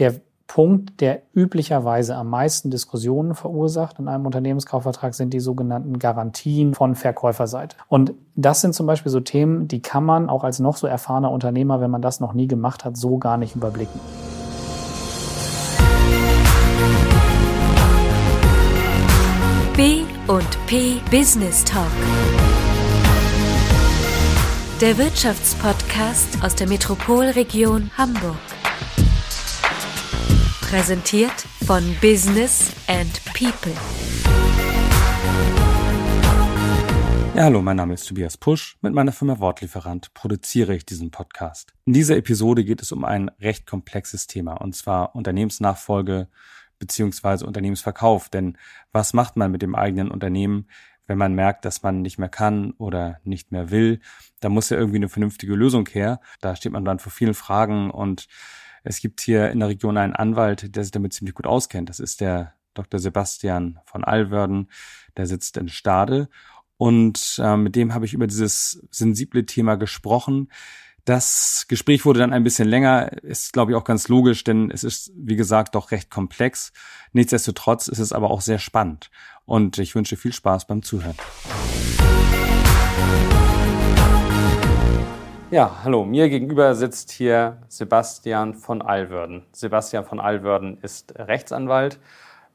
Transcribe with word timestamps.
der 0.00 0.14
Punkt, 0.48 1.00
der 1.00 1.22
üblicherweise 1.32 2.16
am 2.16 2.28
meisten 2.28 2.72
Diskussionen 2.72 3.36
verursacht 3.36 4.00
in 4.00 4.08
einem 4.08 4.26
Unternehmenskaufvertrag, 4.26 5.14
sind 5.14 5.32
die 5.32 5.38
sogenannten 5.38 6.00
Garantien 6.00 6.74
von 6.74 6.96
Verkäuferseite. 6.96 7.76
Und 7.86 8.14
das 8.34 8.60
sind 8.60 8.74
zum 8.74 8.86
Beispiel 8.86 9.12
so 9.12 9.20
Themen, 9.20 9.68
die 9.68 9.80
kann 9.80 10.04
man 10.04 10.28
auch 10.28 10.42
als 10.42 10.58
noch 10.58 10.76
so 10.76 10.88
erfahrener 10.88 11.30
Unternehmer, 11.30 11.80
wenn 11.80 11.90
man 11.92 12.02
das 12.02 12.18
noch 12.18 12.32
nie 12.32 12.48
gemacht 12.48 12.84
hat, 12.84 12.96
so 12.96 13.18
gar 13.18 13.36
nicht 13.36 13.54
überblicken. 13.54 14.00
B 19.76 20.00
und 20.26 20.66
P 20.66 20.96
Business 21.12 21.64
Talk. 21.64 21.86
Der 24.80 24.98
Wirtschaftspodcast 24.98 26.42
aus 26.42 26.56
der 26.56 26.68
Metropolregion 26.68 27.90
Hamburg. 27.96 28.59
Präsentiert 30.70 31.32
von 31.66 31.82
Business 32.00 32.72
and 32.86 33.20
People. 33.34 33.72
Ja, 37.34 37.42
hallo, 37.42 37.60
mein 37.60 37.76
Name 37.76 37.94
ist 37.94 38.06
Tobias 38.06 38.36
Pusch. 38.36 38.78
Mit 38.80 38.94
meiner 38.94 39.10
Firma 39.10 39.40
Wortlieferant 39.40 40.14
produziere 40.14 40.76
ich 40.76 40.86
diesen 40.86 41.10
Podcast. 41.10 41.74
In 41.86 41.92
dieser 41.92 42.16
Episode 42.16 42.64
geht 42.64 42.80
es 42.82 42.92
um 42.92 43.04
ein 43.04 43.32
recht 43.40 43.66
komplexes 43.66 44.28
Thema, 44.28 44.60
und 44.60 44.76
zwar 44.76 45.16
Unternehmensnachfolge 45.16 46.28
beziehungsweise 46.78 47.46
Unternehmensverkauf. 47.46 48.28
Denn 48.28 48.56
was 48.92 49.12
macht 49.12 49.36
man 49.36 49.50
mit 49.50 49.62
dem 49.62 49.74
eigenen 49.74 50.08
Unternehmen, 50.08 50.68
wenn 51.08 51.18
man 51.18 51.34
merkt, 51.34 51.64
dass 51.64 51.82
man 51.82 52.00
nicht 52.00 52.18
mehr 52.18 52.28
kann 52.28 52.74
oder 52.78 53.18
nicht 53.24 53.50
mehr 53.50 53.72
will? 53.72 53.98
Da 54.38 54.48
muss 54.48 54.70
ja 54.70 54.76
irgendwie 54.76 54.98
eine 54.98 55.08
vernünftige 55.08 55.56
Lösung 55.56 55.88
her. 55.88 56.20
Da 56.40 56.54
steht 56.54 56.70
man 56.70 56.84
dann 56.84 57.00
vor 57.00 57.10
vielen 57.10 57.34
Fragen 57.34 57.90
und 57.90 58.28
es 58.84 59.00
gibt 59.00 59.20
hier 59.20 59.50
in 59.50 59.60
der 59.60 59.68
Region 59.68 59.96
einen 59.96 60.14
Anwalt, 60.14 60.74
der 60.74 60.84
sich 60.84 60.92
damit 60.92 61.12
ziemlich 61.12 61.34
gut 61.34 61.46
auskennt. 61.46 61.88
Das 61.88 62.00
ist 62.00 62.20
der 62.20 62.54
Dr. 62.74 63.00
Sebastian 63.00 63.80
von 63.84 64.04
Allwörden, 64.04 64.68
der 65.16 65.26
sitzt 65.26 65.56
in 65.56 65.68
Stade. 65.68 66.28
Und 66.76 67.38
äh, 67.42 67.56
mit 67.56 67.76
dem 67.76 67.92
habe 67.92 68.06
ich 68.06 68.14
über 68.14 68.26
dieses 68.26 68.86
sensible 68.90 69.44
Thema 69.44 69.76
gesprochen. 69.76 70.48
Das 71.04 71.66
Gespräch 71.68 72.04
wurde 72.04 72.20
dann 72.20 72.32
ein 72.32 72.44
bisschen 72.44 72.68
länger, 72.68 73.22
ist 73.22 73.52
glaube 73.52 73.72
ich 73.72 73.76
auch 73.76 73.84
ganz 73.84 74.08
logisch, 74.08 74.44
denn 74.44 74.70
es 74.70 74.84
ist, 74.84 75.12
wie 75.16 75.36
gesagt, 75.36 75.74
doch 75.74 75.90
recht 75.90 76.10
komplex. 76.10 76.72
Nichtsdestotrotz 77.12 77.88
ist 77.88 77.98
es 77.98 78.12
aber 78.12 78.30
auch 78.30 78.40
sehr 78.40 78.58
spannend. 78.58 79.10
Und 79.44 79.78
ich 79.78 79.94
wünsche 79.94 80.16
viel 80.16 80.32
Spaß 80.32 80.66
beim 80.66 80.82
Zuhören. 80.82 81.16
Ja, 85.50 85.80
hallo. 85.82 86.04
Mir 86.04 86.28
gegenüber 86.28 86.76
sitzt 86.76 87.10
hier 87.10 87.56
Sebastian 87.66 88.54
von 88.54 88.82
Allwörden. 88.82 89.42
Sebastian 89.50 90.04
von 90.04 90.20
Allwörden 90.20 90.78
ist 90.80 91.12
Rechtsanwalt 91.18 91.98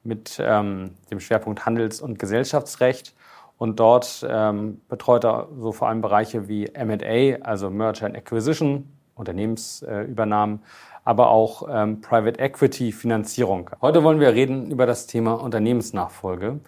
mit 0.06 0.38
ähm, 0.40 0.92
dem 1.12 1.20
Schwerpunkt 1.20 1.66
Handels- 1.66 2.00
und 2.00 2.20
Gesellschaftsrecht. 2.20 3.14
Und 3.58 3.82
dort 3.82 4.26
ähm, 4.30 4.80
betreut 4.88 5.26
er 5.26 5.50
so 5.60 5.74
vor 5.74 5.90
allem 5.90 6.00
Bereiche 6.00 6.48
wie 6.48 6.72
MA, 6.74 7.44
also 7.46 7.70
Merger 7.70 8.06
and 8.06 8.16
Acquisition, 8.16 8.90
Unternehmensübernahmen, 9.16 10.62
aber 11.04 11.32
auch 11.32 11.68
ähm, 11.70 12.00
Private 12.00 12.40
Equity 12.40 12.94
Finanzierung. 12.94 13.72
Heute 13.82 14.06
wollen 14.06 14.22
wir 14.22 14.34
reden 14.34 14.72
über 14.72 14.86
das 14.86 15.06
Thema 15.06 15.34
Unternehmensnachfolge. 15.34 16.62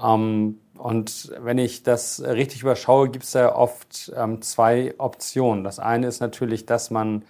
Ähm, 0.00 0.60
und 0.82 1.32
wenn 1.38 1.58
ich 1.58 1.84
das 1.84 2.20
richtig 2.20 2.62
überschaue, 2.62 3.08
gibt 3.08 3.22
es 3.22 3.34
ja 3.34 3.54
oft 3.54 4.12
ähm, 4.16 4.42
zwei 4.42 4.96
Optionen. 4.98 5.62
Das 5.62 5.78
eine 5.78 6.08
ist 6.08 6.18
natürlich, 6.18 6.66
dass 6.66 6.90
man 6.90 7.22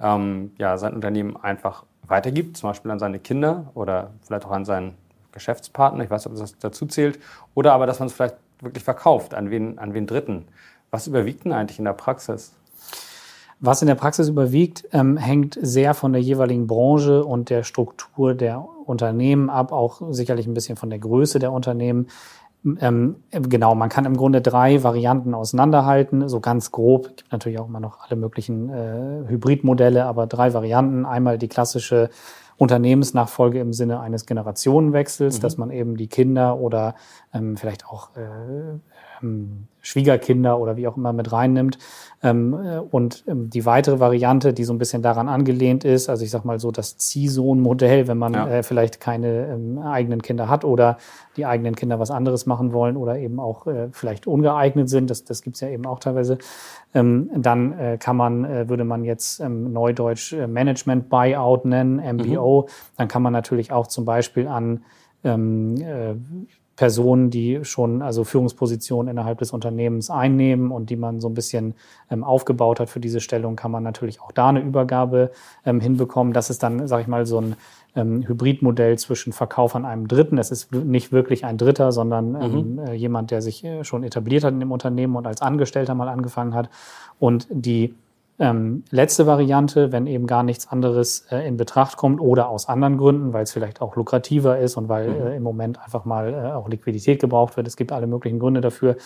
ähm, 0.00 0.50
ja, 0.58 0.76
sein 0.78 0.94
Unternehmen 0.94 1.36
einfach 1.36 1.84
weitergibt, 2.08 2.56
zum 2.56 2.70
Beispiel 2.70 2.90
an 2.90 2.98
seine 2.98 3.20
Kinder 3.20 3.70
oder 3.74 4.10
vielleicht 4.26 4.46
auch 4.46 4.50
an 4.50 4.64
seinen 4.64 4.94
Geschäftspartner. 5.30 6.02
Ich 6.02 6.10
weiß 6.10 6.24
nicht, 6.24 6.34
ob 6.34 6.40
das 6.40 6.58
dazu 6.58 6.86
zählt. 6.86 7.20
Oder 7.54 7.72
aber, 7.72 7.86
dass 7.86 8.00
man 8.00 8.08
es 8.08 8.14
vielleicht 8.14 8.34
wirklich 8.60 8.82
verkauft 8.82 9.32
an 9.32 9.52
wen, 9.52 9.78
an 9.78 9.94
wen 9.94 10.08
Dritten. 10.08 10.46
Was 10.90 11.06
überwiegt 11.06 11.44
denn 11.44 11.52
eigentlich 11.52 11.78
in 11.78 11.84
der 11.84 11.92
Praxis? 11.92 12.52
Was 13.60 13.80
in 13.80 13.86
der 13.86 13.94
Praxis 13.94 14.28
überwiegt, 14.28 14.88
ähm, 14.90 15.16
hängt 15.16 15.56
sehr 15.62 15.94
von 15.94 16.12
der 16.12 16.22
jeweiligen 16.22 16.66
Branche 16.66 17.24
und 17.24 17.48
der 17.48 17.62
Struktur 17.62 18.34
der 18.34 18.66
Unternehmen 18.86 19.50
ab, 19.50 19.70
auch 19.70 20.02
sicherlich 20.10 20.48
ein 20.48 20.54
bisschen 20.54 20.76
von 20.76 20.90
der 20.90 20.98
Größe 20.98 21.38
der 21.38 21.52
Unternehmen. 21.52 22.08
Ähm, 22.80 23.16
genau, 23.30 23.74
man 23.74 23.88
kann 23.88 24.04
im 24.04 24.16
Grunde 24.16 24.40
drei 24.40 24.82
Varianten 24.82 25.34
auseinanderhalten, 25.34 26.28
so 26.28 26.40
ganz 26.40 26.70
grob. 26.70 27.06
Es 27.06 27.16
gibt 27.16 27.32
natürlich 27.32 27.58
auch 27.58 27.68
immer 27.68 27.80
noch 27.80 28.00
alle 28.00 28.16
möglichen 28.16 28.68
äh, 28.68 29.28
Hybridmodelle, 29.28 30.04
aber 30.04 30.26
drei 30.26 30.52
Varianten. 30.52 31.06
Einmal 31.06 31.38
die 31.38 31.48
klassische 31.48 32.10
Unternehmensnachfolge 32.56 33.60
im 33.60 33.72
Sinne 33.72 34.00
eines 34.00 34.26
Generationenwechsels, 34.26 35.38
mhm. 35.38 35.42
dass 35.42 35.56
man 35.56 35.70
eben 35.70 35.96
die 35.96 36.08
Kinder 36.08 36.58
oder 36.58 36.96
ähm, 37.32 37.56
vielleicht 37.56 37.86
auch 37.86 38.10
äh, 38.16 38.78
ähm, 39.22 39.68
Schwiegerkinder 39.80 40.58
oder 40.58 40.76
wie 40.76 40.86
auch 40.86 40.96
immer 40.96 41.12
mit 41.12 41.32
reinnimmt. 41.32 41.78
Ähm, 42.22 42.52
äh, 42.52 42.78
und 42.78 43.24
ähm, 43.26 43.48
die 43.48 43.64
weitere 43.64 44.00
Variante, 44.00 44.52
die 44.52 44.64
so 44.64 44.72
ein 44.72 44.78
bisschen 44.78 45.02
daran 45.02 45.28
angelehnt 45.28 45.84
ist, 45.84 46.08
also 46.08 46.24
ich 46.24 46.30
sag 46.30 46.44
mal 46.44 46.58
so 46.58 46.70
das 46.70 46.96
Ziehsohn-Modell, 46.98 48.08
wenn 48.08 48.18
man 48.18 48.34
ja. 48.34 48.48
äh, 48.48 48.62
vielleicht 48.62 49.00
keine 49.00 49.46
ähm, 49.46 49.78
eigenen 49.78 50.20
Kinder 50.20 50.48
hat 50.48 50.64
oder 50.64 50.98
die 51.36 51.46
eigenen 51.46 51.76
Kinder 51.76 52.00
was 52.00 52.10
anderes 52.10 52.44
machen 52.44 52.72
wollen 52.72 52.96
oder 52.96 53.18
eben 53.18 53.38
auch 53.38 53.66
äh, 53.66 53.88
vielleicht 53.92 54.26
ungeeignet 54.26 54.88
sind, 54.88 55.10
das, 55.10 55.24
das 55.24 55.42
gibt's 55.42 55.60
ja 55.60 55.68
eben 55.68 55.86
auch 55.86 56.00
teilweise, 56.00 56.38
ähm, 56.94 57.30
dann 57.36 57.78
äh, 57.78 57.98
kann 57.98 58.16
man, 58.16 58.44
äh, 58.44 58.68
würde 58.68 58.84
man 58.84 59.04
jetzt 59.04 59.40
ähm, 59.40 59.72
Neudeutsch 59.72 60.32
äh, 60.32 60.46
Management 60.46 61.08
Buyout 61.08 61.64
nennen, 61.64 61.96
MBO, 62.16 62.62
mhm. 62.62 62.72
dann 62.96 63.08
kann 63.08 63.22
man 63.22 63.32
natürlich 63.32 63.70
auch 63.70 63.86
zum 63.86 64.04
Beispiel 64.04 64.48
an 64.48 64.84
ähm, 65.24 65.76
äh, 65.76 66.14
Personen, 66.78 67.28
die 67.28 67.64
schon 67.64 68.02
also 68.02 68.22
Führungspositionen 68.22 69.10
innerhalb 69.10 69.38
des 69.38 69.50
Unternehmens 69.50 70.10
einnehmen 70.10 70.70
und 70.70 70.90
die 70.90 70.96
man 70.96 71.18
so 71.18 71.28
ein 71.28 71.34
bisschen 71.34 71.74
ähm, 72.08 72.22
aufgebaut 72.22 72.78
hat 72.78 72.88
für 72.88 73.00
diese 73.00 73.18
Stellung, 73.18 73.56
kann 73.56 73.72
man 73.72 73.82
natürlich 73.82 74.20
auch 74.20 74.30
da 74.30 74.50
eine 74.50 74.60
Übergabe 74.60 75.32
ähm, 75.66 75.80
hinbekommen. 75.80 76.32
Das 76.32 76.50
ist 76.50 76.62
dann, 76.62 76.86
sage 76.86 77.02
ich 77.02 77.08
mal, 77.08 77.26
so 77.26 77.40
ein 77.40 77.56
ähm, 77.96 78.22
Hybridmodell 78.28 78.96
zwischen 78.96 79.32
Verkauf 79.32 79.74
an 79.74 79.84
einem 79.84 80.06
Dritten. 80.06 80.38
Es 80.38 80.52
ist 80.52 80.72
nicht 80.72 81.10
wirklich 81.10 81.44
ein 81.44 81.58
Dritter, 81.58 81.90
sondern 81.90 82.40
ähm, 82.40 82.74
mhm. 82.74 82.78
äh, 82.78 82.92
jemand, 82.94 83.32
der 83.32 83.42
sich 83.42 83.64
äh, 83.64 83.82
schon 83.82 84.04
etabliert 84.04 84.44
hat 84.44 84.54
in 84.54 84.60
dem 84.60 84.70
Unternehmen 84.70 85.16
und 85.16 85.26
als 85.26 85.42
Angestellter 85.42 85.96
mal 85.96 86.08
angefangen 86.08 86.54
hat. 86.54 86.70
Und 87.18 87.48
die 87.50 87.92
ähm, 88.38 88.84
letzte 88.90 89.26
Variante, 89.26 89.90
wenn 89.90 90.06
eben 90.06 90.26
gar 90.26 90.42
nichts 90.42 90.68
anderes 90.68 91.26
äh, 91.30 91.46
in 91.46 91.56
Betracht 91.56 91.96
kommt 91.96 92.20
oder 92.20 92.48
aus 92.48 92.68
anderen 92.68 92.96
Gründen, 92.96 93.32
weil 93.32 93.42
es 93.42 93.52
vielleicht 93.52 93.80
auch 93.80 93.96
lukrativer 93.96 94.58
ist 94.58 94.76
und 94.76 94.88
weil 94.88 95.08
mhm. 95.08 95.26
äh, 95.26 95.36
im 95.36 95.42
Moment 95.42 95.82
einfach 95.82 96.04
mal 96.04 96.32
äh, 96.32 96.52
auch 96.52 96.68
Liquidität 96.68 97.20
gebraucht 97.20 97.56
wird. 97.56 97.66
Es 97.66 97.76
gibt 97.76 97.90
alle 97.90 98.06
möglichen 98.06 98.38
Gründe 98.38 98.60
dafür, 98.60 98.96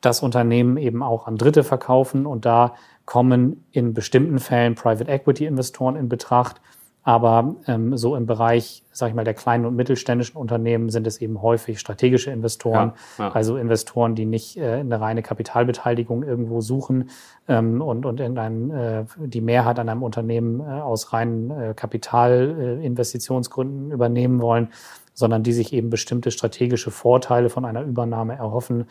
dass 0.00 0.22
Unternehmen 0.22 0.78
eben 0.78 1.02
auch 1.02 1.26
an 1.26 1.36
Dritte 1.36 1.64
verkaufen 1.64 2.26
und 2.26 2.44
da 2.44 2.74
kommen 3.04 3.64
in 3.72 3.94
bestimmten 3.94 4.38
Fällen 4.38 4.74
Private 4.74 5.10
Equity 5.10 5.46
Investoren 5.46 5.96
in 5.96 6.08
Betracht 6.08 6.60
aber 7.04 7.56
ähm, 7.66 7.96
so 7.96 8.14
im 8.14 8.26
Bereich, 8.26 8.84
sage 8.92 9.10
ich 9.10 9.16
mal, 9.16 9.24
der 9.24 9.34
kleinen 9.34 9.66
und 9.66 9.74
mittelständischen 9.74 10.36
Unternehmen 10.36 10.88
sind 10.88 11.04
es 11.06 11.20
eben 11.20 11.42
häufig 11.42 11.80
strategische 11.80 12.30
Investoren, 12.30 12.92
ja, 13.18 13.26
ja. 13.26 13.32
also 13.32 13.56
Investoren, 13.56 14.14
die 14.14 14.24
nicht 14.24 14.56
äh, 14.56 14.74
eine 14.74 15.00
reine 15.00 15.22
Kapitalbeteiligung 15.22 16.22
irgendwo 16.22 16.60
suchen 16.60 17.10
ähm, 17.48 17.82
und, 17.82 18.06
und 18.06 18.20
in 18.20 18.38
einem, 18.38 18.70
äh, 18.70 19.04
die 19.18 19.40
Mehrheit 19.40 19.80
an 19.80 19.88
einem 19.88 20.04
Unternehmen 20.04 20.60
äh, 20.60 20.64
aus 20.64 21.12
reinen 21.12 21.50
äh, 21.50 21.74
Kapitalinvestitionsgründen 21.74 23.90
übernehmen 23.90 24.40
wollen, 24.40 24.68
sondern 25.12 25.42
die 25.42 25.52
sich 25.52 25.72
eben 25.72 25.90
bestimmte 25.90 26.30
strategische 26.30 26.92
Vorteile 26.92 27.50
von 27.50 27.64
einer 27.64 27.82
Übernahme 27.82 28.36
erhoffen, 28.36 28.86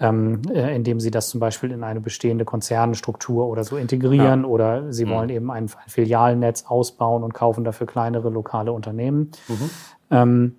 ähm, 0.00 0.42
äh, 0.52 0.74
indem 0.74 0.98
sie 0.98 1.10
das 1.10 1.28
zum 1.28 1.40
Beispiel 1.40 1.70
in 1.70 1.84
eine 1.84 2.00
bestehende 2.00 2.44
Konzernstruktur 2.44 3.46
oder 3.46 3.62
so 3.62 3.76
integrieren 3.76 4.42
ja. 4.42 4.46
oder 4.46 4.92
sie 4.92 5.04
mhm. 5.04 5.10
wollen 5.10 5.28
eben 5.30 5.50
ein, 5.50 5.64
ein, 5.64 5.88
Filialnetz 5.88 6.64
ausbauen 6.66 7.22
und 7.22 7.32
kaufen 7.32 7.64
dafür 7.64 7.86
kleinere 7.86 8.28
lokale 8.30 8.72
Unternehmen. 8.72 9.30
Mhm. 9.48 9.70
Ähm, 10.10 10.54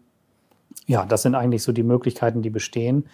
ja, 0.87 1.05
das 1.05 1.23
sind 1.23 1.35
eigentlich 1.35 1.63
so 1.63 1.71
die 1.71 1.83
Möglichkeiten, 1.83 2.41
die 2.41 2.49
bestehen. 2.49 3.07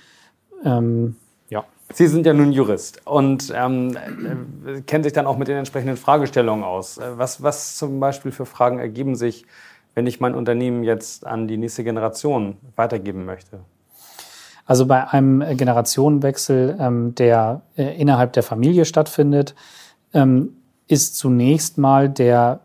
Ähm, 0.64 1.16
ja. 1.50 1.64
Sie 1.92 2.08
sind 2.08 2.26
ja 2.26 2.34
nun 2.34 2.52
Jurist 2.52 3.06
und 3.06 3.52
ähm, 3.56 3.98
äh, 4.66 4.82
kennen 4.82 5.04
sich 5.04 5.14
dann 5.14 5.26
auch 5.26 5.38
mit 5.38 5.48
den 5.48 5.58
entsprechenden 5.58 5.98
Fragestellungen 5.98 6.64
aus. 6.64 7.00
Äh, 7.00 7.18
was, 7.18 7.42
was 7.42 7.78
zum 7.78 8.00
Beispiel 8.00 8.32
für 8.32 8.46
Fragen 8.46 8.78
ergeben 8.78 9.16
sich, 9.16 9.46
wenn 9.96 10.06
ich 10.06 10.20
mein 10.20 10.36
Unternehmen 10.36 10.84
jetzt 10.84 11.26
an 11.26 11.48
die 11.48 11.58
nächste 11.58 11.84
Generation 11.84 12.58
weitergeben 12.76 13.26
möchte? 13.26 13.62
Also 14.66 14.86
bei 14.86 15.10
einem 15.10 15.40
Generationenwechsel, 15.58 16.78
ähm, 16.80 17.16
der 17.16 17.62
äh, 17.76 18.00
innerhalb 18.00 18.34
der 18.34 18.44
Familie 18.44 18.86
stattfindet, 18.86 19.56
ähm, 20.14 20.54
ist 20.88 21.18
zunächst 21.18 21.78
mal 21.78 22.10
der 22.10 22.62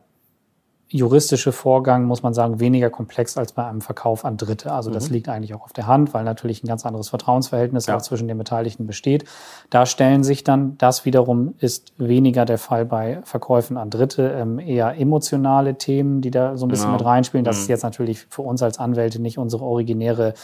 juristische 0.88 1.50
Vorgang, 1.50 2.04
muss 2.04 2.22
man 2.22 2.32
sagen, 2.32 2.60
weniger 2.60 2.90
komplex 2.90 3.36
als 3.36 3.52
bei 3.52 3.66
einem 3.66 3.80
Verkauf 3.80 4.24
an 4.24 4.36
Dritte. 4.36 4.72
Also 4.72 4.90
das 4.90 5.08
mhm. 5.08 5.14
liegt 5.14 5.28
eigentlich 5.28 5.52
auch 5.54 5.62
auf 5.62 5.72
der 5.72 5.88
Hand, 5.88 6.14
weil 6.14 6.22
natürlich 6.22 6.62
ein 6.62 6.68
ganz 6.68 6.86
anderes 6.86 7.08
Vertrauensverhältnis 7.08 7.86
ja. 7.86 7.96
auch 7.96 8.02
zwischen 8.02 8.28
den 8.28 8.38
Beteiligten 8.38 8.86
besteht. 8.86 9.24
Da 9.70 9.84
stellen 9.84 10.22
sich 10.22 10.44
dann, 10.44 10.78
das 10.78 11.04
wiederum 11.04 11.54
ist 11.58 11.92
weniger 11.98 12.44
der 12.44 12.58
Fall 12.58 12.84
bei 12.84 13.20
Verkäufen 13.24 13.76
an 13.76 13.90
Dritte, 13.90 14.30
ähm, 14.30 14.60
eher 14.60 14.96
emotionale 14.96 15.76
Themen, 15.76 16.20
die 16.20 16.30
da 16.30 16.56
so 16.56 16.66
ein 16.66 16.68
bisschen 16.68 16.90
ja. 16.90 16.92
mit 16.92 17.04
reinspielen. 17.04 17.44
Das 17.44 17.56
mhm. 17.56 17.62
ist 17.62 17.68
jetzt 17.68 17.82
natürlich 17.82 18.26
für 18.30 18.42
uns 18.42 18.62
als 18.62 18.78
Anwälte 18.78 19.20
nicht 19.20 19.38
unsere 19.38 19.64
originäre 19.64 20.34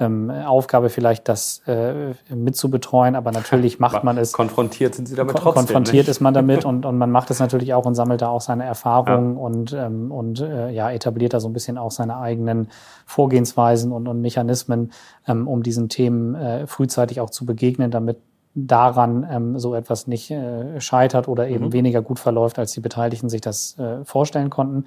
ähm, 0.00 0.30
Aufgabe 0.30 0.88
vielleicht, 0.88 1.28
das 1.28 1.62
äh, 1.66 2.14
mitzubetreuen, 2.34 3.14
aber 3.14 3.30
natürlich 3.30 3.78
macht 3.78 4.02
man 4.02 4.18
es. 4.18 4.32
Konfrontiert 4.32 4.94
sind 4.94 5.06
Sie 5.06 5.14
damit 5.14 5.36
trotzdem. 5.36 5.66
Konfrontiert 5.66 6.06
nicht? 6.06 6.08
ist 6.08 6.20
man 6.20 6.34
damit 6.34 6.64
und, 6.64 6.86
und 6.86 6.98
man 6.98 7.10
macht 7.10 7.30
es 7.30 7.38
natürlich 7.38 7.74
auch 7.74 7.84
und 7.84 7.94
sammelt 7.94 8.22
da 8.22 8.28
auch 8.28 8.40
seine 8.40 8.64
Erfahrungen 8.64 9.36
ja. 9.36 9.42
und, 9.42 9.72
ähm, 9.72 10.10
und 10.10 10.40
äh, 10.40 10.70
ja, 10.70 10.90
etabliert 10.90 11.34
da 11.34 11.40
so 11.40 11.48
ein 11.48 11.52
bisschen 11.52 11.78
auch 11.78 11.90
seine 11.90 12.16
eigenen 12.16 12.68
Vorgehensweisen 13.06 13.92
und, 13.92 14.08
und 14.08 14.20
Mechanismen, 14.20 14.92
ähm, 15.28 15.46
um 15.46 15.62
diesen 15.62 15.88
Themen 15.88 16.34
äh, 16.34 16.66
frühzeitig 16.66 17.20
auch 17.20 17.30
zu 17.30 17.44
begegnen, 17.44 17.90
damit 17.90 18.18
daran 18.54 19.26
ähm, 19.30 19.58
so 19.58 19.74
etwas 19.74 20.06
nicht 20.06 20.30
äh, 20.30 20.80
scheitert 20.80 21.28
oder 21.28 21.48
eben 21.48 21.66
mhm. 21.66 21.72
weniger 21.72 22.02
gut 22.02 22.18
verläuft, 22.18 22.58
als 22.58 22.72
die 22.72 22.80
Beteiligten 22.80 23.28
sich 23.28 23.40
das 23.40 23.78
äh, 23.78 24.04
vorstellen 24.04 24.50
konnten. 24.50 24.86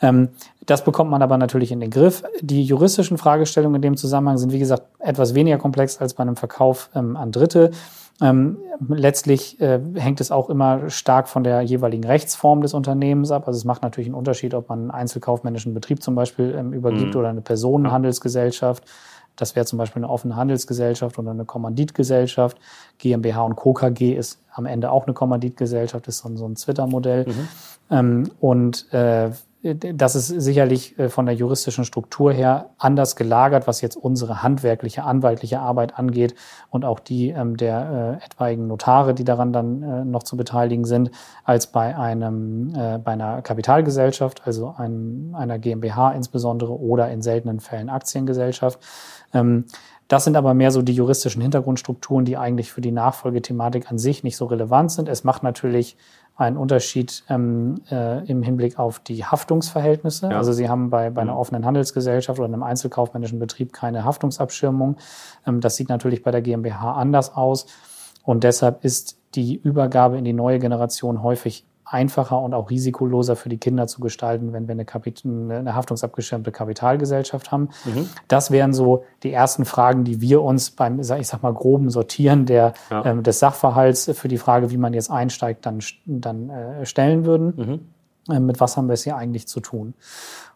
Ähm, 0.00 0.30
das 0.66 0.84
bekommt 0.84 1.10
man 1.10 1.22
aber 1.22 1.38
natürlich 1.38 1.72
in 1.72 1.80
den 1.80 1.90
Griff. 1.90 2.22
Die 2.40 2.64
juristischen 2.64 3.18
Fragestellungen 3.18 3.76
in 3.76 3.82
dem 3.82 3.96
Zusammenhang 3.96 4.38
sind, 4.38 4.52
wie 4.52 4.58
gesagt, 4.58 4.84
etwas 4.98 5.34
weniger 5.34 5.58
komplex 5.58 6.00
als 6.00 6.14
bei 6.14 6.22
einem 6.22 6.36
Verkauf 6.36 6.90
ähm, 6.94 7.16
an 7.16 7.32
Dritte. 7.32 7.70
Ähm, 8.20 8.58
letztlich 8.88 9.60
äh, 9.60 9.80
hängt 9.96 10.20
es 10.20 10.30
auch 10.30 10.48
immer 10.48 10.88
stark 10.88 11.28
von 11.28 11.42
der 11.42 11.62
jeweiligen 11.62 12.04
Rechtsform 12.04 12.62
des 12.62 12.72
Unternehmens 12.72 13.30
ab. 13.32 13.48
Also 13.48 13.58
es 13.58 13.64
macht 13.64 13.82
natürlich 13.82 14.06
einen 14.06 14.14
Unterschied, 14.14 14.54
ob 14.54 14.68
man 14.68 14.82
einen 14.82 14.90
einzelkaufmännischen 14.92 15.74
Betrieb 15.74 16.02
zum 16.02 16.14
Beispiel 16.14 16.54
ähm, 16.56 16.72
übergibt 16.72 17.14
mhm. 17.14 17.20
oder 17.20 17.28
eine 17.28 17.40
Personenhandelsgesellschaft. 17.40 18.84
Das 19.36 19.56
wäre 19.56 19.66
zum 19.66 19.78
Beispiel 19.78 20.04
eine 20.04 20.12
offene 20.12 20.36
Handelsgesellschaft 20.36 21.18
oder 21.18 21.32
eine 21.32 21.44
Kommanditgesellschaft. 21.44 22.56
GmbH 22.98 23.42
und 23.42 23.56
Co. 23.56 23.72
KG 23.72 24.14
ist 24.14 24.40
am 24.52 24.66
Ende 24.66 24.92
auch 24.92 25.06
eine 25.06 25.14
Kommanditgesellschaft, 25.14 26.06
ist 26.06 26.18
so 26.18 26.28
ein, 26.28 26.36
so 26.36 26.46
ein 26.46 26.54
Twitter-Modell. 26.54 27.26
Mhm. 27.26 27.48
Ähm, 27.90 28.30
und 28.40 28.92
äh, 28.92 29.30
das 29.64 30.14
ist 30.14 30.28
sicherlich 30.28 30.98
äh, 30.98 31.08
von 31.08 31.24
der 31.24 31.34
juristischen 31.34 31.84
Struktur 31.84 32.32
her 32.32 32.70
anders 32.76 33.16
gelagert, 33.16 33.66
was 33.66 33.80
jetzt 33.80 33.96
unsere 33.96 34.42
handwerkliche, 34.42 35.04
anwaltliche 35.04 35.58
Arbeit 35.58 35.98
angeht 35.98 36.34
und 36.68 36.84
auch 36.84 37.00
die 37.00 37.30
ähm, 37.30 37.56
der 37.56 38.20
äh, 38.20 38.24
etwaigen 38.26 38.66
Notare, 38.66 39.14
die 39.14 39.24
daran 39.24 39.54
dann 39.54 39.82
äh, 39.82 40.04
noch 40.04 40.22
zu 40.22 40.36
beteiligen 40.36 40.84
sind, 40.84 41.10
als 41.44 41.68
bei 41.68 41.96
einem 41.96 42.74
äh, 42.74 42.98
bei 42.98 43.12
einer 43.12 43.40
Kapitalgesellschaft, 43.40 44.42
also 44.44 44.74
einem, 44.76 45.34
einer 45.34 45.58
GmbH 45.58 46.12
insbesondere 46.12 46.78
oder 46.78 47.10
in 47.10 47.22
seltenen 47.22 47.60
Fällen 47.60 47.88
Aktiengesellschaft. 47.88 48.78
Ähm, 49.32 49.64
das 50.08 50.24
sind 50.24 50.36
aber 50.36 50.52
mehr 50.52 50.70
so 50.70 50.82
die 50.82 50.92
juristischen 50.92 51.40
Hintergrundstrukturen, 51.40 52.26
die 52.26 52.36
eigentlich 52.36 52.70
für 52.70 52.82
die 52.82 52.92
Nachfolgethematik 52.92 53.90
an 53.90 53.98
sich 53.98 54.22
nicht 54.22 54.36
so 54.36 54.44
relevant 54.44 54.92
sind. 54.92 55.08
Es 55.08 55.24
macht 55.24 55.42
natürlich 55.42 55.96
einen 56.36 56.56
Unterschied 56.56 57.22
ähm, 57.28 57.80
äh, 57.90 58.24
im 58.26 58.42
Hinblick 58.42 58.78
auf 58.78 58.98
die 58.98 59.24
Haftungsverhältnisse. 59.24 60.30
Ja. 60.30 60.36
Also 60.36 60.52
Sie 60.52 60.68
haben 60.68 60.90
bei, 60.90 61.10
bei 61.10 61.22
einer 61.22 61.34
mhm. 61.34 61.38
offenen 61.38 61.64
Handelsgesellschaft 61.64 62.38
oder 62.38 62.48
einem 62.48 62.62
einzelkaufmännischen 62.62 63.38
Betrieb 63.38 63.72
keine 63.72 64.04
Haftungsabschirmung. 64.04 64.96
Ähm, 65.46 65.60
das 65.60 65.76
sieht 65.76 65.88
natürlich 65.88 66.22
bei 66.22 66.32
der 66.32 66.42
GmbH 66.42 66.94
anders 66.94 67.34
aus. 67.34 67.66
Und 68.24 68.42
deshalb 68.42 68.84
ist 68.84 69.18
die 69.34 69.54
Übergabe 69.54 70.18
in 70.18 70.24
die 70.24 70.32
neue 70.32 70.58
Generation 70.58 71.22
häufig 71.22 71.66
einfacher 71.84 72.40
und 72.40 72.54
auch 72.54 72.70
risikoloser 72.70 73.36
für 73.36 73.48
die 73.48 73.58
Kinder 73.58 73.86
zu 73.86 74.00
gestalten, 74.00 74.52
wenn 74.52 74.66
wir 74.66 74.72
eine, 74.72 74.84
Kapit 74.84 75.22
eine 75.24 75.74
haftungsabgeschirmte 75.74 76.50
Kapitalgesellschaft 76.50 77.52
haben. 77.52 77.68
Mhm. 77.84 78.08
Das 78.28 78.50
wären 78.50 78.72
so 78.72 79.04
die 79.22 79.32
ersten 79.32 79.64
Fragen, 79.64 80.04
die 80.04 80.20
wir 80.20 80.42
uns 80.42 80.70
beim, 80.70 81.00
ich 81.00 81.28
sag 81.28 81.42
mal, 81.42 81.52
groben 81.52 81.90
Sortieren 81.90 82.46
der, 82.46 82.74
ja. 82.90 83.04
ähm, 83.04 83.22
des 83.22 83.38
Sachverhalts 83.38 84.10
für 84.14 84.28
die 84.28 84.38
Frage, 84.38 84.70
wie 84.70 84.78
man 84.78 84.94
jetzt 84.94 85.10
einsteigt, 85.10 85.66
dann, 85.66 85.80
dann 86.06 86.50
äh, 86.50 86.86
stellen 86.86 87.26
würden. 87.26 87.54
Mhm. 87.56 88.34
Äh, 88.34 88.40
mit 88.40 88.60
was 88.60 88.76
haben 88.76 88.88
wir 88.88 88.94
es 88.94 89.04
hier 89.04 89.16
eigentlich 89.16 89.46
zu 89.46 89.60
tun? 89.60 89.94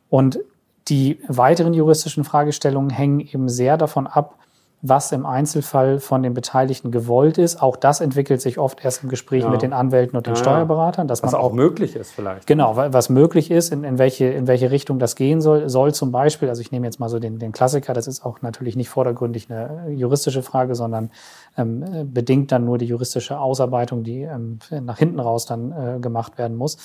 Und 0.08 0.40
die 0.88 1.20
weiteren 1.28 1.74
juristischen 1.74 2.24
Fragestellungen 2.24 2.90
hängen 2.90 3.20
eben 3.20 3.48
sehr 3.48 3.76
davon 3.76 4.06
ab, 4.06 4.37
was 4.80 5.10
im 5.10 5.26
Einzelfall 5.26 5.98
von 5.98 6.22
den 6.22 6.34
Beteiligten 6.34 6.92
gewollt 6.92 7.36
ist. 7.36 7.60
Auch 7.60 7.76
das 7.76 8.00
entwickelt 8.00 8.40
sich 8.40 8.58
oft 8.58 8.84
erst 8.84 9.02
im 9.02 9.08
Gespräch 9.08 9.42
ja. 9.42 9.50
mit 9.50 9.62
den 9.62 9.72
Anwälten 9.72 10.16
und 10.16 10.26
den 10.26 10.34
ja, 10.34 10.40
Steuerberatern. 10.40 11.08
Dass 11.08 11.22
was 11.22 11.32
man 11.32 11.40
auch, 11.40 11.52
möglich 11.52 11.96
ist 11.96 12.12
vielleicht. 12.12 12.46
Genau, 12.46 12.76
was 12.76 13.08
möglich 13.08 13.50
ist, 13.50 13.72
in, 13.72 13.82
in, 13.82 13.98
welche, 13.98 14.26
in 14.26 14.46
welche 14.46 14.70
Richtung 14.70 15.00
das 15.00 15.16
gehen 15.16 15.40
soll. 15.40 15.68
Soll 15.68 15.94
zum 15.94 16.12
Beispiel, 16.12 16.48
also 16.48 16.60
ich 16.60 16.70
nehme 16.70 16.86
jetzt 16.86 17.00
mal 17.00 17.08
so 17.08 17.18
den, 17.18 17.40
den 17.40 17.50
Klassiker, 17.50 17.92
das 17.92 18.06
ist 18.06 18.24
auch 18.24 18.40
natürlich 18.40 18.76
nicht 18.76 18.88
vordergründig 18.88 19.50
eine 19.50 19.90
juristische 19.90 20.42
Frage, 20.42 20.76
sondern 20.76 21.10
ähm, 21.56 22.10
bedingt 22.12 22.52
dann 22.52 22.64
nur 22.64 22.78
die 22.78 22.86
juristische 22.86 23.40
Ausarbeitung, 23.40 24.04
die 24.04 24.22
ähm, 24.22 24.60
nach 24.70 24.98
hinten 24.98 25.18
raus 25.18 25.44
dann 25.44 25.72
äh, 25.72 25.98
gemacht 26.00 26.38
werden 26.38 26.56
muss. 26.56 26.78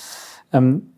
Ähm, 0.52 0.90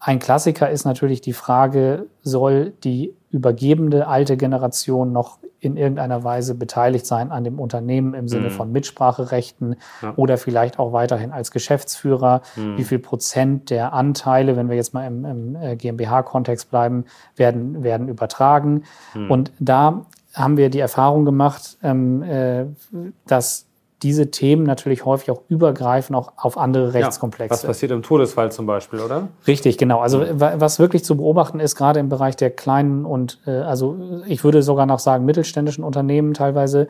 ein 0.00 0.18
Klassiker 0.18 0.70
ist 0.70 0.84
natürlich 0.84 1.20
die 1.20 1.34
Frage, 1.34 2.06
soll 2.22 2.72
die 2.82 3.14
übergebende 3.30 4.06
alte 4.06 4.36
Generation 4.36 5.12
noch 5.12 5.38
in 5.60 5.76
irgendeiner 5.76 6.24
Weise 6.24 6.54
beteiligt 6.54 7.06
sein 7.06 7.30
an 7.30 7.44
dem 7.44 7.58
Unternehmen 7.58 8.14
im 8.14 8.28
Sinne 8.28 8.48
mhm. 8.48 8.52
von 8.52 8.72
Mitspracherechten 8.72 9.76
ja. 10.02 10.14
oder 10.16 10.38
vielleicht 10.38 10.78
auch 10.78 10.92
weiterhin 10.92 11.32
als 11.32 11.50
Geschäftsführer. 11.50 12.42
Mhm. 12.56 12.78
Wie 12.78 12.84
viel 12.84 12.98
Prozent 12.98 13.70
der 13.70 13.92
Anteile, 13.92 14.56
wenn 14.56 14.68
wir 14.68 14.76
jetzt 14.76 14.94
mal 14.94 15.06
im, 15.06 15.24
im 15.24 15.56
äh, 15.56 15.76
GmbH-Kontext 15.76 16.70
bleiben, 16.70 17.04
werden, 17.36 17.82
werden 17.82 18.08
übertragen. 18.08 18.84
Mhm. 19.14 19.30
Und 19.30 19.52
da 19.58 20.06
haben 20.34 20.56
wir 20.56 20.70
die 20.70 20.80
Erfahrung 20.80 21.24
gemacht, 21.24 21.76
ähm, 21.82 22.22
äh, 22.22 22.66
dass 23.26 23.66
diese 24.02 24.30
Themen 24.30 24.64
natürlich 24.64 25.04
häufig 25.04 25.30
auch 25.30 25.42
übergreifen 25.48 26.14
auch 26.14 26.32
auf 26.36 26.56
andere 26.56 26.94
Rechtskomplexe. 26.94 27.54
Ja, 27.54 27.58
was 27.58 27.66
passiert 27.66 27.92
im 27.92 28.02
Todesfall 28.02 28.50
zum 28.50 28.66
Beispiel, 28.66 29.00
oder? 29.00 29.28
Richtig, 29.46 29.78
genau. 29.78 30.00
Also 30.00 30.24
was 30.34 30.78
wirklich 30.78 31.04
zu 31.04 31.16
beobachten 31.16 31.60
ist, 31.60 31.76
gerade 31.76 32.00
im 32.00 32.08
Bereich 32.08 32.36
der 32.36 32.50
kleinen 32.50 33.04
und 33.04 33.38
äh, 33.46 33.50
also 33.50 33.96
ich 34.26 34.44
würde 34.44 34.62
sogar 34.62 34.86
noch 34.86 34.98
sagen 34.98 35.24
mittelständischen 35.24 35.84
Unternehmen 35.84 36.34
teilweise, 36.34 36.88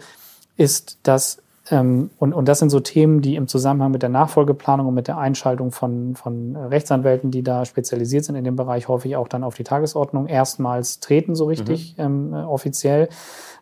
ist, 0.56 0.98
dass 1.02 1.42
und, 1.78 2.10
und 2.18 2.48
das 2.48 2.58
sind 2.58 2.70
so 2.70 2.80
Themen, 2.80 3.20
die 3.20 3.36
im 3.36 3.46
Zusammenhang 3.46 3.92
mit 3.92 4.02
der 4.02 4.08
Nachfolgeplanung 4.08 4.88
und 4.88 4.94
mit 4.94 5.06
der 5.06 5.18
Einschaltung 5.18 5.70
von, 5.70 6.16
von 6.16 6.56
Rechtsanwälten, 6.56 7.30
die 7.30 7.42
da 7.42 7.64
spezialisiert 7.64 8.24
sind 8.24 8.34
in 8.34 8.44
dem 8.44 8.56
Bereich, 8.56 8.88
häufig 8.88 9.16
auch 9.16 9.28
dann 9.28 9.44
auf 9.44 9.54
die 9.54 9.62
Tagesordnung 9.62 10.26
erstmals 10.26 11.00
treten, 11.00 11.34
so 11.34 11.44
richtig 11.44 11.96
mhm. 11.96 12.32
ähm, 12.32 12.34
offiziell. 12.34 13.08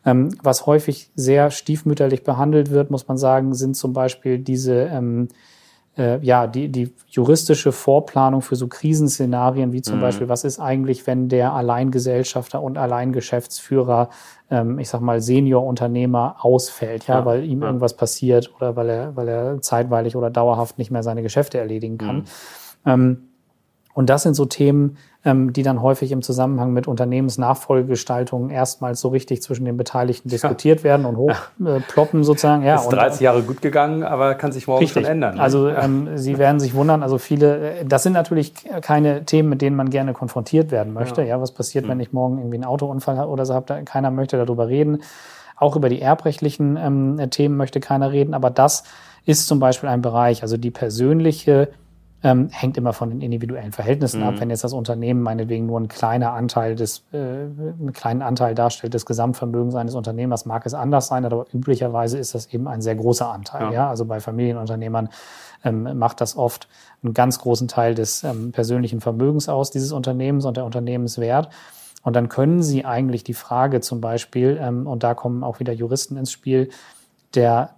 Ähm, 0.07 0.31
was 0.43 0.65
häufig 0.65 1.11
sehr 1.17 1.51
stiefmütterlich 1.51 2.25
behandelt 2.25 2.71
wird, 2.71 2.91
muss 2.91 3.09
man 3.09 3.19
sagen, 3.19 3.55
sind 3.55 3.77
zum 3.77 3.93
Beispiel 3.93 4.39
diese 4.39 4.75
ähm, 4.75 5.29
äh, 5.99 6.19
ja, 6.25 6.47
die, 6.47 6.69
die 6.69 6.93
juristische 7.09 7.73
Vorplanung 7.73 8.41
für 8.41 8.57
so 8.57 8.69
Krisenszenarien, 8.69 9.73
wie 9.73 9.83
zum 9.83 9.97
mhm. 9.97 10.03
Beispiel, 10.03 10.29
was 10.29 10.45
ist 10.45 10.61
eigentlich, 10.61 11.07
wenn 11.07 11.29
der 11.29 11.53
Alleingesellschafter 11.53 12.63
und 12.63 12.79
Alleingeschäftsführer, 12.79 14.09
ähm, 14.51 14.79
ich 14.79 14.89
sag 14.89 15.01
mal, 15.01 15.21
Seniorunternehmer 15.21 16.37
ausfällt, 16.41 17.07
ja, 17.09 17.19
ja 17.19 17.27
weil 17.27 17.45
ihm 17.45 17.63
ja. 17.63 17.67
irgendwas 17.67 17.97
passiert 17.97 18.55
oder 18.57 18.77
weil 18.77 18.89
er, 18.89 19.17
weil 19.17 19.29
er 19.29 19.61
zeitweilig 19.61 20.17
oder 20.17 20.31
dauerhaft 20.31 20.79
nicht 20.79 20.91
mehr 20.91 21.03
seine 21.03 21.23
Geschäfte 21.23 21.59
erledigen 21.59 21.99
kann. 21.99 22.17
Mhm. 22.17 22.25
Ähm, 22.87 23.28
und 23.99 24.09
das 24.09 24.23
sind 24.23 24.35
so 24.35 24.45
Themen, 24.45 24.97
ähm, 25.25 25.53
die 25.53 25.65
dann 25.65 25.83
häufig 25.83 26.13
im 26.13 26.23
Zusammenhang 26.23 26.73
mit 26.73 26.87
Unternehmensnachfolgegestaltungen 26.87 28.49
erstmals 28.49 29.01
so 29.01 29.09
richtig 29.09 29.43
zwischen 29.43 29.65
den 29.65 29.77
Beteiligten 29.77 30.29
diskutiert 30.29 30.79
ja. 30.79 30.85
werden 30.85 31.05
und 31.05 31.17
hochploppen 31.17 32.21
äh, 32.21 32.25
sozusagen. 32.25 32.63
Ja, 32.63 32.77
ist 32.77 32.91
30 32.91 33.21
Jahre 33.23 33.43
gut 33.43 33.61
gegangen, 33.61 34.05
aber 34.05 34.37
kann 34.37 34.53
sich 34.53 34.69
morgen 34.69 34.85
richtig. 34.85 35.03
schon 35.03 35.11
ändern. 35.11 35.35
Ne? 35.35 35.43
Also 35.43 35.69
ähm, 35.69 36.17
Sie 36.17 36.39
werden 36.39 36.61
sich 36.61 36.75
wundern, 36.75 37.03
also 37.03 37.19
viele, 37.19 37.81
äh, 37.81 37.85
das 37.85 38.05
sind 38.05 38.13
natürlich 38.13 38.55
keine 38.83 39.25
Themen, 39.25 39.49
mit 39.49 39.63
denen 39.63 39.75
man 39.75 39.91
gerne 39.91 40.13
konfrontiert 40.13 40.71
werden 40.71 40.93
möchte. 40.93 41.23
Ja, 41.23 41.31
ja 41.31 41.41
was 41.41 41.51
passiert, 41.51 41.85
mhm. 41.85 41.89
wenn 41.89 41.99
ich 41.99 42.13
morgen 42.13 42.39
irgendwie 42.39 42.59
einen 42.59 42.67
Autounfall 42.67 43.19
habe 43.19 43.33
oder 43.33 43.47
so 43.47 43.55
habe, 43.55 43.83
keiner 43.83 44.13
möchte 44.13 44.37
darüber 44.37 44.69
reden. 44.69 45.03
Auch 45.57 45.75
über 45.75 45.89
die 45.89 46.01
erbrechtlichen 46.01 46.77
ähm, 46.77 47.31
Themen 47.31 47.57
möchte 47.57 47.81
keiner 47.81 48.13
reden, 48.13 48.35
aber 48.35 48.51
das 48.51 48.85
ist 49.25 49.49
zum 49.49 49.59
Beispiel 49.59 49.89
ein 49.89 50.03
Bereich, 50.03 50.43
also 50.43 50.57
die 50.57 50.71
persönliche 50.71 51.71
ähm, 52.23 52.49
hängt 52.51 52.77
immer 52.77 52.93
von 52.93 53.11
den 53.11 53.21
individuellen 53.21 53.73
Verhältnissen 53.73 54.21
mhm. 54.21 54.27
ab. 54.27 54.35
Wenn 54.39 54.51
jetzt 54.51 54.65
das 54.65 54.73
Unternehmen 54.73 55.23
meinetwegen 55.23 55.67
nur 55.67 55.79
ein 55.79 55.89
kleiner 55.89 56.33
Anteil 56.33 56.75
des, 56.75 57.05
äh, 57.13 57.17
einen 57.17 57.93
kleinen 57.93 58.23
Anteil 58.23 58.55
darstellt 58.55 58.95
des 58.95 59.07
Gesamtvermögens 59.07 59.77
eines 59.77 59.95
Unternehmers, 59.95 60.45
mag 60.45 60.67
es 60.67 60.75
anders 60.75 61.07
sein, 61.07 61.25
aber 61.25 61.47
üblicherweise 61.53 62.19
ist 62.19 62.35
das 62.35 62.47
eben 62.47 62.67
ein 62.67 62.83
sehr 62.83 62.97
großer 62.97 63.31
Anteil. 63.31 63.67
Ja. 63.67 63.73
ja? 63.73 63.89
Also 63.89 64.05
bei 64.05 64.19
Familienunternehmern 64.19 65.11
ähm, 65.65 65.99
macht 65.99 66.21
das 66.21 66.37
oft 66.37 66.69
einen 67.03 67.15
ganz 67.15 67.39
großen 67.39 67.69
Teil 67.69 67.95
des 67.95 68.25
ähm, 68.25 68.51
persönlichen 68.51 69.01
Vermögens 69.01 69.49
aus, 69.49 69.71
dieses 69.71 69.93
Unternehmens 69.93 70.45
und 70.45 70.57
der 70.57 70.65
Unternehmenswert. 70.65 71.51
Und 72.03 72.17
dann 72.17 72.29
können 72.29 72.63
Sie 72.63 72.85
eigentlich 72.85 73.23
die 73.23 73.35
Frage 73.35 73.81
zum 73.81 74.01
Beispiel, 74.01 74.59
ähm, 74.61 74.87
und 74.89 75.05
da 75.05 75.15
kommen 75.15 75.45
auch 75.45 75.61
wieder 75.61 75.73
Juristen 75.73 76.17
ins 76.17 76.33
Spiel, 76.33 76.71
der 77.35 77.75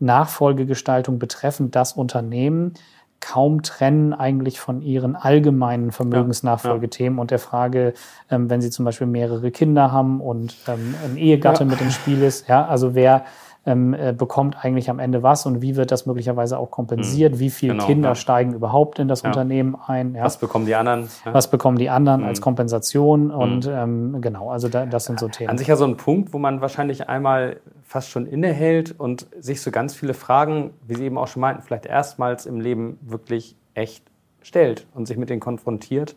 Nachfolgegestaltung 0.00 1.18
betreffend 1.18 1.74
das 1.76 1.92
Unternehmen 1.92 2.74
kaum 3.20 3.62
trennen 3.62 4.12
eigentlich 4.12 4.60
von 4.60 4.80
ihren 4.80 5.16
allgemeinen 5.16 5.92
Vermögensnachfolgethemen 5.92 7.16
ja, 7.16 7.18
ja. 7.18 7.20
und 7.22 7.30
der 7.30 7.38
Frage, 7.38 7.94
ähm, 8.30 8.48
wenn 8.50 8.60
sie 8.60 8.70
zum 8.70 8.84
Beispiel 8.84 9.06
mehrere 9.06 9.50
Kinder 9.50 9.92
haben 9.92 10.20
und 10.20 10.56
ähm, 10.68 10.94
ein 11.04 11.16
Ehegatte 11.16 11.64
ja. 11.64 11.70
mit 11.70 11.80
im 11.80 11.90
Spiel 11.90 12.22
ist, 12.22 12.48
ja, 12.48 12.66
also 12.66 12.94
wer 12.94 13.24
ähm, 13.68 13.92
äh, 13.92 14.14
bekommt 14.16 14.64
eigentlich 14.64 14.88
am 14.88 14.98
Ende 14.98 15.22
was 15.22 15.44
und 15.44 15.60
wie 15.60 15.76
wird 15.76 15.92
das 15.92 16.06
möglicherweise 16.06 16.58
auch 16.58 16.70
kompensiert? 16.70 17.34
Mhm. 17.34 17.38
Wie 17.38 17.50
viele 17.50 17.74
genau, 17.74 17.86
Kinder 17.86 18.08
ja. 18.10 18.14
steigen 18.14 18.54
überhaupt 18.54 18.98
in 18.98 19.08
das 19.08 19.22
ja. 19.22 19.28
Unternehmen 19.28 19.76
ein? 19.86 20.14
Ja? 20.14 20.24
Was 20.24 20.38
bekommen 20.38 20.64
die 20.64 20.74
anderen? 20.74 21.08
Was 21.24 21.50
bekommen 21.50 21.76
die 21.76 21.90
anderen 21.90 22.22
mhm. 22.22 22.28
als 22.28 22.40
Kompensation? 22.40 23.30
Und 23.30 23.66
mhm. 23.66 23.72
ähm, 23.74 24.20
genau, 24.22 24.50
also 24.50 24.68
da, 24.68 24.86
das 24.86 25.04
sind 25.04 25.20
so 25.20 25.28
Themen. 25.28 25.50
An 25.50 25.58
sich 25.58 25.68
ja 25.68 25.76
so 25.76 25.84
ein 25.84 25.98
Punkt, 25.98 26.32
wo 26.32 26.38
man 26.38 26.62
wahrscheinlich 26.62 27.08
einmal 27.10 27.60
fast 27.84 28.08
schon 28.08 28.26
innehält 28.26 28.98
und 28.98 29.26
sich 29.38 29.60
so 29.60 29.70
ganz 29.70 29.94
viele 29.94 30.14
Fragen, 30.14 30.70
wie 30.86 30.94
Sie 30.94 31.04
eben 31.04 31.18
auch 31.18 31.28
schon 31.28 31.40
meinten, 31.40 31.62
vielleicht 31.62 31.86
erstmals 31.86 32.46
im 32.46 32.60
Leben 32.60 32.98
wirklich 33.02 33.54
echt 33.74 34.02
stellt 34.40 34.86
und 34.94 35.06
sich 35.06 35.18
mit 35.18 35.28
denen 35.28 35.40
konfrontiert. 35.40 36.16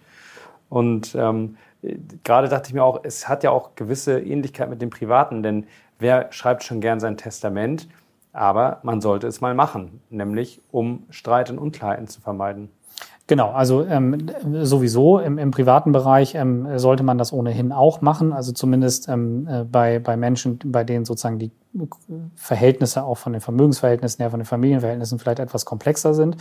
Und 0.70 1.16
ähm, 1.16 1.58
gerade 2.24 2.48
dachte 2.48 2.70
ich 2.70 2.74
mir 2.74 2.84
auch, 2.84 3.02
es 3.04 3.28
hat 3.28 3.44
ja 3.44 3.52
auch 3.52 3.76
gewisse 3.76 4.20
Ähnlichkeit 4.20 4.70
mit 4.70 4.82
dem 4.82 4.90
Privaten, 4.90 5.44
denn 5.44 5.66
wer 6.02 6.32
schreibt 6.32 6.64
schon 6.64 6.82
gern 6.82 7.00
sein 7.00 7.18
Testament? 7.18 7.88
Aber 8.34 8.80
man 8.84 9.02
sollte 9.02 9.28
es 9.28 9.42
mal 9.42 9.54
machen, 9.54 10.02
nämlich 10.10 10.62
um 10.72 11.04
Streit 11.10 11.50
und 11.50 11.58
Unklarheiten 11.58 12.08
zu 12.08 12.22
vermeiden. 12.22 12.70
Genau, 13.28 13.52
also 13.52 13.86
ähm, 13.86 14.30
sowieso 14.62 15.20
im, 15.20 15.38
im 15.38 15.52
privaten 15.52 15.92
Bereich 15.92 16.36
ähm, 16.36 16.78
sollte 16.78 17.04
man 17.04 17.18
das 17.18 17.32
ohnehin 17.32 17.72
auch 17.72 18.02
machen. 18.02 18.34
Also 18.34 18.52
zumindest 18.52 19.08
ähm, 19.08 19.48
äh, 19.50 19.64
bei, 19.64 20.00
bei 20.00 20.18
Menschen, 20.18 20.60
bei 20.66 20.84
denen 20.84 21.06
sozusagen 21.06 21.40
die 21.40 21.52
Verhältnisse 22.36 23.04
auch 23.04 23.18
von 23.18 23.32
den 23.32 23.42
Vermögensverhältnissen 23.42 24.22
her, 24.22 24.32
von 24.32 24.42
den 24.42 24.46
Familienverhältnissen 24.46 25.20
vielleicht 25.20 25.40
etwas 25.40 25.64
komplexer 25.64 26.14
sind. 26.14 26.36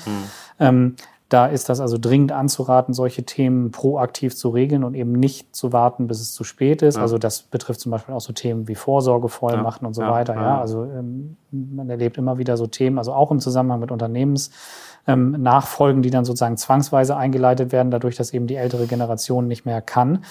Mhm. 0.58 0.96
Da 1.30 1.46
ist 1.46 1.68
das 1.68 1.80
also 1.80 1.96
dringend 1.96 2.32
anzuraten, 2.32 2.92
solche 2.92 3.22
Themen 3.22 3.70
proaktiv 3.70 4.36
zu 4.36 4.48
regeln 4.48 4.82
und 4.82 4.94
eben 4.94 5.12
nicht 5.12 5.54
zu 5.54 5.72
warten, 5.72 6.08
bis 6.08 6.20
es 6.20 6.34
zu 6.34 6.42
spät 6.42 6.82
ist. 6.82 6.96
Ja. 6.96 7.02
Also 7.02 7.18
das 7.18 7.42
betrifft 7.42 7.78
zum 7.78 7.92
Beispiel 7.92 8.16
auch 8.16 8.20
so 8.20 8.32
Themen 8.32 8.66
wie 8.66 8.74
Vorsorgevollmachten 8.74 9.84
ja. 9.84 9.86
und 9.86 9.94
so 9.94 10.02
ja. 10.02 10.10
weiter. 10.10 10.34
Ja, 10.34 10.60
also 10.60 10.82
ähm, 10.82 11.36
man 11.52 11.88
erlebt 11.88 12.18
immer 12.18 12.38
wieder 12.38 12.56
so 12.56 12.66
Themen, 12.66 12.98
also 12.98 13.12
auch 13.12 13.30
im 13.30 13.38
Zusammenhang 13.38 13.78
mit 13.78 13.92
Unternehmensnachfolgen, 13.92 15.98
ähm, 15.98 16.02
die 16.02 16.10
dann 16.10 16.24
sozusagen 16.24 16.56
zwangsweise 16.56 17.16
eingeleitet 17.16 17.70
werden, 17.70 17.92
dadurch, 17.92 18.16
dass 18.16 18.34
eben 18.34 18.48
die 18.48 18.56
ältere 18.56 18.88
Generation 18.88 19.46
nicht 19.46 19.64
mehr 19.64 19.80
kann. 19.80 20.24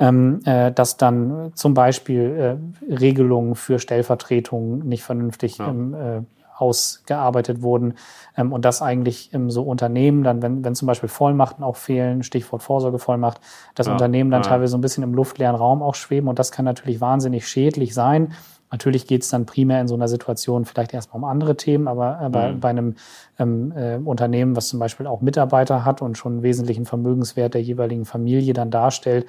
Ähm, 0.00 0.40
äh, 0.46 0.72
dass 0.72 0.96
dann 0.96 1.52
zum 1.54 1.74
Beispiel 1.74 2.58
äh, 2.90 2.92
Regelungen 2.92 3.54
für 3.54 3.78
Stellvertretungen 3.78 4.88
nicht 4.88 5.04
vernünftig 5.04 5.60
ähm, 5.60 5.94
äh, 5.94 6.22
ausgearbeitet 6.60 7.62
wurden 7.62 7.94
ähm, 8.36 8.52
und 8.52 8.64
das 8.64 8.82
eigentlich 8.82 9.32
ähm, 9.32 9.50
so 9.50 9.62
Unternehmen 9.62 10.22
dann, 10.22 10.42
wenn, 10.42 10.64
wenn 10.64 10.74
zum 10.74 10.86
Beispiel 10.86 11.08
Vollmachten 11.08 11.64
auch 11.64 11.76
fehlen, 11.76 12.22
Stichwort 12.22 12.62
Vorsorgevollmacht, 12.62 13.40
das 13.74 13.86
ja, 13.86 13.92
Unternehmen 13.92 14.30
dann 14.30 14.42
ja. 14.42 14.48
teilweise 14.48 14.72
so 14.72 14.78
ein 14.78 14.82
bisschen 14.82 15.04
im 15.04 15.14
luftleeren 15.14 15.56
Raum 15.56 15.82
auch 15.82 15.94
schweben 15.94 16.28
und 16.28 16.38
das 16.38 16.52
kann 16.52 16.64
natürlich 16.64 17.00
wahnsinnig 17.00 17.48
schädlich 17.48 17.94
sein. 17.94 18.32
Natürlich 18.70 19.06
geht 19.08 19.22
es 19.22 19.30
dann 19.30 19.46
primär 19.46 19.80
in 19.80 19.88
so 19.88 19.94
einer 19.94 20.06
Situation 20.06 20.64
vielleicht 20.64 20.94
erstmal 20.94 21.18
um 21.22 21.28
andere 21.28 21.56
Themen, 21.56 21.88
aber 21.88 22.20
äh, 22.22 22.28
bei, 22.28 22.52
mhm. 22.52 22.60
bei 22.60 22.68
einem 22.68 22.94
ähm, 23.38 23.72
äh, 23.76 23.96
Unternehmen, 23.96 24.54
was 24.54 24.68
zum 24.68 24.78
Beispiel 24.78 25.06
auch 25.06 25.20
Mitarbeiter 25.20 25.84
hat 25.84 26.02
und 26.02 26.16
schon 26.16 26.34
einen 26.34 26.42
wesentlichen 26.42 26.86
Vermögenswert 26.86 27.54
der 27.54 27.62
jeweiligen 27.62 28.04
Familie 28.04 28.52
dann 28.52 28.70
darstellt, 28.70 29.26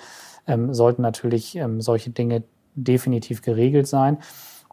ähm, 0.48 0.74
sollten 0.74 1.02
natürlich 1.02 1.56
ähm, 1.56 1.82
solche 1.82 2.12
Dinge 2.12 2.44
definitiv 2.76 3.42
geregelt 3.42 3.88
sein. 3.88 4.18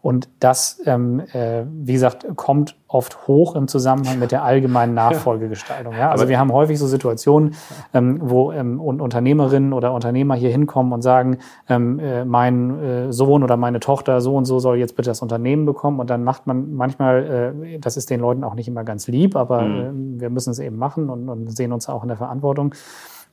Und 0.01 0.29
das, 0.39 0.81
ähm, 0.85 1.21
äh, 1.33 1.63
wie 1.65 1.93
gesagt, 1.93 2.25
kommt 2.35 2.75
oft 2.87 3.27
hoch 3.27 3.55
im 3.55 3.67
Zusammenhang 3.67 4.19
mit 4.19 4.31
der 4.31 4.43
allgemeinen 4.43 4.93
Nachfolgegestaltung. 4.95 5.93
Ja? 5.93 6.11
Also 6.11 6.27
wir 6.27 6.39
haben 6.39 6.51
häufig 6.51 6.79
so 6.79 6.87
Situationen, 6.87 7.55
ähm, 7.93 8.19
wo 8.21 8.51
ähm, 8.51 8.79
Unternehmerinnen 8.79 9.73
oder 9.73 9.93
Unternehmer 9.93 10.35
hier 10.35 10.49
hinkommen 10.49 10.93
und 10.93 11.01
sagen, 11.01 11.37
ähm, 11.67 11.99
äh, 11.99 12.25
mein 12.25 12.79
äh, 12.79 13.13
Sohn 13.13 13.43
oder 13.43 13.57
meine 13.57 13.79
Tochter 13.79 14.21
so 14.21 14.35
und 14.35 14.45
so 14.45 14.59
soll 14.59 14.77
jetzt 14.77 14.95
bitte 14.95 15.09
das 15.09 15.21
Unternehmen 15.21 15.65
bekommen. 15.65 15.99
Und 15.99 16.09
dann 16.09 16.23
macht 16.23 16.47
man 16.47 16.73
manchmal, 16.73 17.53
äh, 17.63 17.79
das 17.79 17.97
ist 17.97 18.09
den 18.09 18.19
Leuten 18.19 18.43
auch 18.43 18.55
nicht 18.55 18.67
immer 18.67 18.83
ganz 18.83 19.07
lieb, 19.07 19.35
aber 19.35 19.61
mhm. 19.61 20.17
äh, 20.17 20.21
wir 20.21 20.29
müssen 20.29 20.51
es 20.51 20.59
eben 20.59 20.77
machen 20.77 21.09
und, 21.09 21.29
und 21.29 21.55
sehen 21.55 21.71
uns 21.71 21.89
auch 21.89 22.03
in 22.03 22.07
der 22.07 22.17
Verantwortung 22.17 22.73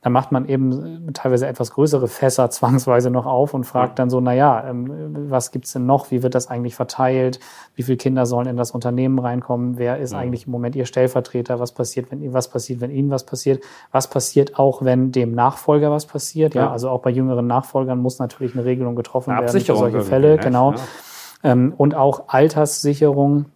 da 0.07 0.11
macht 0.11 0.31
man 0.31 0.47
eben 0.47 1.11
teilweise 1.11 1.47
etwas 1.47 1.71
größere 1.71 2.07
Fässer 2.07 2.49
zwangsweise 2.57 3.09
noch 3.09 3.25
auf 3.25 3.53
und 3.53 3.65
fragt 3.65 3.99
dann 3.99 4.09
so, 4.09 4.21
na 4.21 4.31
ja, 4.31 4.63
ähm, 4.69 5.27
was 5.29 5.51
gibt's 5.51 5.73
denn 5.73 5.85
noch? 5.85 6.11
Wie 6.11 6.23
wird 6.23 6.33
das 6.33 6.47
eigentlich 6.47 6.75
verteilt? 6.75 7.41
Wie 7.75 7.83
viele 7.83 7.97
Kinder 7.97 8.25
sollen 8.25 8.47
in 8.47 8.55
das 8.55 8.71
Unternehmen 8.71 9.19
reinkommen? 9.19 9.77
Wer 9.77 9.97
ist 9.97 10.13
ja. 10.13 10.19
eigentlich 10.19 10.45
im 10.45 10.53
Moment 10.53 10.77
Ihr 10.77 10.85
Stellvertreter? 10.85 11.59
Was 11.59 11.73
passiert, 11.73 12.09
wenn 12.09 12.33
was 12.33 12.47
passiert, 12.47 12.79
wenn 12.79 12.89
Ihnen 12.89 13.09
was 13.09 13.25
passiert? 13.25 13.61
Was 13.91 14.09
passiert 14.09 14.57
auch, 14.57 14.81
wenn 14.81 15.11
dem 15.11 15.33
Nachfolger 15.33 15.91
was 15.91 16.05
passiert? 16.05 16.55
Ja, 16.55 16.61
ja 16.61 16.71
also 16.71 16.89
auch 16.89 17.01
bei 17.01 17.09
jüngeren 17.09 17.45
Nachfolgern 17.45 17.99
muss 17.99 18.17
natürlich 18.17 18.55
eine 18.55 18.63
Regelung 18.63 18.95
getroffen 18.95 19.31
eine 19.31 19.41
werden 19.41 19.59
für 19.59 19.75
solche 19.75 20.01
Fälle, 20.03 20.35
ne? 20.35 20.37
genau. 20.37 20.71
Ja. 20.71 20.77
Ähm, 21.43 21.73
und 21.75 21.95
auch 21.95 22.29
Alterssicherung 22.29 23.47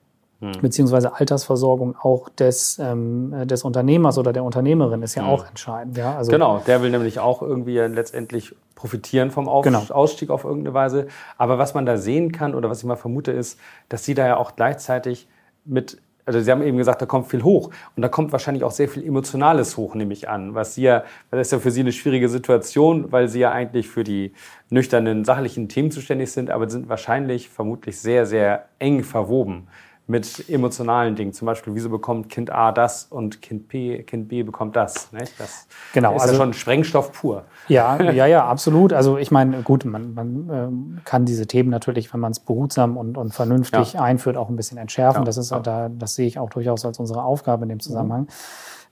hm. 0.42 0.54
beziehungsweise 0.62 1.16
Altersversorgung 1.16 1.96
auch 2.02 2.28
des, 2.30 2.80
ähm, 2.80 3.48
des 3.48 3.64
Unternehmers 3.64 4.18
oder 4.18 4.34
der 4.34 4.44
Unternehmerin 4.44 5.04
ist 5.04 5.16
ja 5.16 5.22
hm. 5.24 5.30
auch 5.30 5.48
entscheidend. 5.48 5.98
Ja? 5.98 6.18
Also, 6.18 6.32
genau, 6.32 6.62
der 6.66 6.82
will 6.82 6.90
nämlich 6.90 7.20
auch 7.20 7.42
irgendwie 7.42 7.78
letztendlich 7.78 8.56
profitieren 8.76 9.30
vom 9.30 9.48
Auf 9.48 9.64
genau. 9.64 9.84
Ausstieg 9.90 10.32
auf 10.32 10.44
irgendeine 10.44 10.74
Weise. 10.74 11.08
Aber 11.38 11.60
was 11.60 11.76
man 11.76 11.86
da 11.86 11.98
sehen 11.98 12.32
kann 12.32 12.56
oder 12.56 12.70
was 12.70 12.80
ich 12.80 12.86
mal 12.86 12.96
vermute 12.96 13.32
ist, 13.32 13.60
dass 13.90 14.04
sie 14.04 14.16
da 14.16 14.26
ja 14.26 14.38
auch 14.38 14.56
gleichzeitig 14.56 15.28
mit 15.64 16.00
also 16.24 16.40
Sie 16.40 16.52
haben 16.52 16.62
eben 16.62 16.78
gesagt, 16.78 17.02
da 17.02 17.08
kommt 17.08 17.28
viel 17.28 17.44
hoch 17.44 17.72
und 17.96 18.04
da 18.04 18.08
kommt 18.08 18.32
wahrscheinlich 18.32 18.64
auch 18.64 18.72
sehr 18.72 18.88
viel 18.88 19.06
Emotionales 19.06 19.76
hoch, 19.76 19.96
nehme 19.96 20.14
ich 20.14 20.30
an. 20.30 20.54
Was 20.54 20.76
Sie 20.76 20.84
ja, 20.84 21.04
das 21.32 21.48
ist 21.48 21.52
ja 21.52 21.60
für 21.60 21.72
Sie 21.72 21.82
eine 21.82 21.92
schwierige 21.92 22.30
Situation, 22.30 23.12
weil 23.12 23.28
Sie 23.28 23.40
ja 23.40 23.52
eigentlich 23.52 23.90
für 23.90 24.04
die 24.04 24.34
nüchternen, 24.70 25.26
sachlichen 25.26 25.68
Themen 25.68 25.90
zuständig 25.90 26.32
sind, 26.32 26.52
aber 26.52 26.70
sind 26.70 26.90
wahrscheinlich 26.90 27.50
vermutlich 27.50 28.00
sehr, 28.00 28.28
sehr 28.28 28.66
eng 28.78 29.04
verwoben 29.04 29.68
mit 30.12 30.50
emotionalen 30.50 31.16
Dingen. 31.16 31.32
Zum 31.32 31.46
Beispiel, 31.46 31.74
wieso 31.74 31.90
bekommt 31.90 32.30
Kind 32.30 32.52
A 32.52 32.74
das 32.74 33.06
und 33.06 33.42
Kind, 33.42 33.70
P, 33.70 34.04
kind 34.04 34.28
B 34.28 34.44
bekommt 34.44 34.76
das? 34.76 35.12
Nicht? 35.14 35.40
Das 35.40 35.68
genau, 35.94 36.14
ist 36.16 36.24
also, 36.24 36.34
ja 36.34 36.42
schon 36.42 36.54
Sprengstoff 36.54 37.14
pur. 37.14 37.46
Ja, 37.70 38.00
ja, 38.12 38.26
ja, 38.26 38.46
absolut. 38.46 38.92
Also 38.92 39.18
ich 39.18 39.32
meine, 39.32 39.62
gut, 39.62 39.86
man, 39.86 40.14
man 40.14 40.50
ähm, 40.52 41.02
kann 41.06 41.26
diese 41.26 41.48
Themen 41.48 41.70
natürlich, 41.70 42.14
wenn 42.14 42.20
man 42.20 42.34
es 42.34 42.42
behutsam 42.42 42.98
und, 42.98 43.18
und 43.18 43.34
vernünftig 43.34 43.94
ja. 43.94 44.02
einführt, 44.02 44.36
auch 44.36 44.50
ein 44.50 44.58
bisschen 44.58 44.78
entschärfen. 44.78 45.22
Ja, 45.22 45.26
das 45.26 45.38
ist 45.38 45.52
ja. 45.52 45.60
da, 45.60 45.90
das 45.90 46.16
sehe 46.16 46.28
ich 46.28 46.38
auch 46.38 46.50
durchaus 46.50 46.86
als 46.86 47.00
unsere 47.00 47.24
Aufgabe 47.24 47.64
in 47.64 47.70
dem 47.70 47.80
Zusammenhang. 47.80 48.24
Mhm. 48.24 48.28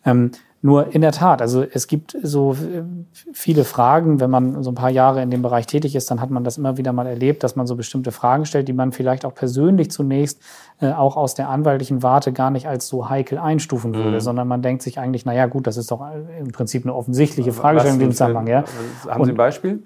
Ähm, 0.06 0.32
nur 0.62 0.94
in 0.94 1.02
der 1.02 1.14
Tat, 1.14 1.42
also 1.42 1.64
es 1.64 1.88
gibt 1.88 2.18
so 2.22 2.54
äh, 2.54 2.84
viele 3.32 3.64
Fragen, 3.64 4.20
wenn 4.20 4.30
man 4.30 4.62
so 4.62 4.72
ein 4.72 4.76
paar 4.76 4.90
Jahre 4.90 5.22
in 5.22 5.32
dem 5.32 5.42
Bereich 5.42 5.68
tätig 5.68 5.96
ist, 5.96 6.12
dann 6.12 6.20
hat 6.20 6.32
man 6.32 6.44
das 6.44 6.58
immer 6.58 6.78
wieder 6.78 6.92
mal 6.92 7.08
erlebt, 7.08 7.44
dass 7.44 7.56
man 7.56 7.66
so 7.66 7.78
bestimmte 7.78 8.12
Fragen 8.12 8.46
stellt, 8.46 8.68
die 8.68 8.74
man 8.74 8.92
vielleicht 8.92 9.24
auch 9.24 9.34
persönlich 9.34 9.90
zunächst 9.90 10.42
äh, 10.82 10.92
auch 10.92 11.16
aus 11.16 11.34
der 11.34 11.48
anwaltlichen 11.48 12.04
Warte 12.04 12.34
gar 12.34 12.52
nicht 12.52 12.68
als 12.68 12.90
so 12.90 13.10
heikel 13.10 13.38
einstufen 13.38 13.96
würde, 13.96 14.18
mhm. 14.18 14.20
sondern 14.20 14.48
man 14.50 14.62
denkt 14.62 14.82
sich 14.82 15.00
eigentlich, 15.00 15.24
na 15.24 15.34
ja, 15.34 15.46
gut, 15.46 15.66
das 15.66 15.78
ist 15.78 15.92
doch 15.92 16.02
äh, 16.02 16.40
im 16.40 16.52
Prinzip 16.52 16.84
eine 16.84 16.94
offensichtliche 16.94 17.54
Fragestellung 17.54 18.00
in 18.02 18.08
dem 18.08 18.12
Zusammenhang. 18.12 18.48
Ja. 18.48 18.66
Haben 19.08 19.24
Sie 19.24 19.32
ein 19.32 19.38
Beispiel? 19.38 19.84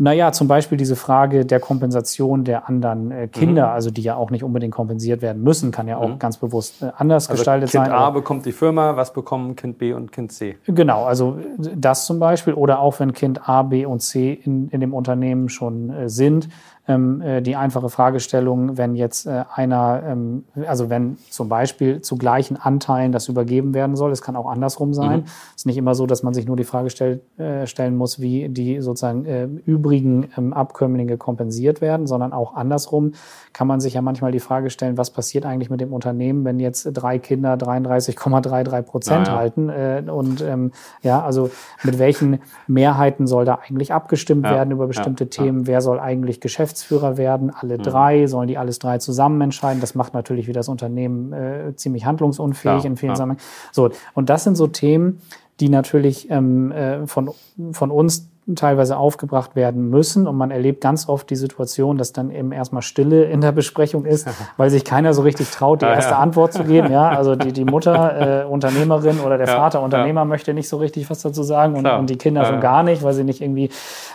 Naja, 0.00 0.30
zum 0.30 0.46
Beispiel 0.46 0.78
diese 0.78 0.94
Frage 0.94 1.44
der 1.44 1.58
Kompensation 1.58 2.44
der 2.44 2.68
anderen 2.68 3.10
äh, 3.10 3.26
Kinder, 3.26 3.66
mhm. 3.66 3.72
also 3.72 3.90
die 3.90 4.02
ja 4.02 4.14
auch 4.14 4.30
nicht 4.30 4.44
unbedingt 4.44 4.72
kompensiert 4.72 5.22
werden 5.22 5.42
müssen, 5.42 5.72
kann 5.72 5.88
ja 5.88 5.96
auch 5.96 6.10
mhm. 6.10 6.18
ganz 6.20 6.36
bewusst 6.36 6.82
äh, 6.82 6.92
anders 6.96 7.28
also 7.28 7.40
gestaltet 7.40 7.70
kind 7.70 7.84
sein. 7.84 7.90
Kind 7.90 8.00
A 8.00 8.10
bekommt 8.10 8.46
die 8.46 8.52
Firma, 8.52 8.94
was 8.94 9.12
bekommen 9.12 9.56
Kind 9.56 9.78
B 9.78 9.92
und 9.92 10.12
Kind 10.12 10.30
C? 10.30 10.56
Genau, 10.66 11.04
also 11.04 11.38
das 11.58 12.06
zum 12.06 12.20
Beispiel 12.20 12.54
oder 12.54 12.78
auch 12.78 13.00
wenn 13.00 13.12
Kind 13.12 13.48
A, 13.48 13.62
B 13.64 13.86
und 13.86 14.00
C 14.00 14.32
in, 14.32 14.68
in 14.68 14.80
dem 14.80 14.94
Unternehmen 14.94 15.48
schon 15.48 15.90
äh, 15.90 16.08
sind, 16.08 16.46
äh, 16.46 16.48
die 16.88 17.56
einfache 17.56 17.90
Fragestellung, 17.90 18.78
wenn 18.78 18.94
jetzt 18.94 19.26
äh, 19.26 19.44
einer, 19.54 20.02
ähm, 20.06 20.44
also 20.66 20.88
wenn 20.88 21.18
zum 21.30 21.48
Beispiel 21.48 22.00
zu 22.00 22.16
gleichen 22.16 22.56
Anteilen 22.56 23.12
das 23.12 23.28
übergeben 23.28 23.74
werden 23.74 23.94
soll, 23.94 24.10
es 24.10 24.22
kann 24.22 24.36
auch 24.36 24.48
andersrum 24.48 24.94
sein. 24.94 25.20
Mhm. 25.20 25.24
Es 25.54 25.62
ist 25.62 25.66
nicht 25.66 25.76
immer 25.76 25.94
so, 25.94 26.06
dass 26.06 26.22
man 26.22 26.32
sich 26.32 26.46
nur 26.46 26.56
die 26.56 26.64
Frage 26.64 26.90
stell, 26.90 27.20
äh, 27.36 27.66
stellen 27.66 27.96
muss, 27.96 28.20
wie 28.20 28.48
die 28.48 28.80
sozusagen 28.80 29.26
äh, 29.26 29.44
übrigen 29.44 30.30
ähm, 30.36 30.52
Abkömmlinge 30.52 31.18
kompensiert 31.18 31.80
werden, 31.80 32.06
sondern 32.06 32.32
auch 32.32 32.54
andersrum 32.54 33.12
kann 33.52 33.66
man 33.66 33.80
sich 33.80 33.94
ja 33.94 34.02
manchmal 34.02 34.32
die 34.32 34.40
Frage 34.40 34.70
stellen, 34.70 34.96
was 34.96 35.10
passiert 35.10 35.44
eigentlich 35.44 35.70
mit 35.70 35.80
dem 35.80 35.92
Unternehmen, 35.92 36.44
wenn 36.44 36.60
jetzt 36.60 36.84
drei 36.92 37.18
Kinder 37.18 37.54
33,33 37.54 38.82
Prozent 38.82 39.26
ja. 39.26 39.36
halten 39.36 39.68
äh, 39.68 40.02
und 40.06 40.40
ähm, 40.40 40.72
ja, 41.02 41.22
also 41.22 41.50
mit 41.82 41.98
welchen 41.98 42.40
Mehrheiten 42.66 43.26
soll 43.26 43.44
da 43.44 43.58
eigentlich 43.68 43.92
abgestimmt 43.92 44.44
ja. 44.44 44.52
werden 44.52 44.70
über 44.70 44.86
bestimmte 44.86 45.24
ja. 45.24 45.30
Themen, 45.30 45.66
wer 45.66 45.80
soll 45.80 46.00
eigentlich 46.00 46.40
Geschäfts 46.40 46.77
Geschäftsführer 46.78 47.16
werden, 47.16 47.52
alle 47.54 47.78
mhm. 47.78 47.82
drei, 47.82 48.26
sollen 48.26 48.48
die 48.48 48.58
alles 48.58 48.78
drei 48.78 48.98
zusammen 48.98 49.40
entscheiden. 49.40 49.80
Das 49.80 49.94
macht 49.94 50.14
natürlich 50.14 50.46
wieder 50.46 50.60
das 50.60 50.68
Unternehmen 50.68 51.32
äh, 51.32 51.74
ziemlich 51.76 52.04
handlungsunfähig 52.04 52.84
ja, 52.84 52.90
in 52.90 52.96
vielen. 52.96 53.14
Zusammenhängen. 53.14 53.42
So, 53.72 53.90
und 54.14 54.30
das 54.30 54.44
sind 54.44 54.56
so 54.56 54.66
Themen, 54.66 55.20
die 55.60 55.68
natürlich 55.68 56.30
ähm, 56.30 56.70
äh, 56.72 57.06
von, 57.06 57.30
von 57.72 57.90
uns 57.90 58.28
teilweise 58.56 58.96
aufgebracht 58.96 59.56
werden 59.56 59.90
müssen. 59.90 60.26
Und 60.26 60.36
man 60.36 60.50
erlebt 60.50 60.80
ganz 60.80 61.08
oft 61.08 61.28
die 61.28 61.36
Situation, 61.36 61.98
dass 61.98 62.12
dann 62.12 62.30
eben 62.30 62.52
erstmal 62.52 62.82
Stille 62.82 63.24
in 63.24 63.40
der 63.40 63.52
Besprechung 63.52 64.04
ist, 64.04 64.28
weil 64.56 64.70
sich 64.70 64.84
keiner 64.84 65.12
so 65.14 65.22
richtig 65.22 65.50
traut, 65.50 65.82
die 65.82 65.86
Ja, 65.86 65.94
erste 65.94 66.12
ja. 66.12 66.18
Antwort 66.18 66.52
zu 66.52 66.64
geben. 66.64 66.90
Ja, 66.90 67.08
also 67.10 67.36
die, 67.36 67.52
die 67.52 67.64
Mutter, 67.64 68.42
äh, 68.42 68.44
Unternehmerin 68.46 69.20
oder 69.20 69.36
der 69.36 69.48
Ja, 69.48 69.56
Vater. 69.56 69.82
Unternehmer 69.82 70.24
möchte 70.24 70.54
nicht 70.54 70.68
so 70.68 70.78
richtig 70.78 71.10
was 71.10 71.22
dazu 71.22 71.42
sagen 71.42 71.74
und, 71.74 71.80
Klar. 71.80 71.98
und 71.98 72.08
die 72.08 72.16
Kinder 72.16 72.44
schon 72.44 72.60
gar 72.60 72.82
nicht, 72.82 73.02
weil 73.02 73.12
sie 73.12 73.24
nicht 73.24 73.42
irgendwie 73.42 73.70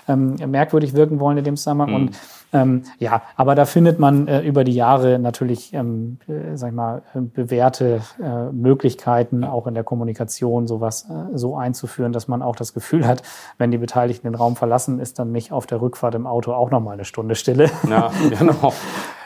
ähm, 0.08 0.36
merkwürdig 0.48 0.96
wirken 0.96 1.20
wollen 1.20 1.38
in 1.38 1.43
dem 1.43 1.58
Zusammenhang. 1.58 1.89
Mhm. 1.89 1.96
Und 1.96 2.12
ähm, 2.53 2.83
ja, 3.00 3.24
aber 3.36 3.55
da 3.55 3.65
findet 3.65 4.00
man 4.00 4.27
äh, 4.27 4.41
über 4.41 4.63
die 4.63 4.74
Jahre 4.74 5.19
natürlich, 5.19 5.74
ähm, 5.74 6.19
äh, 6.27 6.55
sag 6.55 6.69
ich 6.69 6.75
mal, 6.75 7.01
äh, 7.13 7.22
bewährte 7.22 8.01
äh, 8.22 8.51
Möglichkeiten, 8.51 9.43
auch 9.43 9.67
in 9.67 9.74
der 9.74 9.83
Kommunikation 9.83 10.67
sowas 10.67 11.10
äh, 11.10 11.38
so 11.38 11.57
einzuführen, 11.57 12.13
dass 12.13 12.27
man 12.27 12.41
auch 12.41 12.55
das 12.55 12.74
Gefühl 12.74 13.07
hat, 13.07 13.24
wenn 13.57 13.72
die 13.72 13.77
Beteiligten 13.77 14.27
den 14.27 14.36
Raum 14.36 14.55
verlassen, 14.55 15.00
ist 15.00 15.19
dann 15.19 15.31
nicht 15.31 15.51
auf 15.51 15.65
der 15.65 15.81
Rückfahrt 15.81 16.15
im 16.15 16.27
Auto 16.27 16.53
auch 16.53 16.69
nochmal 16.69 16.93
eine 16.93 17.05
Stunde 17.05 17.36
Stille. 17.36 17.69
Ja, 17.89 18.12
genau. 18.29 18.74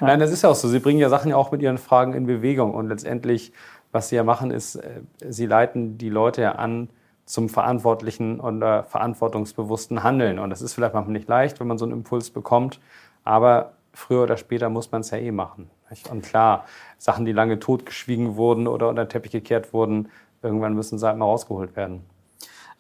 Nein, 0.02 0.20
das 0.20 0.32
ist 0.32 0.42
ja 0.42 0.50
auch 0.50 0.56
so. 0.56 0.68
Sie 0.68 0.80
bringen 0.80 1.00
ja 1.00 1.10
Sachen 1.10 1.30
ja 1.30 1.38
auch 1.38 1.52
mit 1.52 1.62
ihren 1.62 1.78
Fragen 1.78 2.14
in 2.14 2.26
Bewegung. 2.26 2.74
Und 2.74 2.88
letztendlich, 2.88 3.54
was 3.92 4.10
Sie 4.10 4.16
ja 4.16 4.24
machen, 4.24 4.52
ist, 4.52 4.76
äh, 4.76 5.02
Sie 5.30 5.46
leiten 5.46 5.98
die 5.98 6.10
Leute 6.10 6.42
ja 6.42 6.54
an 6.54 6.90
zum 7.28 7.50
verantwortlichen 7.50 8.40
und 8.40 8.62
äh, 8.62 8.84
verantwortungsbewussten 8.84 10.02
Handeln. 10.02 10.40
Und 10.40 10.50
das 10.50 10.62
ist 10.62 10.74
vielleicht 10.74 10.94
manchmal 10.94 11.14
nicht 11.14 11.28
leicht, 11.28 11.60
wenn 11.60 11.68
man 11.68 11.78
so 11.78 11.86
einen 11.86 11.94
Impuls 11.94 12.30
bekommt. 12.30 12.80
Aber 13.28 13.74
früher 13.94 14.24
oder 14.24 14.38
später 14.38 14.70
muss 14.70 14.92
man 14.92 15.02
es 15.02 15.12
ja 15.12 15.18
eh 15.18 15.32
machen. 15.32 15.70
nicht? 15.90 16.10
Und 16.10 16.24
klar, 16.24 16.66
Sachen, 16.98 17.26
die 17.26 17.32
lange 17.34 17.60
totgeschwiegen 17.60 18.36
wurden 18.36 18.68
oder 18.68 18.90
unter 18.90 19.06
den 19.06 19.10
Teppich 19.10 19.32
gekehrt 19.32 19.74
wurden, 19.74 20.10
irgendwann 20.42 20.74
müssen 20.76 20.98
sie 20.98 21.06
halt 21.08 21.18
mal 21.18 21.26
rausgeholt 21.26 21.76
werden. 21.76 22.02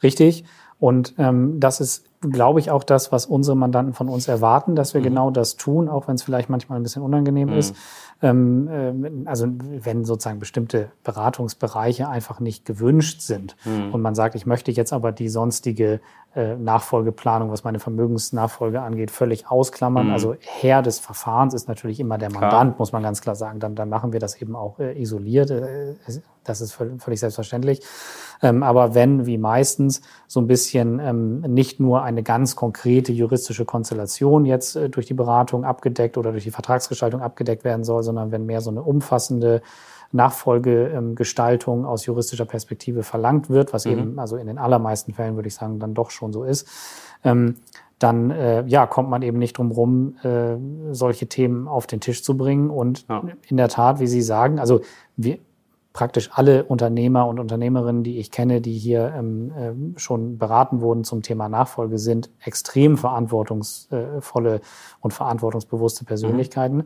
Richtig. 0.03 0.45
Und 0.79 1.15
ähm, 1.17 1.59
das 1.59 1.79
ist, 1.81 2.05
glaube 2.21 2.59
ich, 2.59 2.69
auch 2.69 2.83
das, 2.83 3.11
was 3.11 3.25
unsere 3.25 3.57
Mandanten 3.57 3.93
von 3.95 4.09
uns 4.09 4.27
erwarten, 4.27 4.75
dass 4.75 4.93
Mhm. 4.93 4.97
wir 4.99 5.03
genau 5.09 5.31
das 5.31 5.55
tun, 5.57 5.89
auch 5.89 6.07
wenn 6.07 6.15
es 6.15 6.23
vielleicht 6.23 6.49
manchmal 6.49 6.79
ein 6.79 6.83
bisschen 6.83 7.01
unangenehm 7.01 7.51
ist. 7.53 7.75
Ähm, 8.21 8.67
ähm, 8.71 9.21
also 9.25 9.47
wenn 9.49 10.05
sozusagen 10.05 10.37
bestimmte 10.39 10.91
Beratungsbereiche 11.03 12.07
einfach 12.07 12.39
nicht 12.39 12.63
gewünscht 12.65 13.21
sind 13.21 13.55
Mhm. 13.65 13.93
und 13.93 14.01
man 14.01 14.13
sagt, 14.13 14.35
ich 14.35 14.45
möchte 14.45 14.71
jetzt 14.71 14.93
aber 14.93 15.11
die 15.11 15.29
sonstige 15.29 15.93
äh, 15.93 15.99
Nachfolgeplanung, 16.57 17.51
was 17.51 17.63
meine 17.63 17.79
Vermögensnachfolge 17.79 18.81
angeht, 18.81 19.09
völlig 19.09 19.49
ausklammern. 19.49 20.11
Also 20.11 20.35
Herr 20.39 20.81
des 20.81 20.99
Verfahrens 20.99 21.53
ist 21.53 21.67
natürlich 21.67 21.99
immer 21.99 22.17
der 22.17 22.31
Mandant, 22.31 22.77
muss 22.77 22.91
man 22.91 23.01
ganz 23.01 23.21
klar 23.21 23.35
sagen. 23.35 23.59
Dann, 23.59 23.75
dann 23.75 23.89
machen 23.89 24.13
wir 24.13 24.19
das 24.19 24.39
eben 24.41 24.55
auch 24.55 24.79
äh, 24.79 25.01
isoliert. 25.01 25.49
Äh, 25.49 25.95
das 26.43 26.61
ist 26.61 26.73
völ- 26.73 26.99
völlig 26.99 27.19
selbstverständlich. 27.19 27.81
Ähm, 28.41 28.61
aber 28.61 28.93
wenn, 28.93 29.25
wie 29.25 29.37
meistens, 29.37 30.01
so 30.27 30.39
ein 30.39 30.47
bisschen 30.47 30.99
ähm, 30.99 31.41
nicht 31.41 31.79
nur 31.79 32.03
eine 32.03 32.23
ganz 32.23 32.55
konkrete 32.55 33.11
juristische 33.11 33.65
Konstellation 33.65 34.45
jetzt 34.45 34.75
äh, 34.75 34.89
durch 34.89 35.07
die 35.07 35.15
Beratung 35.15 35.65
abgedeckt 35.65 36.17
oder 36.17 36.31
durch 36.31 36.43
die 36.43 36.51
Vertragsgestaltung 36.51 37.21
abgedeckt 37.21 37.63
werden 37.63 37.83
soll, 37.83 38.03
sondern 38.03 38.31
wenn 38.31 38.45
mehr 38.45 38.61
so 38.61 38.69
eine 38.69 38.83
umfassende 38.83 39.61
Nachfolgegestaltung 40.11 41.85
aus 41.85 42.05
juristischer 42.05 42.45
Perspektive 42.45 43.03
verlangt 43.03 43.49
wird, 43.49 43.73
was 43.73 43.85
eben 43.85 44.19
also 44.19 44.37
in 44.37 44.47
den 44.47 44.57
allermeisten 44.57 45.13
Fällen, 45.13 45.35
würde 45.35 45.47
ich 45.47 45.55
sagen, 45.55 45.79
dann 45.79 45.93
doch 45.93 46.11
schon 46.11 46.33
so 46.33 46.43
ist, 46.43 46.67
ähm, 47.23 47.55
dann 47.99 48.29
äh, 48.29 48.63
ja, 48.67 48.85
kommt 48.85 49.09
man 49.09 49.21
eben 49.21 49.39
nicht 49.39 49.57
drum 49.57 49.71
rum, 49.71 50.15
äh, 50.23 50.55
solche 50.93 51.27
Themen 51.27 51.67
auf 51.67 51.87
den 51.87 51.99
Tisch 51.99 52.23
zu 52.23 52.37
bringen. 52.37 52.69
Und 52.69 53.05
Ja. 53.09 53.23
in 53.47 53.57
der 53.57 53.69
Tat, 53.69 53.99
wie 53.99 54.07
Sie 54.07 54.21
sagen, 54.21 54.59
also 54.59 54.81
wir, 55.15 55.39
praktisch 55.93 56.29
alle 56.31 56.63
Unternehmer 56.63 57.25
und 57.25 57.39
Unternehmerinnen, 57.39 58.03
die 58.03 58.19
ich 58.19 58.29
kenne, 58.29 58.61
die 58.61 58.77
hier 58.77 59.13
ähm, 59.17 59.51
ähm, 59.57 59.93
schon 59.97 60.37
beraten 60.37 60.81
wurden 60.81 61.03
zum 61.03 61.23
Thema 61.23 61.49
Nachfolge, 61.49 61.97
sind 61.97 62.29
extrem 62.39 62.97
verantwortungsvolle 62.97 64.61
und 65.01 65.13
verantwortungsbewusste 65.13 66.05
Persönlichkeiten. 66.05 66.83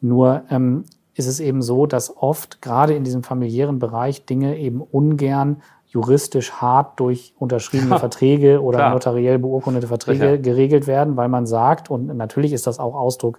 Nur 0.00 0.42
ähm, 0.50 0.84
ist 1.18 1.26
es 1.26 1.40
eben 1.40 1.62
so, 1.62 1.86
dass 1.86 2.16
oft 2.16 2.62
gerade 2.62 2.94
in 2.94 3.04
diesem 3.04 3.22
familiären 3.22 3.78
Bereich 3.78 4.24
Dinge 4.24 4.56
eben 4.58 4.80
ungern 4.80 5.62
juristisch 5.88 6.52
hart 6.52 7.00
durch 7.00 7.34
unterschriebene 7.38 7.98
Verträge 7.98 8.62
oder 8.62 8.78
Klar. 8.78 8.90
notariell 8.92 9.38
beurkundete 9.38 9.86
Verträge 9.86 10.18
Sicher. 10.32 10.38
geregelt 10.38 10.86
werden, 10.86 11.16
weil 11.16 11.28
man 11.28 11.46
sagt, 11.46 11.90
und 11.90 12.14
natürlich 12.16 12.52
ist 12.52 12.66
das 12.66 12.78
auch 12.78 12.94
Ausdruck 12.94 13.38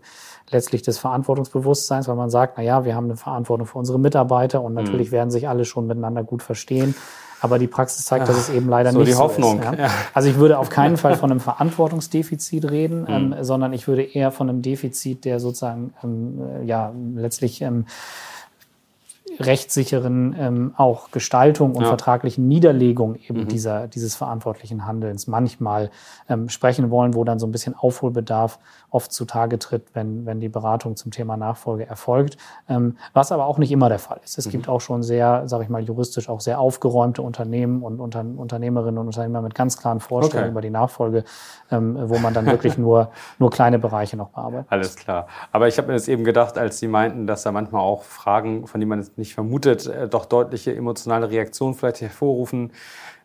letztlich 0.51 0.81
des 0.81 0.97
Verantwortungsbewusstseins, 0.97 2.07
weil 2.07 2.15
man 2.15 2.29
sagt, 2.31 2.55
na 2.57 2.63
ja, 2.63 2.83
wir 2.85 2.95
haben 2.95 3.05
eine 3.05 3.15
Verantwortung 3.17 3.67
für 3.67 3.77
unsere 3.77 3.99
Mitarbeiter 3.99 4.61
und 4.61 4.71
Mhm. 4.73 4.77
natürlich 4.83 5.11
werden 5.11 5.29
sich 5.29 5.47
alle 5.47 5.63
schon 5.65 5.85
miteinander 5.87 6.23
gut 6.23 6.41
verstehen. 6.41 6.95
Aber 7.41 7.57
die 7.57 7.67
Praxis 7.67 8.03
zeigt, 8.03 8.27
dass 8.27 8.35
es 8.35 8.49
eben 8.49 8.67
leider 8.67 8.91
so 8.91 8.97
nicht 8.97 9.07
die 9.09 9.13
so 9.13 9.19
Hoffnung, 9.21 9.59
ist. 9.59 9.65
Ja? 9.65 9.73
ja. 9.85 9.89
Also 10.13 10.27
ich 10.27 10.37
würde 10.37 10.57
auf 10.59 10.69
keinen 10.69 10.97
Fall 11.03 11.15
von 11.15 11.31
einem 11.31 11.39
Verantwortungsdefizit 11.39 12.69
reden, 12.69 13.01
Mhm. 13.03 13.07
ähm, 13.07 13.35
sondern 13.41 13.71
ich 13.73 13.87
würde 13.87 14.01
eher 14.03 14.31
von 14.31 14.49
einem 14.49 14.61
Defizit 14.61 15.23
der 15.23 15.39
sozusagen 15.39 15.93
ähm, 16.03 16.41
äh, 16.61 16.65
ja 16.65 16.91
letztlich 17.15 17.61
ähm, 17.61 17.85
rechtssicheren 19.39 20.35
ähm, 20.39 20.73
auch 20.77 21.11
Gestaltung 21.11 21.75
und 21.75 21.83
Ja. 21.83 21.89
vertraglichen 21.89 22.47
Niederlegung 22.47 23.15
eben 23.15 23.47
dieser, 23.47 23.87
dieses 23.87 24.15
verantwortlichen 24.15 24.85
Handelns 24.85 25.27
manchmal 25.27 25.89
ähm, 26.27 26.49
sprechen 26.49 26.89
wollen, 26.91 27.13
wo 27.13 27.23
dann 27.23 27.39
so 27.39 27.47
ein 27.47 27.51
bisschen 27.51 27.75
Aufholbedarf 27.75 28.59
oft 28.89 29.11
zutage 29.11 29.59
tritt, 29.59 29.83
wenn, 29.93 30.25
wenn 30.25 30.39
die 30.39 30.49
Beratung 30.49 30.95
zum 30.95 31.11
Thema 31.11 31.37
Nachfolge 31.37 31.85
erfolgt, 31.85 32.37
ähm, 32.67 32.97
was 33.13 33.31
aber 33.31 33.45
auch 33.45 33.57
nicht 33.57 33.71
immer 33.71 33.89
der 33.89 33.99
Fall 33.99 34.19
ist. 34.23 34.37
Es 34.37 34.49
gibt 34.49 34.67
auch 34.67 34.81
schon 34.81 35.03
sehr, 35.03 35.47
sage 35.47 35.63
ich 35.63 35.69
mal, 35.69 35.81
juristisch 35.81 36.29
auch 36.29 36.39
sehr 36.41 36.59
aufgeräumte 36.59 37.21
Unternehmen 37.21 37.83
und 37.83 37.99
Unter 37.99 38.21
Unternehmerinnen 38.21 38.97
und 38.97 39.07
Unternehmer 39.07 39.41
mit 39.41 39.55
ganz 39.55 39.77
klaren 39.77 39.99
Vorstellungen 39.99 40.29
Okay. 40.45 40.51
über 40.51 40.61
die 40.61 40.69
Nachfolge, 40.69 41.23
ähm, 41.71 41.97
wo 42.09 42.17
man 42.19 42.33
dann 42.33 42.45
wirklich 42.45 42.77
nur, 42.77 43.11
nur 43.37 43.49
kleine 43.49 43.79
Bereiche 43.79 44.17
noch 44.17 44.29
bearbeitet. 44.29 44.67
Alles 44.71 44.95
klar. 44.95 45.27
Aber 45.51 45.67
ich 45.67 45.77
habe 45.77 45.87
mir 45.87 45.93
das 45.93 46.07
eben 46.07 46.23
gedacht, 46.23 46.57
als 46.57 46.79
Sie 46.79 46.87
meinten, 46.87 47.27
dass 47.27 47.43
da 47.43 47.51
manchmal 47.51 47.81
auch 47.81 48.03
Fragen, 48.03 48.67
von 48.67 48.79
denen 48.79 48.89
man 48.89 48.99
es 48.99 49.17
nicht 49.19 49.35
vermutet, 49.35 49.85
äh, 49.85 50.07
doch 50.07 50.25
deutliche 50.25 50.75
emotionale 50.75 51.29
Reaktionen 51.29 51.75
vielleicht 51.75 52.01
hervorrufen. 52.01 52.71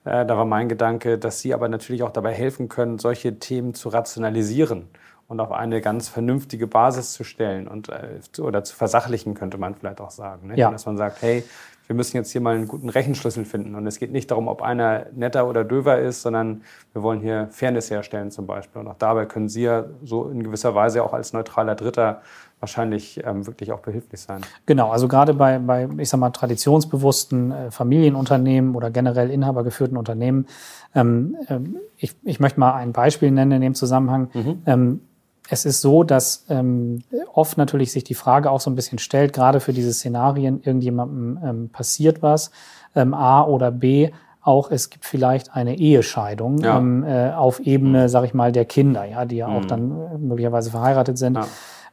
Äh, 0.05 0.27
Da 0.27 0.37
war 0.37 0.45
mein 0.45 0.69
Gedanke, 0.69 1.17
dass 1.19 1.41
Sie 1.41 1.55
aber 1.55 1.69
natürlich 1.69 2.03
auch 2.03 2.11
dabei 2.11 2.33
helfen 2.33 2.69
können, 2.69 2.99
solche 2.99 3.39
Themen 3.39 3.73
zu 3.75 3.89
rationalisieren 3.89 4.89
und 5.29 5.41
auf 5.41 5.53
eine 5.53 5.81
ganz 5.81 6.09
vernünftige 6.09 6.67
Basis 6.67 7.13
zu 7.13 7.25
stellen 7.25 7.67
und 7.67 7.89
äh, 7.89 8.21
zu- 8.33 8.45
oder 8.45 8.63
zu 8.65 8.77
versachlichen, 8.77 9.33
könnte 9.35 9.57
man 9.57 9.75
vielleicht 9.75 10.01
auch 10.01 10.11
sagen. 10.11 10.49
Ne? 10.49 10.59
Ja. 10.59 10.71
Dass 10.71 10.85
man 10.85 10.99
sagt, 10.99 11.23
hey, 11.23 11.43
wir 11.87 11.95
müssen 11.95 12.17
jetzt 12.17 12.31
hier 12.31 12.41
mal 12.41 12.55
einen 12.55 12.69
guten 12.69 12.89
Rechenschlüssel 12.89 13.45
finden. 13.45 13.75
Und 13.75 13.87
es 13.87 13.99
geht 13.99 14.11
nicht 14.11 14.31
darum, 14.31 14.49
ob 14.49 14.63
einer 14.63 15.07
netter 15.15 15.47
oder 15.49 15.65
döver 15.65 15.99
ist, 15.99 16.23
sondern 16.23 16.63
wir 16.93 17.03
wollen 17.03 17.21
hier 17.21 17.49
Fairness 17.51 17.91
herstellen 17.91 18.31
zum 18.31 18.47
Beispiel. 18.47 18.81
Und 18.81 18.89
auch 18.89 18.97
dabei 18.99 19.27
können 19.27 19.49
Sie 19.49 19.63
ja 19.63 19.85
so 20.03 20.29
in 20.29 20.43
gewisser 20.43 20.75
Weise 20.75 21.03
auch 21.03 21.13
als 21.13 21.33
neutraler 21.33 21.75
Dritter 21.75 22.23
wahrscheinlich 22.61 23.23
ähm, 23.25 23.47
wirklich 23.47 23.73
auch 23.73 23.81
behilflich 23.81 24.21
sein. 24.21 24.41
Genau, 24.65 24.91
also 24.91 25.07
gerade 25.07 25.35
bei, 25.35 25.59
bei 25.59 25.87
ich 25.99 26.09
sag 26.09 26.19
mal, 26.19 26.31
traditionsbewussten 26.31 27.53
äh, 27.53 27.71
Familienunternehmen 27.71 28.75
oder 28.75 28.91
generell 28.91 29.31
inhabergeführten 29.31 29.99
Unternehmen. 29.99 30.47
Ähm, 30.95 31.37
ähm, 31.49 31.77
ich, 31.99 32.17
ich 32.23 32.41
möchte 32.41 32.59
mal 32.59 32.73
ein 32.75 32.93
Beispiel 32.93 33.31
nennen 33.31 33.53
in 33.53 33.61
dem 33.61 33.75
Zusammenhang. 33.75 34.31
Ähm, 34.65 35.01
es 35.51 35.65
ist 35.65 35.81
so, 35.83 36.05
dass 36.05 36.45
ähm, 36.49 37.03
oft 37.35 37.59
natürlich 37.59 37.93
sich 37.93 38.05
die 38.05 38.15
Frage 38.15 38.51
auch 38.51 38.61
so 38.61 38.71
ein 38.71 38.75
bisschen 38.77 38.99
stellt, 38.99 39.33
gerade 39.33 39.61
für 39.61 39.73
diese 39.73 39.93
Szenarien, 39.93 40.61
irgendjemandem 40.63 41.39
ähm, 41.45 41.69
passiert 41.71 42.23
was, 42.23 42.51
ähm, 42.95 43.13
A 43.15 43.43
oder 43.45 43.71
B, 43.71 44.11
auch 44.41 44.71
es 44.71 44.91
gibt 44.91 45.05
vielleicht 45.07 45.55
eine 45.55 45.77
Ehescheidung 45.79 46.59
Ja. 46.59 46.79
ähm, 46.79 47.03
äh, 47.05 47.31
auf 47.33 47.61
Ebene, 47.61 48.09
sag 48.09 48.25
ich 48.25 48.35
mal, 48.35 48.53
der 48.53 48.65
Kinder, 48.67 49.05
ja, 49.05 49.25
die 49.25 49.37
ja 49.37 49.49
auch 49.49 49.63
Mhm. 49.63 49.69
dann 49.69 49.91
äh, 49.91 50.19
möglicherweise 50.19 50.71
verheiratet 50.71 51.19
sind. 51.19 51.37
Ja. 51.37 51.47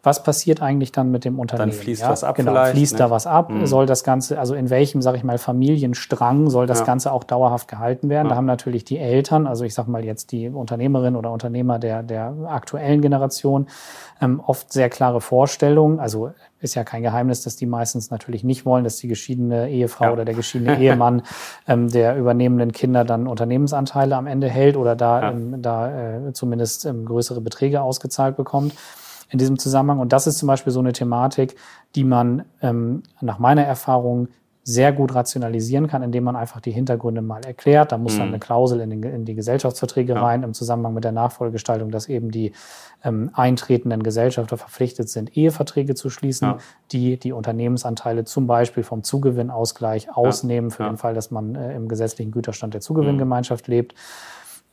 Was 0.03 0.23
passiert 0.23 0.63
eigentlich 0.63 0.91
dann 0.91 1.11
mit 1.11 1.25
dem 1.25 1.37
Unternehmen? 1.39 1.71
fließt 1.73 2.01
ja? 2.01 2.09
was 2.09 2.23
ab 2.23 2.35
Genau, 2.35 2.65
fließt 2.65 2.93
ne? 2.93 2.97
da 2.97 3.11
was 3.11 3.27
ab? 3.27 3.51
Mhm. 3.51 3.67
Soll 3.67 3.85
das 3.85 4.03
Ganze, 4.03 4.39
also 4.39 4.55
in 4.55 4.71
welchem, 4.71 5.01
sag 5.03 5.15
ich 5.15 5.23
mal, 5.23 5.37
Familienstrang 5.37 6.49
soll 6.49 6.65
das 6.65 6.79
Ja. 6.79 6.85
Ganze 6.85 7.11
auch 7.11 7.23
dauerhaft 7.23 7.67
gehalten 7.67 8.09
werden? 8.09 8.25
Ja. 8.25 8.29
Da 8.31 8.35
haben 8.35 8.45
natürlich 8.45 8.83
die 8.83 8.97
Eltern, 8.97 9.45
also 9.45 9.63
ich 9.63 9.73
sag 9.75 9.87
mal 9.87 10.03
jetzt 10.03 10.31
die 10.31 10.49
Unternehmerin 10.49 11.15
oder 11.15 11.31
Unternehmer 11.31 11.77
der, 11.77 12.01
der 12.01 12.33
aktuellen 12.47 13.01
Generation, 13.01 13.67
ähm, 14.19 14.39
oft 14.45 14.73
sehr 14.73 14.89
klare 14.89 15.21
Vorstellungen. 15.21 15.99
Also 15.99 16.31
ist 16.61 16.75
ja 16.75 16.83
kein 16.83 17.03
Geheimnis, 17.03 17.43
dass 17.43 17.55
die 17.55 17.65
meistens 17.65 18.09
natürlich 18.11 18.43
nicht 18.43 18.65
wollen, 18.65 18.83
dass 18.83 18.97
die 18.97 19.07
geschiedene 19.07 19.69
Ehefrau 19.69 20.05
Ja. 20.05 20.11
oder 20.13 20.25
der 20.25 20.33
geschiedene 20.35 20.77
Ehemann 20.79 21.21
ähm, 21.67 21.89
der 21.89 22.15
übernehmenden 22.17 22.71
Kinder 22.71 23.03
dann 23.03 23.27
Unternehmensanteile 23.27 24.15
am 24.15 24.25
Ende 24.27 24.47
hält 24.49 24.77
oder 24.77 24.95
da, 24.95 25.21
Ja. 25.21 25.31
ähm, 25.31 25.61
da 25.61 26.17
äh, 26.27 26.33
zumindest 26.33 26.85
ähm, 26.85 27.05
größere 27.05 27.41
Beträge 27.41 27.81
ausgezahlt 27.81 28.35
bekommt 28.35 28.73
in 29.31 29.39
diesem 29.39 29.57
Zusammenhang. 29.57 29.99
Und 29.99 30.13
das 30.13 30.27
ist 30.27 30.37
zum 30.37 30.47
Beispiel 30.47 30.71
so 30.71 30.79
eine 30.79 30.93
Thematik, 30.93 31.55
die 31.95 32.03
man 32.03 32.43
ähm, 32.61 33.01
nach 33.21 33.39
meiner 33.39 33.63
Erfahrung 33.63 34.27
sehr 34.63 34.93
gut 34.93 35.15
rationalisieren 35.15 35.87
kann, 35.87 36.03
indem 36.03 36.23
man 36.23 36.35
einfach 36.35 36.61
die 36.61 36.69
Hintergründe 36.69 37.23
mal 37.23 37.43
erklärt. 37.43 37.91
Da 37.91 37.97
muss 37.97 38.17
dann 38.19 38.27
Mhm. 38.27 38.33
eine 38.35 38.39
Klausel 38.39 38.79
in, 38.81 38.91
den, 38.91 39.01
in 39.01 39.25
die 39.25 39.33
Gesellschaftsverträge 39.33 40.13
Ja. 40.13 40.21
rein 40.21 40.43
im 40.43 40.53
Zusammenhang 40.53 40.93
mit 40.93 41.03
der 41.03 41.13
Nachfolgegestaltung, 41.13 41.89
dass 41.89 42.07
eben 42.07 42.29
die 42.29 42.51
ähm, 43.03 43.31
eintretenden 43.33 44.03
Gesellschafter 44.03 44.57
verpflichtet 44.57 45.09
sind, 45.09 45.35
Eheverträge 45.35 45.95
zu 45.95 46.11
schließen, 46.11 46.47
Ja. 46.47 46.57
die 46.91 47.17
die 47.17 47.31
Unternehmensanteile 47.31 48.23
zum 48.23 48.45
Beispiel 48.45 48.83
vom 48.83 49.01
Zugewinnausgleich 49.01 50.15
ausnehmen 50.15 50.69
für 50.69 50.83
Ja. 50.83 50.89
den 50.89 50.97
Fall, 50.97 51.15
dass 51.15 51.31
man 51.31 51.55
äh, 51.55 51.75
im 51.75 51.87
gesetzlichen 51.87 52.31
Güterstand 52.31 52.75
der 52.75 52.81
Zugewinngemeinschaft 52.81 53.67
lebt. 53.67 53.95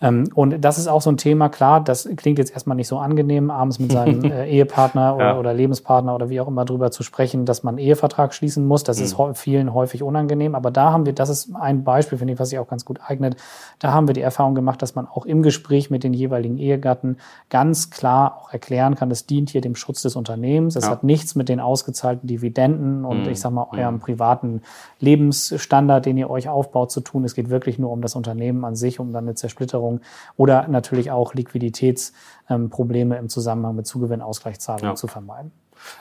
Ähm, 0.01 0.29
und 0.35 0.61
das 0.61 0.79
ist 0.79 0.87
auch 0.87 1.03
so 1.03 1.11
ein 1.11 1.17
Thema, 1.17 1.49
klar, 1.49 1.83
das 1.83 2.09
klingt 2.17 2.39
jetzt 2.39 2.53
erstmal 2.53 2.77
nicht 2.77 2.87
so 2.87 2.99
angenehm, 2.99 3.51
abends 3.51 3.81
mit 3.81 3.91
seinem 3.91 4.25
äh, 4.31 4.49
Ehepartner 4.49 5.17
oder, 5.17 5.25
ja. 5.25 5.39
oder, 5.39 5.53
Lebenspartner 5.53 6.15
oder 6.15 6.31
wie 6.31 6.41
auch 6.41 6.47
immer 6.47 6.65
drüber 6.65 6.93
zu 6.93 7.03
sprechen, 7.03 7.47
dass 7.47 7.65
man 7.65 7.75
einen 7.77 7.87
Ehevertrag 7.87 8.33
schließen 8.33 8.65
muss. 8.65 8.85
Das 8.85 8.99
mhm. 8.99 9.05
ist 9.05 9.17
vielen 9.35 9.75
häufig 9.75 10.05
unangenehm. 10.05 10.55
Aber 10.55 10.71
da 10.71 10.93
haben 10.93 11.05
wir, 11.05 11.15
das 11.15 11.29
ist 11.31 11.51
ein 11.55 11.83
Beispiel, 11.83 12.19
finde 12.19 12.35
ich, 12.35 12.39
was 12.39 12.51
sich 12.51 12.61
auch 12.61 12.69
ganz 12.69 12.85
gut 12.85 13.01
eignet. 13.05 13.37
Da 13.81 13.93
haben 13.93 14.07
wir 14.07 14.15
die 14.15 14.21
Erfahrung 14.21 14.55
gemacht, 14.55 14.83
dass 14.83 14.95
man 14.95 15.09
auch 15.09 15.27
im 15.27 15.43
Gespräch 15.43 15.91
mit 15.91 16.05
den 16.05 16.15
jeweiligen 16.15 16.59
Ehegatten 16.59 17.17
ganz 17.51 17.91
klar 17.91 18.39
auch 18.41 18.53
erklären 18.53 18.95
kann, 18.95 19.11
es 19.11 19.27
dient 19.27 19.51
hier 19.51 19.61
dem 19.61 19.75
Schutz 19.75 20.03
des 20.03 20.15
Unternehmens. 20.15 20.77
Es 20.77 20.85
ja. 20.85 20.91
hat 20.91 21.03
nichts 21.03 21.35
mit 21.35 21.49
den 21.49 21.59
ausgezahlten 21.59 22.29
Dividenden 22.29 23.05
und 23.05 23.25
mhm. 23.25 23.31
ich 23.31 23.41
sag 23.41 23.51
mal 23.51 23.67
eurem 23.73 23.97
mhm. 23.97 24.01
privaten 24.01 24.63
Lebensstandard, 25.01 26.07
den 26.07 26.17
ihr 26.19 26.31
euch 26.31 26.49
aufbaut, 26.49 26.93
zu 26.93 27.01
tun. 27.01 27.25
Es 27.25 27.35
geht 27.35 27.51
wirklich 27.51 27.81
nur 27.81 27.91
um 27.91 28.01
das 28.01 28.15
Unternehmen 28.15 28.65
an 28.65 28.77
sich, 28.77 29.01
um 29.01 29.13
dann 29.13 29.25
eine 29.25 29.35
Zersplitterung 29.35 29.88
Versicherung 29.89 30.01
oder 30.37 30.69
natürlich 30.69 31.11
auch 31.11 31.35
Liquiditätsprobleme 31.35 33.17
im 33.17 33.29
Zusammenhang 33.29 33.77
mit 33.77 33.87
Zugewinnausgleichszahlungen 33.87 34.93
ja. 34.93 34.95
zu 34.95 35.07
vermeiden. 35.07 35.53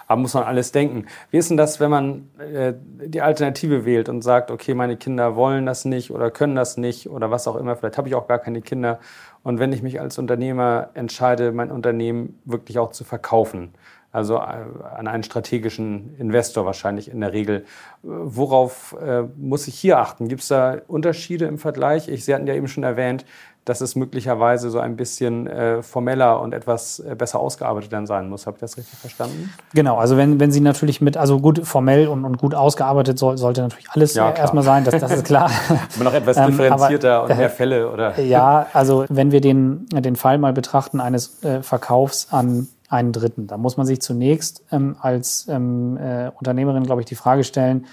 Aber 0.08 0.20
muss 0.20 0.34
man 0.34 0.44
alles 0.44 0.72
denken. 0.72 1.06
Wie 1.30 1.38
ist 1.38 1.52
denn 1.52 1.58
das, 1.58 1.80
wenn 1.80 1.92
man 1.92 2.30
äh, 2.40 2.74
die 3.06 3.22
Alternative 3.22 3.86
wählt 3.86 4.10
und 4.10 4.24
sagt, 4.24 4.50
okay, 4.50 4.74
meine 4.74 4.98
Kinder 4.98 5.36
wollen 5.36 5.68
das 5.68 5.86
nicht 5.86 6.10
oder 6.10 6.32
können 6.32 6.56
das 6.56 6.78
nicht 6.78 7.10
oder 7.10 7.30
was 7.30 7.48
auch 7.48 7.56
immer, 7.56 7.76
vielleicht 7.76 8.00
habe 8.00 8.08
ich 8.08 8.16
auch 8.16 8.28
gar 8.28 8.40
keine 8.40 8.62
Kinder. 8.62 9.00
Und 9.44 9.60
wenn 9.60 9.72
ich 9.72 9.84
mich 9.84 10.02
als 10.02 10.18
Unternehmer 10.18 10.90
entscheide, 10.96 11.52
mein 11.52 11.70
Unternehmen 11.72 12.40
wirklich 12.44 12.80
auch 12.80 12.92
zu 12.92 13.04
verkaufen, 13.04 13.76
also 14.12 14.38
äh, 14.38 14.66
an 14.98 15.08
einen 15.08 15.24
strategischen 15.24 16.16
Investor 16.18 16.66
wahrscheinlich 16.66 17.12
in 17.12 17.20
der 17.22 17.34
Regel. 17.34 17.66
Worauf 18.02 18.96
äh, 19.00 19.24
muss 19.38 19.68
ich 19.68 19.76
hier 19.76 20.00
achten? 20.00 20.28
Gibt 20.28 20.42
es 20.42 20.48
da 20.48 20.78
Unterschiede 20.88 21.46
im 21.46 21.60
Vergleich? 21.60 22.08
Ich, 22.08 22.26
Sie 22.26 22.34
hatten 22.34 22.48
ja 22.48 22.56
eben 22.56 22.68
schon 22.68 22.84
erwähnt, 22.84 23.26
dass 23.68 23.82
es 23.82 23.98
möglicherweise 23.98 24.70
so 24.70 24.80
ein 24.80 24.96
bisschen 24.96 25.46
äh, 25.46 25.84
formeller 25.84 26.40
und 26.40 26.54
etwas 26.54 27.00
äh, 27.00 27.16
besser 27.16 27.40
ausgearbeitet 27.40 27.92
dann 27.92 28.08
sein 28.08 28.30
muss. 28.30 28.48
Habe 28.48 28.56
ich 28.56 28.62
das 28.62 28.78
richtig 28.78 28.98
verstanden? 28.98 29.54
Genau, 29.74 29.98
also 29.98 30.16
wenn, 30.16 30.40
wenn 30.40 30.52
Sie 30.52 30.62
natürlich 30.62 31.02
mit, 31.02 31.18
also 31.18 31.40
gut 31.40 31.68
formell 31.68 32.08
und, 32.08 32.24
und 32.24 32.38
gut 32.38 32.56
ausgearbeitet 32.56 33.20
soll, 33.20 33.38
sollte 33.38 33.62
natürlich 33.62 33.90
alles 33.90 34.14
ja, 34.14 34.30
äh, 34.30 34.40
erstmal 34.40 34.64
sein, 34.64 34.86
das, 34.86 35.00
das 35.02 35.12
ist 35.12 35.26
klar. 35.26 35.52
Aber 35.96 36.04
noch 36.06 36.14
etwas 36.14 36.38
differenzierter 36.38 37.10
ähm, 37.10 37.16
aber, 37.16 37.30
und 37.30 37.38
mehr 37.38 37.50
Fälle, 37.58 37.92
oder? 37.92 38.20
Ja, 38.20 38.68
also 38.72 39.06
wenn 39.10 39.32
wir 39.32 39.42
den, 39.42 39.86
den 39.90 40.16
Fall 40.16 40.38
mal 40.38 40.54
betrachten 40.54 41.02
eines 41.02 41.44
äh, 41.44 41.62
Verkaufs 41.62 42.30
an 42.32 42.70
einen 42.88 43.12
Dritten, 43.12 43.48
da 43.48 43.58
muss 43.58 43.76
man 43.76 43.86
sich 43.86 44.02
zunächst 44.02 44.64
ähm, 44.72 44.96
als 45.02 45.46
ähm, 45.50 45.98
äh, 45.98 46.32
Unternehmerin, 46.38 46.84
glaube 46.84 47.02
ich, 47.02 47.06
die 47.06 47.16
Frage 47.16 47.44
stellen, 47.44 47.86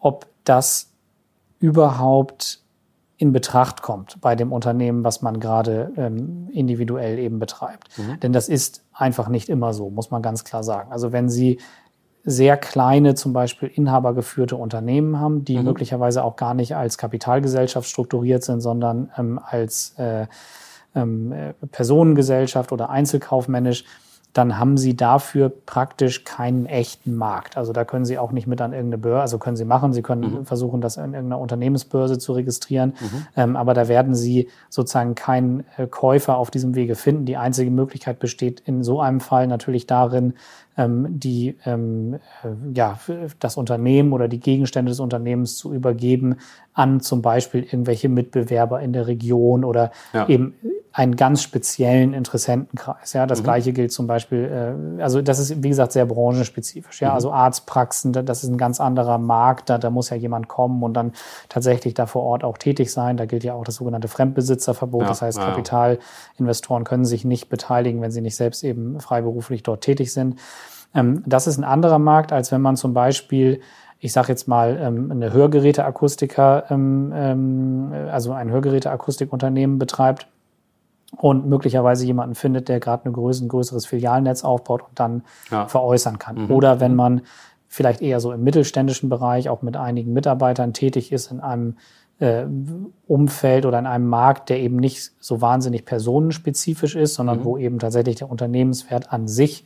ob 0.00 0.26
das 0.42 0.88
überhaupt 1.60 2.61
in 3.22 3.32
Betracht 3.32 3.82
kommt 3.82 4.20
bei 4.20 4.34
dem 4.34 4.52
Unternehmen, 4.52 5.04
was 5.04 5.22
man 5.22 5.38
gerade 5.38 5.92
ähm, 5.96 6.48
individuell 6.52 7.20
eben 7.20 7.38
betreibt. 7.38 7.96
Mhm. 7.96 8.18
Denn 8.18 8.32
das 8.32 8.48
ist 8.48 8.82
einfach 8.92 9.28
nicht 9.28 9.48
immer 9.48 9.72
so, 9.74 9.90
muss 9.90 10.10
man 10.10 10.22
ganz 10.22 10.42
klar 10.42 10.64
sagen. 10.64 10.90
Also 10.90 11.12
wenn 11.12 11.28
Sie 11.28 11.60
sehr 12.24 12.56
kleine, 12.56 13.14
zum 13.14 13.32
Beispiel 13.32 13.70
inhabergeführte 13.72 14.56
Unternehmen 14.56 15.20
haben, 15.20 15.44
die 15.44 15.56
mhm. 15.56 15.66
möglicherweise 15.66 16.24
auch 16.24 16.34
gar 16.34 16.54
nicht 16.54 16.74
als 16.74 16.98
Kapitalgesellschaft 16.98 17.88
strukturiert 17.88 18.42
sind, 18.42 18.60
sondern 18.60 19.12
ähm, 19.16 19.38
als 19.40 19.94
äh, 19.98 20.26
ähm, 20.96 21.30
äh, 21.30 21.52
Personengesellschaft 21.70 22.72
oder 22.72 22.90
einzelkaufmännisch, 22.90 23.84
dann 24.32 24.58
haben 24.58 24.78
Sie 24.78 24.96
dafür 24.96 25.50
praktisch 25.50 26.24
keinen 26.24 26.66
echten 26.66 27.14
Markt. 27.16 27.56
Also 27.56 27.72
da 27.72 27.84
können 27.84 28.04
Sie 28.04 28.18
auch 28.18 28.32
nicht 28.32 28.46
mit 28.46 28.60
an 28.60 28.72
irgendeine 28.72 28.98
Börse, 28.98 29.20
also 29.20 29.38
können 29.38 29.56
Sie 29.56 29.64
machen, 29.64 29.92
Sie 29.92 30.02
können 30.02 30.38
mhm. 30.40 30.46
versuchen, 30.46 30.80
das 30.80 30.96
in 30.96 31.12
irgendeiner 31.12 31.38
Unternehmensbörse 31.38 32.18
zu 32.18 32.32
registrieren, 32.32 32.94
mhm. 33.00 33.26
ähm, 33.36 33.56
aber 33.56 33.74
da 33.74 33.88
werden 33.88 34.14
Sie 34.14 34.48
sozusagen 34.70 35.14
keinen 35.14 35.64
äh, 35.76 35.86
Käufer 35.86 36.36
auf 36.36 36.50
diesem 36.50 36.74
Wege 36.74 36.94
finden. 36.94 37.26
Die 37.26 37.36
einzige 37.36 37.70
Möglichkeit 37.70 38.18
besteht 38.18 38.60
in 38.60 38.82
so 38.82 39.00
einem 39.00 39.20
Fall 39.20 39.46
natürlich 39.46 39.86
darin, 39.86 40.34
die 40.76 41.58
ähm, 41.66 42.14
äh, 42.42 42.48
ja 42.74 42.98
das 43.38 43.56
Unternehmen 43.56 44.12
oder 44.12 44.26
die 44.26 44.40
Gegenstände 44.40 44.90
des 44.90 45.00
Unternehmens 45.00 45.56
zu 45.56 45.72
übergeben 45.72 46.36
an 46.74 47.00
zum 47.00 47.20
Beispiel 47.20 47.62
irgendwelche 47.62 48.08
Mitbewerber 48.08 48.80
in 48.80 48.92
der 48.92 49.06
Region 49.06 49.64
oder 49.64 49.92
ja. 50.14 50.26
eben 50.28 50.54
einen 50.94 51.16
ganz 51.16 51.42
speziellen 51.42 52.12
Interessentenkreis. 52.12 53.14
Ja, 53.14 53.26
das 53.26 53.40
mhm. 53.40 53.44
gleiche 53.44 53.72
gilt 53.72 53.92
zum 53.92 54.06
Beispiel, 54.06 54.96
äh, 54.98 55.02
also 55.02 55.22
das 55.22 55.38
ist 55.38 55.62
wie 55.62 55.70
gesagt 55.70 55.92
sehr 55.92 56.04
branchenspezifisch. 56.04 57.00
Ja, 57.00 57.10
mhm. 57.10 57.14
also 57.14 57.32
Arztpraxen, 57.32 58.12
das 58.12 58.44
ist 58.44 58.50
ein 58.50 58.58
ganz 58.58 58.78
anderer 58.80 59.18
Markt. 59.18 59.70
Da, 59.70 59.78
da 59.78 59.90
muss 59.90 60.10
ja 60.10 60.16
jemand 60.16 60.48
kommen 60.48 60.82
und 60.82 60.94
dann 60.94 61.12
tatsächlich 61.48 61.94
da 61.94 62.06
vor 62.06 62.22
Ort 62.22 62.44
auch 62.44 62.58
tätig 62.58 62.92
sein. 62.92 63.16
Da 63.16 63.24
gilt 63.24 63.42
ja 63.42 63.54
auch 63.54 63.64
das 63.64 63.76
sogenannte 63.76 64.08
Fremdbesitzerverbot. 64.08 65.02
Ja. 65.02 65.08
Das 65.08 65.22
heißt, 65.22 65.38
Kapitalinvestoren 65.38 66.84
können 66.84 67.06
sich 67.06 67.24
nicht 67.24 67.48
beteiligen, 67.48 68.02
wenn 68.02 68.10
sie 68.10 68.20
nicht 68.20 68.36
selbst 68.36 68.62
eben 68.62 69.00
freiberuflich 69.00 69.62
dort 69.62 69.82
tätig 69.82 70.12
sind. 70.12 70.38
Ähm, 70.94 71.22
das 71.26 71.46
ist 71.46 71.58
ein 71.58 71.64
anderer 71.64 71.98
Markt, 71.98 72.32
als 72.32 72.52
wenn 72.52 72.60
man 72.60 72.76
zum 72.76 72.94
Beispiel 72.94 73.60
ich 74.04 74.12
sage 74.12 74.30
jetzt 74.30 74.48
mal, 74.48 74.80
ähm, 74.82 75.12
eine 75.12 75.32
Hörgeräteakustiker, 75.32 76.64
ähm, 76.70 77.92
also 78.10 78.32
ein 78.32 78.50
Hörgeräteakustikunternehmen 78.50 79.78
betreibt 79.78 80.26
und 81.16 81.46
möglicherweise 81.46 82.04
jemanden 82.04 82.34
findet, 82.34 82.68
der 82.68 82.80
gerade 82.80 83.08
ein 83.08 83.12
größeres 83.12 83.86
Filialnetz 83.86 84.42
aufbaut 84.42 84.82
und 84.82 84.98
dann 84.98 85.22
ja. 85.52 85.68
veräußern 85.68 86.18
kann. 86.18 86.46
Mhm. 86.46 86.50
Oder 86.50 86.80
wenn 86.80 86.96
man 86.96 87.20
vielleicht 87.68 88.02
eher 88.02 88.18
so 88.18 88.32
im 88.32 88.42
mittelständischen 88.42 89.08
Bereich 89.08 89.48
auch 89.48 89.62
mit 89.62 89.76
einigen 89.76 90.12
Mitarbeitern 90.12 90.72
tätig 90.72 91.12
ist 91.12 91.30
in 91.30 91.38
einem 91.38 91.76
äh, 92.18 92.44
Umfeld 93.06 93.66
oder 93.66 93.78
in 93.78 93.86
einem 93.86 94.08
Markt, 94.08 94.48
der 94.48 94.58
eben 94.58 94.76
nicht 94.76 95.12
so 95.20 95.40
wahnsinnig 95.40 95.84
personenspezifisch 95.84 96.96
ist, 96.96 97.14
sondern 97.14 97.38
mhm. 97.38 97.44
wo 97.44 97.56
eben 97.56 97.78
tatsächlich 97.78 98.16
der 98.16 98.30
Unternehmenswert 98.30 99.12
an 99.12 99.28
sich 99.28 99.64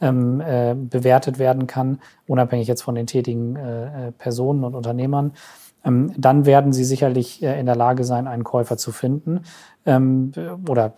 ähm, 0.00 0.40
äh, 0.40 0.74
bewertet 0.74 1.38
werden 1.38 1.66
kann, 1.66 2.00
unabhängig 2.26 2.68
jetzt 2.68 2.82
von 2.82 2.94
den 2.94 3.06
tätigen 3.06 3.56
äh, 3.56 4.08
äh 4.08 4.12
Personen 4.12 4.64
und 4.64 4.74
Unternehmern. 4.74 5.32
Ähm, 5.84 6.12
dann 6.16 6.46
werden 6.46 6.72
sie 6.72 6.84
sicherlich 6.84 7.42
äh, 7.42 7.58
in 7.58 7.66
der 7.66 7.76
Lage 7.76 8.04
sein, 8.04 8.26
einen 8.26 8.44
Käufer 8.44 8.76
zu 8.76 8.92
finden 8.92 9.42
ähm, 9.86 10.32
oder 10.68 10.94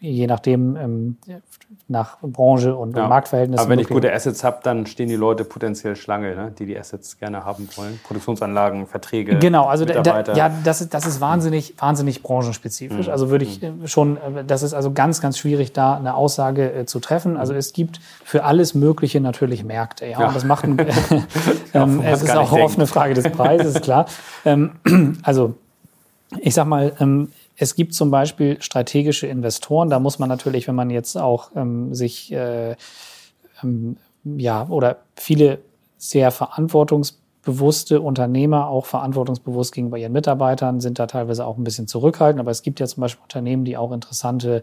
je 0.00 0.26
nachdem 0.26 0.76
ähm, 0.76 1.16
nach 1.88 2.18
Branche 2.20 2.76
und 2.76 2.96
ja. 2.96 3.08
Marktverhältnissen. 3.08 3.60
Aber 3.60 3.70
wenn 3.70 3.78
ich 3.78 3.88
gute 3.88 4.12
Assets 4.12 4.44
habe, 4.44 4.58
dann 4.62 4.86
stehen 4.86 5.08
die 5.08 5.16
Leute 5.16 5.44
potenziell 5.44 5.96
Schlange, 5.96 6.34
ne? 6.34 6.52
die 6.56 6.66
die 6.66 6.78
Assets 6.78 7.18
gerne 7.18 7.44
haben 7.44 7.68
wollen. 7.76 7.98
Produktionsanlagen, 8.04 8.86
Verträge, 8.86 9.38
Genau, 9.38 9.66
also 9.66 9.84
da, 9.84 10.22
ja, 10.34 10.50
das 10.62 10.82
ist, 10.82 10.94
das 10.94 11.06
ist 11.06 11.20
wahnsinnig, 11.20 11.74
wahnsinnig 11.78 12.22
branchenspezifisch. 12.22 13.06
Mhm. 13.06 13.12
Also 13.12 13.30
würde 13.30 13.44
ich 13.44 13.60
mhm. 13.60 13.84
Äh, 13.84 13.88
schon, 13.88 14.16
äh, 14.16 14.44
das 14.46 14.62
ist 14.62 14.74
also 14.74 14.92
ganz, 14.92 15.20
ganz 15.20 15.38
schwierig, 15.38 15.72
da 15.72 15.96
eine 15.96 16.14
Aussage 16.14 16.72
äh, 16.72 16.86
zu 16.86 17.00
treffen. 17.00 17.36
Also 17.36 17.52
mhm. 17.52 17.58
es 17.58 17.72
gibt 17.72 18.00
für 18.24 18.44
alles 18.44 18.74
Mögliche 18.74 19.20
natürlich 19.20 19.64
Märkte. 19.64 20.06
Ja, 20.06 20.20
ja. 20.20 20.28
und 20.28 20.36
das 20.36 20.44
machen, 20.44 20.78
ähm, 21.74 22.02
es 22.04 22.22
ist 22.22 22.36
auch 22.36 22.52
oft 22.52 22.76
eine 22.76 22.86
Frage 22.86 23.14
des 23.14 23.30
Preises, 23.30 23.80
klar. 23.80 24.06
Ähm, 24.44 24.72
also 25.22 25.54
ich 26.40 26.54
sag 26.54 26.66
mal, 26.66 26.92
ähm, 27.00 27.32
es 27.58 27.74
gibt 27.74 27.92
zum 27.92 28.10
Beispiel 28.10 28.62
strategische 28.62 29.26
Investoren. 29.26 29.90
Da 29.90 29.98
muss 29.98 30.18
man 30.18 30.28
natürlich, 30.28 30.68
wenn 30.68 30.76
man 30.76 30.90
jetzt 30.90 31.16
auch 31.16 31.50
ähm, 31.56 31.92
sich 31.92 32.32
äh, 32.32 32.76
ähm, 33.62 33.96
ja 34.24 34.66
oder 34.68 34.98
viele 35.16 35.58
sehr 35.96 36.30
verantwortungsbewusste 37.42 38.00
Unternehmer, 38.00 38.68
auch 38.68 38.86
verantwortungsbewusst 38.86 39.72
gegenüber 39.72 39.98
ihren 39.98 40.12
Mitarbeitern, 40.12 40.80
sind 40.80 40.98
da 40.98 41.06
teilweise 41.06 41.46
auch 41.46 41.56
ein 41.56 41.64
bisschen 41.64 41.86
zurückhaltend. 41.86 42.40
Aber 42.40 42.50
es 42.50 42.62
gibt 42.62 42.80
ja 42.80 42.86
zum 42.86 43.00
Beispiel 43.00 43.22
Unternehmen, 43.22 43.64
die 43.64 43.76
auch 43.76 43.92
interessante 43.92 44.62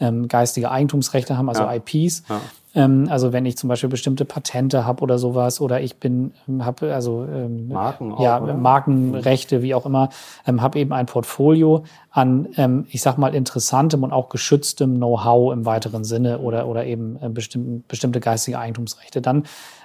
ähm, 0.00 0.26
geistige 0.28 0.70
Eigentumsrechte 0.70 1.36
haben, 1.36 1.48
also 1.48 1.62
ja. 1.62 1.74
IPs. 1.74 2.24
Ja. 2.28 2.40
Ähm, 2.74 3.06
also 3.08 3.32
wenn 3.32 3.46
ich 3.46 3.56
zum 3.56 3.68
Beispiel 3.68 3.88
bestimmte 3.88 4.24
Patente 4.24 4.84
habe 4.84 5.02
oder 5.02 5.18
sowas 5.18 5.60
oder 5.60 5.80
ich 5.80 5.98
bin, 6.00 6.32
ähm, 6.48 6.64
habe 6.64 6.92
also 6.92 7.24
ähm, 7.24 7.68
Marken 7.68 8.12
auch, 8.12 8.20
ja, 8.20 8.42
oder? 8.42 8.54
Markenrechte, 8.54 9.62
wie 9.62 9.74
auch 9.74 9.86
immer, 9.86 10.08
ähm, 10.46 10.60
habe 10.60 10.80
eben 10.80 10.92
ein 10.92 11.06
Portfolio 11.06 11.84
an, 12.10 12.48
ähm, 12.56 12.86
ich 12.90 13.02
sag 13.02 13.18
mal, 13.18 13.34
interessantem 13.34 14.02
und 14.02 14.12
auch 14.12 14.28
geschütztem 14.28 14.96
Know-how 14.96 15.52
im 15.52 15.64
weiteren 15.64 16.02
Sinne 16.02 16.40
oder, 16.40 16.66
oder 16.66 16.84
eben 16.84 17.16
äh, 17.22 17.28
bestimmte, 17.28 17.84
bestimmte 17.86 18.18
geistige 18.18 18.58
Eigentumsrechte. 18.58 19.22
Dann 19.22 19.44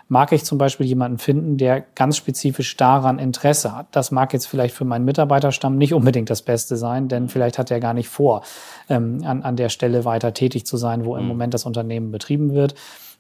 mag 0.10 0.32
ich 0.32 0.43
zum 0.43 0.58
Beispiel 0.58 0.88
jemanden 0.88 1.19
finden, 1.19 1.58
der 1.58 1.82
ganz 1.82 2.17
spezifisch 2.17 2.76
daran 2.76 3.19
Interesse 3.19 3.76
hat. 3.76 3.88
Das 3.91 4.12
mag 4.12 4.34
jetzt 4.34 4.48
vielleicht 4.48 4.76
für 4.76 4.84
meinen 4.84 5.06
Mitarbeiterstamm 5.06 5.78
nicht 5.78 5.93
unbedingt 5.93 6.30
das 6.30 6.41
Beste 6.41 6.76
sein, 6.76 7.08
denn 7.08 7.30
vielleicht 7.30 7.60
hat 7.60 7.72
er 7.72 7.80
gar 7.80 7.93
nicht 7.93 8.10
vor, 8.10 8.41
ähm, 8.89 9.22
an, 9.24 9.43
an 9.43 9.56
der 9.56 9.69
Stelle 9.69 10.06
weiter 10.06 10.34
tätig 10.34 10.65
zu 10.65 10.78
sein, 10.78 11.06
wo 11.06 11.15
im 11.15 11.22
mhm. 11.24 11.28
Moment 11.30 11.54
das 11.54 11.65
Unternehmen 11.65 12.12
betrieben 12.12 12.54
wird 12.54 12.74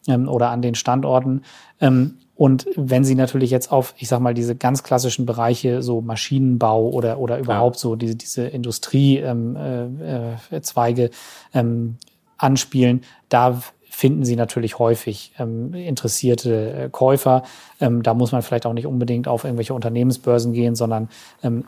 ähm, 0.07 0.27
oder 0.27 0.49
an 0.49 0.63
den 0.63 0.73
Standorten. 0.73 1.43
Ähm, 1.79 2.17
und 2.35 2.65
wenn 2.75 3.03
Sie 3.03 3.15
natürlich 3.15 3.51
jetzt 3.51 3.71
auf, 3.71 3.93
ich 3.97 4.07
sag 4.07 4.19
mal, 4.21 4.33
diese 4.33 4.55
ganz 4.55 4.81
klassischen 4.81 5.25
Bereiche, 5.25 5.83
so 5.83 6.01
Maschinenbau 6.01 6.89
oder, 6.89 7.19
oder 7.19 7.37
überhaupt 7.37 7.75
ja. 7.75 7.81
so 7.81 7.95
diese, 7.95 8.15
diese 8.15 8.47
Industriezweige 8.47 9.21
ähm, 9.29 9.99
äh, 9.99 11.05
äh, 11.05 11.09
ähm, 11.53 11.97
anspielen, 12.37 13.01
da 13.27 13.61
finden 13.99 14.23
Sie 14.23 14.37
natürlich 14.37 14.79
häufig 14.79 15.33
ähm, 15.39 15.73
interessierte 15.73 16.85
äh, 16.85 16.89
Käufer. 16.89 17.43
Ähm, 17.81 18.01
da 18.01 18.13
muss 18.13 18.31
man 18.31 18.41
vielleicht 18.43 18.65
auch 18.65 18.71
nicht 18.71 18.87
unbedingt 18.87 19.27
auf 19.27 19.43
irgendwelche 19.43 19.73
Unternehmensbörsen 19.73 20.53
gehen, 20.53 20.73
sondern 20.75 21.09
ähm, 21.43 21.65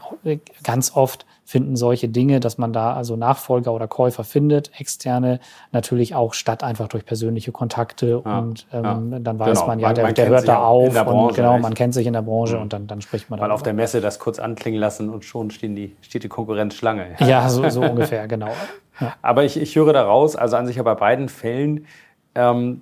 ganz 0.64 0.96
oft 0.96 1.26
finden 1.44 1.76
solche 1.76 2.08
Dinge, 2.08 2.40
dass 2.40 2.58
man 2.58 2.72
da 2.72 2.94
also 2.94 3.18
Nachfolger 3.18 3.74
oder 3.74 3.90
Käufer 3.90 4.24
findet, 4.24 4.72
externe 4.80 5.42
natürlich 5.74 6.16
auch 6.16 6.34
statt 6.34 6.64
einfach 6.64 6.88
durch 6.88 7.04
persönliche 7.06 7.52
Kontakte 7.52 8.22
Ja, 8.24 8.40
und 8.40 8.66
ähm, 8.72 9.12
ja. 9.12 9.20
dann 9.20 9.38
weiß 9.38 9.50
Genau, 9.60 9.68
man 9.68 9.80
ja, 9.80 9.92
der, 9.92 10.06
man 10.06 10.14
der 10.14 10.28
hört 10.30 10.48
da 10.48 10.64
auf 10.64 10.96
und 10.96 11.06
Branche, 11.06 11.36
genau, 11.36 11.58
man 11.60 11.74
kennt 11.74 11.94
sich 11.94 12.08
in 12.08 12.14
der 12.14 12.22
Branche 12.22 12.56
Mhm. 12.56 12.62
und 12.62 12.72
dann, 12.74 12.88
dann 12.88 13.02
spricht 13.02 13.30
man 13.30 13.40
Mal 13.42 13.52
auf 13.52 13.62
darüber. 13.64 13.64
der 13.66 13.84
Messe 13.84 14.00
das 14.00 14.20
kurz 14.20 14.40
anklingen 14.40 14.80
lassen 14.80 15.10
und 15.10 15.26
schon 15.26 15.52
stehen 15.52 15.76
die, 15.76 15.94
steht 16.02 16.24
die 16.24 16.30
Konkurrenz 16.30 16.76
Schlange. 16.76 17.08
Ja, 17.20 17.50
so, 17.50 17.68
so 17.70 17.82
ungefähr, 17.82 18.28
genau. 18.30 18.48
Ja. 19.00 19.14
Aber 19.24 19.44
ich, 19.46 19.58
ich 19.60 19.76
höre 19.76 19.94
daraus, 19.94 20.36
also 20.36 20.58
an 20.58 20.68
sich 20.68 20.76
ja 20.76 20.84
bei 20.84 20.94
beiden 20.94 21.28
Fällen, 21.28 21.88
ähm, 22.36 22.82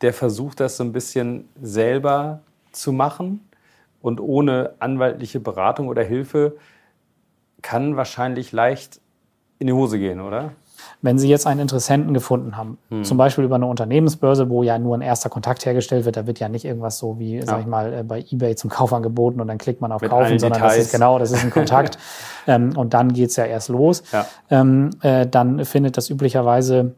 der 0.00 0.12
versucht 0.12 0.60
das 0.60 0.76
so 0.76 0.84
ein 0.84 0.92
bisschen 0.92 1.48
selber 1.60 2.40
zu 2.72 2.92
machen 2.92 3.40
und 4.00 4.20
ohne 4.20 4.72
anwaltliche 4.80 5.38
Beratung 5.40 5.88
oder 5.88 6.02
Hilfe 6.02 6.56
kann 7.62 7.96
wahrscheinlich 7.96 8.50
leicht 8.52 9.00
in 9.58 9.68
die 9.68 9.72
Hose 9.72 9.98
gehen, 9.98 10.20
oder? 10.20 10.50
Wenn 11.00 11.16
Sie 11.18 11.28
jetzt 11.28 11.46
einen 11.46 11.60
Interessenten 11.60 12.12
gefunden 12.12 12.56
haben, 12.56 12.76
Hm. 12.90 13.04
zum 13.04 13.16
Beispiel 13.16 13.44
über 13.44 13.54
eine 13.54 13.66
Unternehmensbörse, 13.66 14.50
wo 14.50 14.64
ja 14.64 14.78
nur 14.80 14.96
ein 14.96 15.00
erster 15.00 15.28
Kontakt 15.30 15.64
hergestellt 15.64 16.04
wird, 16.04 16.16
da 16.16 16.26
wird 16.26 16.40
ja 16.40 16.48
nicht 16.48 16.64
irgendwas 16.64 16.98
so 16.98 17.20
wie, 17.20 17.40
sag 17.42 17.56
Ja. 17.56 17.60
ich 17.60 17.66
mal, 17.66 17.92
äh, 17.92 18.02
bei 18.02 18.24
eBay 18.30 18.56
zum 18.56 18.68
Kauf 18.70 18.92
angeboten 18.92 19.40
und 19.40 19.46
dann 19.46 19.58
klickt 19.58 19.80
man 19.80 19.92
auf 19.92 20.00
Mit 20.00 20.10
Kaufen, 20.10 20.40
sondern 20.40 20.60
das 20.60 20.70
Details. 20.72 20.86
ist 20.86 20.92
genau, 20.92 21.18
das 21.20 21.30
ist 21.30 21.44
ein 21.44 21.50
Kontakt 21.50 21.98
ähm, 22.48 22.76
und 22.76 22.94
dann 22.94 23.12
geht's 23.12 23.36
ja 23.36 23.44
erst 23.44 23.68
los. 23.68 24.02
Ja. 24.12 24.26
Ähm, 24.50 24.90
äh, 25.02 25.26
dann 25.28 25.64
findet 25.64 25.96
das 25.96 26.10
üblicherweise, 26.10 26.94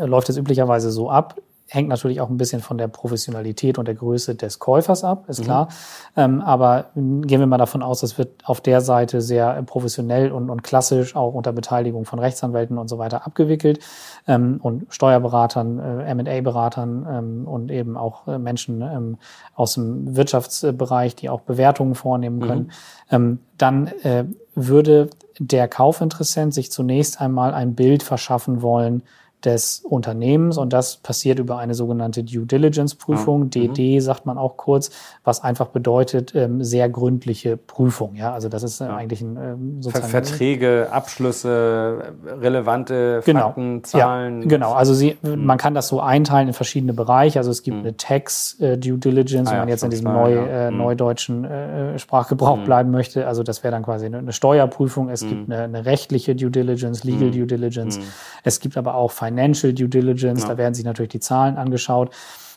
läuft 0.00 0.28
es 0.28 0.36
üblicherweise 0.36 0.90
so 0.90 1.10
ab, 1.10 1.36
hängt 1.66 1.88
natürlich 1.88 2.20
auch 2.20 2.28
ein 2.28 2.36
bisschen 2.36 2.60
von 2.60 2.78
der 2.78 2.88
Professionalität 2.88 3.78
und 3.78 3.88
der 3.88 3.94
Größe 3.94 4.34
des 4.34 4.58
Käufers 4.58 5.02
ab, 5.02 5.24
ist 5.28 5.42
klar. 5.42 5.68
Ähm, 6.16 6.40
aber 6.42 6.86
gehen 6.94 7.40
wir 7.40 7.46
mal 7.46 7.58
davon 7.58 7.82
aus, 7.82 8.00
das 8.00 8.18
wird 8.18 8.30
auf 8.44 8.60
der 8.60 8.80
Seite 8.80 9.20
sehr 9.20 9.56
äh, 9.56 9.62
professionell 9.62 10.30
und, 10.30 10.50
und 10.50 10.62
klassisch 10.62 11.16
auch 11.16 11.32
unter 11.32 11.52
Beteiligung 11.52 12.04
von 12.04 12.18
Rechtsanwälten 12.18 12.76
und 12.76 12.88
so 12.88 12.98
weiter 12.98 13.26
abgewickelt 13.26 13.80
ähm, 14.28 14.60
und 14.62 14.86
Steuerberatern, 14.90 15.78
äh, 15.78 16.10
M&A-Beratern 16.10 17.06
ähm, 17.10 17.48
und 17.48 17.70
eben 17.70 17.96
auch 17.96 18.28
äh, 18.28 18.38
Menschen 18.38 18.82
ähm, 18.82 19.16
aus 19.54 19.74
dem 19.74 20.16
Wirtschaftsbereich, 20.16 21.16
die 21.16 21.30
auch 21.30 21.40
Bewertungen 21.40 21.94
vornehmen 21.94 22.40
können. 22.40 22.72
Ähm, 23.10 23.38
dann 23.56 23.88
äh, 24.02 24.24
würde 24.54 25.08
der 25.38 25.66
Kaufinteressent 25.66 26.54
sich 26.54 26.70
zunächst 26.70 27.20
einmal 27.20 27.54
ein 27.54 27.74
Bild 27.74 28.02
verschaffen 28.02 28.62
wollen 28.62 29.02
des 29.44 29.80
Unternehmens 29.80 30.58
und 30.58 30.72
das 30.72 30.96
passiert 30.96 31.38
über 31.38 31.58
eine 31.58 31.74
sogenannte 31.74 32.22
Due 32.24 32.46
Diligence 32.46 32.94
Prüfung, 32.94 33.50
DD 33.50 34.00
sagt 34.00 34.26
man 34.26 34.38
auch 34.38 34.56
kurz, 34.56 34.90
was 35.24 35.42
einfach 35.42 35.68
bedeutet 35.68 36.34
ähm, 36.34 36.62
sehr 36.64 36.88
gründliche 36.88 37.56
Prüfung. 37.56 38.14
Ja, 38.16 38.32
also 38.32 38.48
das 38.48 38.62
ist 38.62 38.80
äh, 38.80 38.84
eigentlich 38.84 39.20
ein 39.20 39.36
ähm, 39.36 39.82
sozusagen 39.82 40.10
Verträge, 40.10 40.88
Abschlüsse, 40.90 42.14
relevante 42.40 43.22
Genau. 43.24 43.40
Fakten, 43.46 43.84
Zahlen. 43.84 44.42
Ja, 44.42 44.48
genau. 44.48 44.72
Also 44.72 44.94
sie, 44.94 45.16
man 45.22 45.58
kann 45.58 45.74
das 45.74 45.88
so 45.88 46.00
einteilen 46.00 46.48
in 46.48 46.54
verschiedene 46.54 46.92
Bereiche. 46.92 47.38
Also 47.38 47.50
es 47.50 47.62
gibt 47.62 47.78
eine 47.78 47.96
Tax 47.96 48.58
äh, 48.60 48.78
Due 48.78 48.98
Diligence, 48.98 49.48
Ah 49.48 49.52
wenn 49.52 49.58
man 49.60 49.68
jetzt 49.68 49.82
in 49.84 49.90
diesem 49.90 50.12
neu, 50.12 50.32
äh, 50.34 50.70
Mhm. 50.70 50.78
neudeutschen 50.78 51.44
äh, 51.44 51.98
Sprachgebrauch 51.98 52.58
bleiben 52.64 52.90
möchte. 52.90 53.26
Also 53.26 53.42
das 53.42 53.62
wäre 53.62 53.72
dann 53.72 53.82
quasi 53.82 54.06
eine, 54.06 54.32
Steuerprüfung. 54.32 55.08
Es 55.10 55.26
gibt 55.26 55.50
eine, 55.50 55.62
eine 55.62 55.84
rechtliche 55.84 56.34
Due 56.34 56.50
Diligence, 56.50 57.04
Legal 57.04 57.30
Due 57.30 57.46
Diligence. 57.46 57.98
Es 58.42 58.60
gibt 58.60 58.76
aber 58.76 58.94
auch 58.94 59.10
Financial 59.10 59.33
Due 59.74 59.88
Diligence. 59.88 60.46
Da 60.46 60.58
werden 60.58 60.74
sich 60.74 60.84
natürlich 60.84 61.10
die 61.10 61.20
Zahlen 61.20 61.56
angeschaut. 61.56 62.10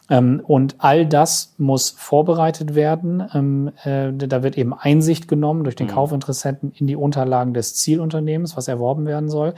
Ähm, 0.09 0.41
und 0.45 0.75
all 0.77 1.05
das 1.05 1.53
muss 1.57 1.89
vorbereitet 1.89 2.75
werden. 2.75 3.23
Ähm, 3.33 3.71
äh, 3.83 4.13
da 4.13 4.43
wird 4.43 4.57
eben 4.57 4.73
Einsicht 4.73 5.27
genommen 5.27 5.63
durch 5.63 5.75
den 5.75 5.87
Kaufinteressenten 5.87 6.71
in 6.71 6.87
die 6.87 6.95
Unterlagen 6.95 7.53
des 7.53 7.75
Zielunternehmens, 7.75 8.55
was 8.55 8.67
erworben 8.67 9.05
werden 9.05 9.29
soll. 9.29 9.53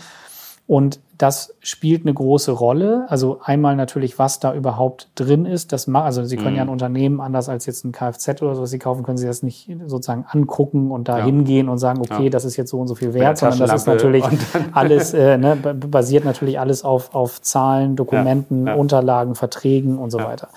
Und 0.70 1.00
das 1.18 1.56
spielt 1.62 2.04
eine 2.04 2.14
große 2.14 2.52
Rolle. 2.52 3.08
Also 3.08 3.40
einmal 3.44 3.76
natürlich, 3.76 4.20
was 4.20 4.40
da 4.40 4.54
überhaupt 4.54 5.10
drin 5.16 5.48
ist. 5.48 5.74
Das 5.74 5.90
also 5.90 6.24
Sie 6.24 6.38
können 6.38 6.58
ja 6.58 6.62
ein 6.62 6.70
Unternehmen 6.70 7.22
anders 7.22 7.50
als 7.50 7.66
jetzt 7.66 7.86
ein 7.86 7.92
Kfz 7.92 8.44
oder 8.44 8.54
so, 8.54 8.62
was 8.62 8.70
Sie 8.70 8.78
kaufen, 8.78 9.02
können 9.02 9.18
Sie 9.18 9.26
das 9.26 9.42
nicht 9.42 9.68
sozusagen 9.88 10.26
angucken 10.30 10.92
und 10.92 11.08
da 11.08 11.18
Ja. 11.18 11.26
hingehen 11.26 11.70
und 11.70 11.80
sagen, 11.80 12.02
okay, 12.02 12.26
Ja. 12.26 12.30
das 12.30 12.46
ist 12.46 12.56
jetzt 12.56 12.70
so 12.70 12.80
und 12.80 12.88
so 12.88 12.94
viel 12.94 13.16
wert, 13.16 13.40
sondern 13.40 13.58
das 13.58 13.82
ist 13.82 13.88
natürlich 13.88 14.24
alles, 14.72 15.16
äh, 15.16 15.40
ne, 15.40 15.56
basiert 15.56 16.24
natürlich 16.24 16.60
alles 16.60 16.86
auf, 16.86 17.16
auf 17.16 17.42
Zahlen, 17.42 17.96
Dokumenten, 17.96 18.68
ja. 18.68 18.76
Unterlagen, 18.76 19.34
Verträgen 19.34 19.98
und 19.98 20.12
so 20.12 20.20
weiter. 20.20 20.50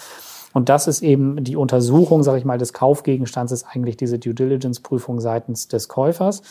Und 0.53 0.69
das 0.69 0.87
ist 0.87 1.03
eben 1.03 1.43
die 1.43 1.57
Untersuchung, 1.57 2.23
sage 2.23 2.39
ich 2.39 2.45
mal, 2.45 2.59
des 2.59 2.73
Kaufgegenstands 2.73 3.53
ist 3.53 3.65
eigentlich 3.65 3.97
diese 3.97 4.19
Due 4.19 4.35
Diligence-Prüfung 4.35 5.21
seitens 5.21 5.69
des 5.69 5.89
Käufers. 5.89 6.43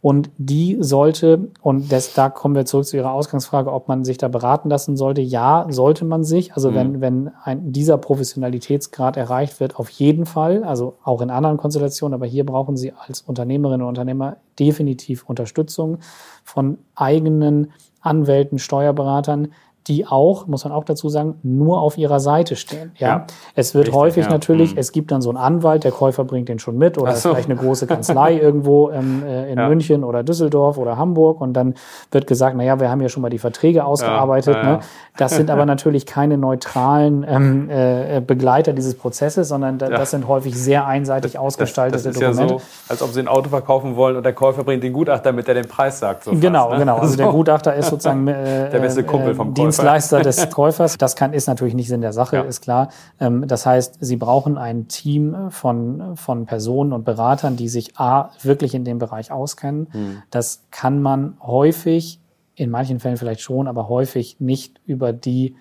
Und 0.00 0.30
die 0.38 0.76
sollte, 0.80 1.48
und 1.60 1.90
das, 1.92 2.14
da 2.14 2.28
kommen 2.28 2.54
wir 2.54 2.64
zurück 2.64 2.86
zu 2.86 2.96
Ihrer 2.96 3.12
Ausgangsfrage, 3.12 3.72
ob 3.72 3.88
man 3.88 4.04
sich 4.04 4.18
da 4.18 4.28
beraten 4.28 4.70
lassen 4.70 4.96
sollte. 4.96 5.20
Ja, 5.20 5.66
sollte 5.68 6.04
man 6.04 6.24
sich. 6.24 6.54
Also 6.54 6.74
wenn, 6.74 7.00
wenn 7.00 7.30
ein, 7.44 7.72
dieser 7.72 7.98
Professionalitätsgrad 7.98 9.16
erreicht 9.16 9.60
wird, 9.60 9.76
auf 9.76 9.90
jeden 9.90 10.26
Fall. 10.26 10.64
Also 10.64 10.96
auch 11.04 11.20
in 11.20 11.30
anderen 11.30 11.56
Konstellationen. 11.56 12.14
Aber 12.14 12.26
hier 12.26 12.46
brauchen 12.46 12.76
Sie 12.76 12.92
als 12.92 13.22
Unternehmerinnen 13.22 13.82
und 13.82 13.88
Unternehmer 13.88 14.36
definitiv 14.58 15.24
Unterstützung 15.24 15.98
von 16.44 16.78
eigenen 16.94 17.72
Anwälten, 18.00 18.58
Steuerberatern, 18.58 19.52
die 19.90 20.06
auch, 20.06 20.46
muss 20.46 20.64
man 20.64 20.72
auch 20.72 20.84
dazu 20.84 21.08
sagen, 21.10 21.34
nur 21.42 21.82
auf 21.82 21.98
ihrer 21.98 22.20
Seite 22.20 22.56
stehen. 22.56 22.92
Ja, 22.96 23.08
Ja. 23.08 23.26
es 23.54 23.74
wird 23.74 23.88
Richtig, 23.88 24.00
häufig 24.00 24.24
ja. 24.24 24.30
natürlich, 24.30 24.72
Mhm. 24.74 24.78
es 24.80 24.92
gibt 24.92 25.10
dann 25.10 25.20
so 25.20 25.28
einen 25.28 25.36
Anwalt, 25.36 25.84
der 25.84 25.90
Käufer 25.92 26.24
bringt 26.24 26.48
den 26.48 26.58
schon 26.58 26.78
mit 26.78 26.96
oder 26.96 27.12
ist 27.12 27.22
so. 27.22 27.30
vielleicht 27.30 27.50
eine 27.50 27.58
große 27.58 27.86
Kanzlei 27.86 28.38
irgendwo 28.40 28.90
ähm, 28.90 29.22
äh, 29.26 29.50
in 29.52 29.58
Ja. 29.58 29.68
München 29.68 30.04
oder 30.04 30.22
Düsseldorf 30.22 30.78
oder 30.78 30.96
Hamburg 30.96 31.40
und 31.42 31.52
dann 31.54 31.74
wird 32.12 32.26
gesagt, 32.26 32.56
na 32.56 32.62
ja, 32.64 32.78
wir 32.80 32.88
haben 32.88 33.00
ja 33.02 33.08
schon 33.10 33.20
mal 33.22 33.28
die 33.30 33.38
Verträge 33.38 33.84
ausgearbeitet. 33.84 34.54
ja, 34.54 34.62
ja. 34.62 34.70
Ne? 34.76 34.80
Das 35.18 35.34
sind 35.36 35.50
aber 35.50 35.66
natürlich 35.74 36.06
keine 36.06 36.38
neutralen 36.38 37.26
ähm, 37.28 37.68
äh, 37.68 38.20
Begleiter 38.24 38.72
dieses 38.72 38.94
Prozesses, 38.96 39.48
sondern 39.48 39.78
da, 39.78 39.90
Ja. 39.90 39.98
das 39.98 40.12
sind 40.12 40.28
häufig 40.28 40.54
sehr 40.56 40.86
einseitig 40.86 41.32
Das, 41.32 41.40
ausgestaltete 41.40 42.04
das 42.04 42.14
ist 42.14 42.20
ja 42.22 42.28
Dokumente. 42.30 42.54
so, 42.58 42.92
als 42.92 43.02
ob 43.02 43.10
sie 43.10 43.20
ein 43.20 43.28
Auto 43.28 43.48
verkaufen 43.48 43.96
wollen 43.96 44.16
und 44.16 44.22
der 44.24 44.32
Käufer 44.34 44.62
bringt 44.64 44.84
den 44.84 44.92
Gutachter 44.92 45.32
mit, 45.32 45.48
der 45.48 45.54
den 45.56 45.66
Preis 45.66 45.98
sagt. 45.98 46.24
So 46.24 46.30
Genau, 46.32 46.68
fast, 46.68 46.72
ne? 46.74 46.78
genau. 46.78 46.96
Also 46.98 47.16
der. 47.16 47.26
Gutachter 47.40 47.74
ist 47.74 47.88
sozusagen 47.88 48.28
äh, 48.28 48.70
Der 48.70 48.78
beste 48.78 49.02
Kumpel 49.04 49.30
äh, 49.32 49.34
vom 49.34 49.48
Käufer. 49.48 49.54
Dienstleister 49.80 50.20
des 50.20 50.50
Käufers. 50.50 50.98
Das 50.98 51.16
kann, 51.16 51.32
ist 51.32 51.46
natürlich 51.46 51.74
nicht 51.74 51.88
Sinn 51.88 52.00
der 52.00 52.12
Sache, 52.12 52.36
Ja. 52.36 52.42
ist 52.42 52.60
klar. 52.60 52.88
Ähm, 53.18 53.46
das 53.48 53.66
heißt, 53.66 53.98
Sie 54.00 54.16
brauchen 54.16 54.58
ein 54.58 54.88
Team 54.88 55.50
von, 55.50 56.16
von 56.16 56.46
Personen 56.46 56.92
und 56.92 57.04
Beratern, 57.04 57.56
die 57.56 57.68
sich 57.68 57.98
A, 57.98 58.30
wirklich 58.42 58.74
in 58.74 58.84
dem 58.84 58.98
Bereich 58.98 59.32
auskennen. 59.32 59.88
Hm. 59.90 60.22
Das 60.30 60.62
kann 60.70 61.00
man 61.02 61.36
häufig, 61.42 62.20
in 62.54 62.70
manchen 62.70 63.00
Fällen 63.00 63.16
vielleicht 63.16 63.40
schon, 63.40 63.68
aber 63.68 63.88
häufig 63.88 64.36
nicht 64.38 64.80
über 64.84 65.12
die 65.12 65.56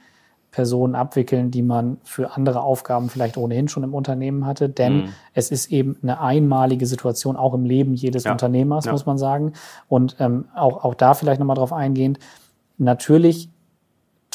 Personen 0.51 0.95
abwickeln, 0.95 1.51
die 1.51 1.61
man 1.61 1.97
für 2.03 2.31
andere 2.35 2.61
Aufgaben 2.63 3.09
vielleicht 3.09 3.37
ohnehin 3.37 3.67
schon 3.67 3.83
im 3.83 3.93
Unternehmen 3.93 4.47
hatte. 4.47 4.67
Denn 4.67 4.95
Mhm. 4.97 5.09
es 5.35 5.51
ist 5.51 5.71
eben 5.71 5.95
eine 6.01 6.19
einmalige 6.21 6.87
Situation, 6.87 7.35
auch 7.35 7.53
im 7.53 7.65
Leben 7.65 7.93
jedes 7.93 8.23
Ja. 8.23 8.31
Unternehmers, 8.31 8.85
Ja. 8.85 8.91
muss 8.91 9.05
man 9.05 9.19
sagen. 9.19 9.53
Und 9.87 10.15
ähm, 10.19 10.45
auch, 10.55 10.83
auch 10.83 10.95
da 10.95 11.13
vielleicht 11.13 11.39
nochmal 11.39 11.55
drauf 11.55 11.71
eingehend. 11.71 12.17
Natürlich 12.79 13.49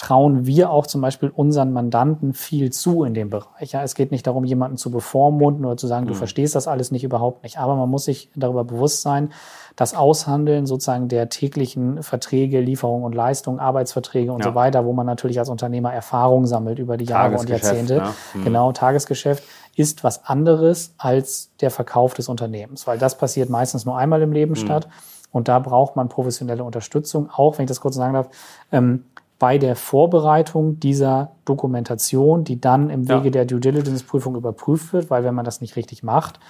trauen 0.05 0.45
wir 0.45 0.69
auch 0.71 0.87
zum 0.87 1.01
Beispiel 1.01 1.31
unseren 1.35 1.73
Mandanten 1.73 2.35
viel 2.35 2.71
zu 2.71 3.05
in 3.05 3.15
dem 3.15 3.31
Bereich. 3.31 3.73
Ja, 3.73 3.83
es 3.83 3.95
geht 3.95 4.11
nicht 4.11 4.27
darum, 4.27 4.45
jemanden 4.45 4.77
zu 4.77 4.91
bevormunden 4.91 5.65
oder 5.65 5.79
zu 5.79 5.87
sagen, 5.87 6.07
du 6.07 6.13
verstehst 6.13 6.55
das 6.55 6.69
alles 6.69 6.91
nicht 6.91 7.05
überhaupt 7.05 7.43
nicht. 7.43 7.59
Aber 7.59 7.75
man 7.75 7.89
muss 7.89 8.05
sich 8.05 8.29
darüber 8.37 8.65
bewusst 8.65 9.01
sein, 9.01 9.31
das 9.77 9.95
Aushandeln 9.95 10.67
sozusagen 10.67 11.09
der 11.09 11.31
täglichen 11.31 12.03
Verträge, 12.03 12.61
Lieferungen 12.61 13.03
und 13.07 13.15
Leistungen, 13.15 13.61
Arbeitsverträge 13.61 14.31
und 14.31 14.41
Ja. 14.45 14.51
so 14.51 14.55
weiter, 14.55 14.85
wo 14.85 14.93
man 14.93 15.07
natürlich 15.07 15.39
als 15.39 15.49
Unternehmer 15.49 15.91
Erfahrung 15.95 16.45
sammelt 16.45 16.79
über 16.79 16.99
die 16.99 17.07
Jahre 17.07 17.39
und 17.39 17.49
Jahrzehnte. 17.49 17.95
ne? 17.95 18.11
Mhm. 18.35 18.43
Genau, 18.45 18.73
Tagesgeschäft 18.73 19.43
ist 19.75 20.05
was 20.05 20.27
anderes 20.27 20.95
als 20.99 21.51
der 21.63 21.71
Verkauf 21.71 22.13
des 22.13 22.29
Unternehmens, 22.29 22.87
weil 22.87 22.99
das 22.99 23.17
passiert 23.17 23.49
meistens 23.49 23.87
nur 23.87 23.97
einmal 23.97 24.21
im 24.21 24.33
Leben 24.33 24.53
Mhm. 24.53 24.57
statt. 24.57 24.87
Und 25.33 25.49
da 25.49 25.59
braucht 25.59 25.97
man 25.97 26.09
professionelle 26.11 26.63
Unterstützung, 26.63 27.29
auch 27.35 27.57
wenn 27.59 27.65
ich 27.65 27.69
das 27.69 27.81
kurz 27.81 27.97
sagen 27.97 28.13
darf, 28.15 28.29
ähm, 28.71 29.05
bei 29.45 29.59
der 29.59 29.77
Vorbereitung 29.77 30.81
dieser 30.81 31.33
Dokumentation, 31.45 32.45
die 32.45 32.63
dann 32.63 32.89
im 32.89 33.03
Ja. 33.03 33.19
Wege 33.19 33.31
der 33.31 33.45
Due 33.45 33.61
Diligence-Prüfung 33.61 34.37
überprüft 34.37 34.95
wird, 34.95 35.11
weil 35.11 35.23
wenn 35.23 35.35
man 35.35 35.45
das 35.45 35.61
nicht 35.61 35.77
richtig 35.77 36.03
macht, 36.03 36.41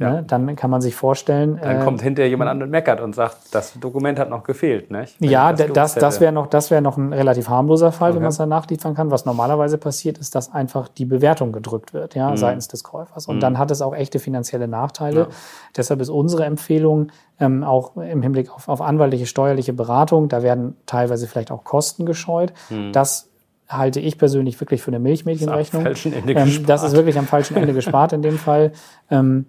Ja. 0.00 0.10
ne, 0.14 0.24
dann 0.26 0.56
kann 0.56 0.70
man 0.70 0.80
sich 0.80 0.94
vorstellen. 0.94 1.60
Dann 1.62 1.80
äh, 1.80 1.84
kommt 1.84 2.02
hinterher 2.02 2.28
jemand 2.28 2.50
an 2.50 2.62
und 2.62 2.70
meckert 2.70 3.00
und 3.00 3.14
sagt, 3.14 3.36
das 3.52 3.78
Dokument 3.78 4.18
hat 4.18 4.30
noch 4.30 4.42
gefehlt. 4.42 4.90
Nicht? 4.90 5.20
Wenn 5.20 5.30
ja, 5.30 5.52
das, 5.52 5.72
das, 5.72 5.94
das 5.94 6.20
wäre 6.20 6.32
noch, 6.32 6.46
das 6.46 6.70
wäre 6.70 6.80
noch 6.82 6.96
ein 6.96 7.12
relativ 7.12 7.48
harmloser 7.48 7.92
Fall, 7.92 8.10
wenn 8.10 8.16
Okay. 8.16 8.22
man 8.22 8.30
es 8.30 8.36
dann 8.38 8.48
nachliefern 8.48 8.94
kann. 8.94 9.10
Was 9.10 9.26
normalerweise 9.26 9.78
passiert, 9.78 10.18
ist, 10.18 10.34
dass 10.34 10.52
einfach 10.52 10.88
die 10.88 11.04
Bewertung 11.04 11.52
gedrückt 11.52 11.92
wird, 11.92 12.14
ja, 12.14 12.36
seitens 12.36 12.68
des 12.68 12.84
Käufers. 12.84 13.26
Und 13.26 13.40
dann 13.40 13.58
hat 13.58 13.70
es 13.70 13.82
auch 13.82 13.94
echte 13.94 14.18
finanzielle 14.18 14.66
Nachteile. 14.66 15.20
Ja. 15.20 15.28
Deshalb 15.76 16.00
ist 16.00 16.08
unsere 16.08 16.44
Empfehlung 16.44 17.08
ähm, 17.38 17.62
auch 17.62 17.96
im 17.96 18.22
Hinblick 18.22 18.50
auf, 18.52 18.68
auf 18.68 18.80
anwaltliche, 18.80 19.26
steuerliche 19.26 19.72
Beratung, 19.72 20.28
da 20.28 20.42
werden 20.42 20.76
teilweise 20.86 21.26
vielleicht 21.26 21.50
auch 21.50 21.64
Kosten 21.64 22.06
gescheut. 22.06 22.52
Das 22.92 23.28
halte 23.68 24.00
ich 24.00 24.18
persönlich 24.18 24.60
wirklich 24.60 24.82
für 24.82 24.90
eine 24.90 24.98
Milchmädchenrechnung. 24.98 25.84
Das 25.84 26.04
ähm, 26.04 26.26
gespart. 26.26 26.68
das 26.68 26.82
ist 26.82 26.92
wirklich 26.92 27.18
am 27.18 27.26
falschen 27.26 27.56
Ende 27.56 27.72
gespart 27.72 28.12
in 28.12 28.22
dem 28.22 28.38
Fall. 28.38 28.72
Ähm, 29.10 29.46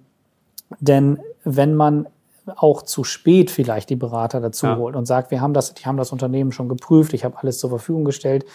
denn 0.80 1.20
wenn 1.44 1.76
man 1.76 2.08
auch 2.58 2.82
zu 2.82 3.04
spät 3.04 3.52
vielleicht 3.52 3.90
die 3.90 3.96
Berater 3.96 4.42
dazu 4.42 4.66
Ja. 4.66 4.78
holt 4.78 4.96
und 4.96 5.06
sagt, 5.06 5.32
wir 5.32 5.40
haben 5.42 5.54
das, 5.54 5.74
die 5.74 5.86
haben 5.86 5.98
das 5.98 6.12
Unternehmen 6.12 6.52
schon 6.52 6.68
geprüft, 6.68 7.14
ich 7.14 7.24
habe 7.24 7.38
alles 7.38 7.58
zur 7.58 7.70
Verfügung 7.70 8.04
gestellt, 8.04 8.46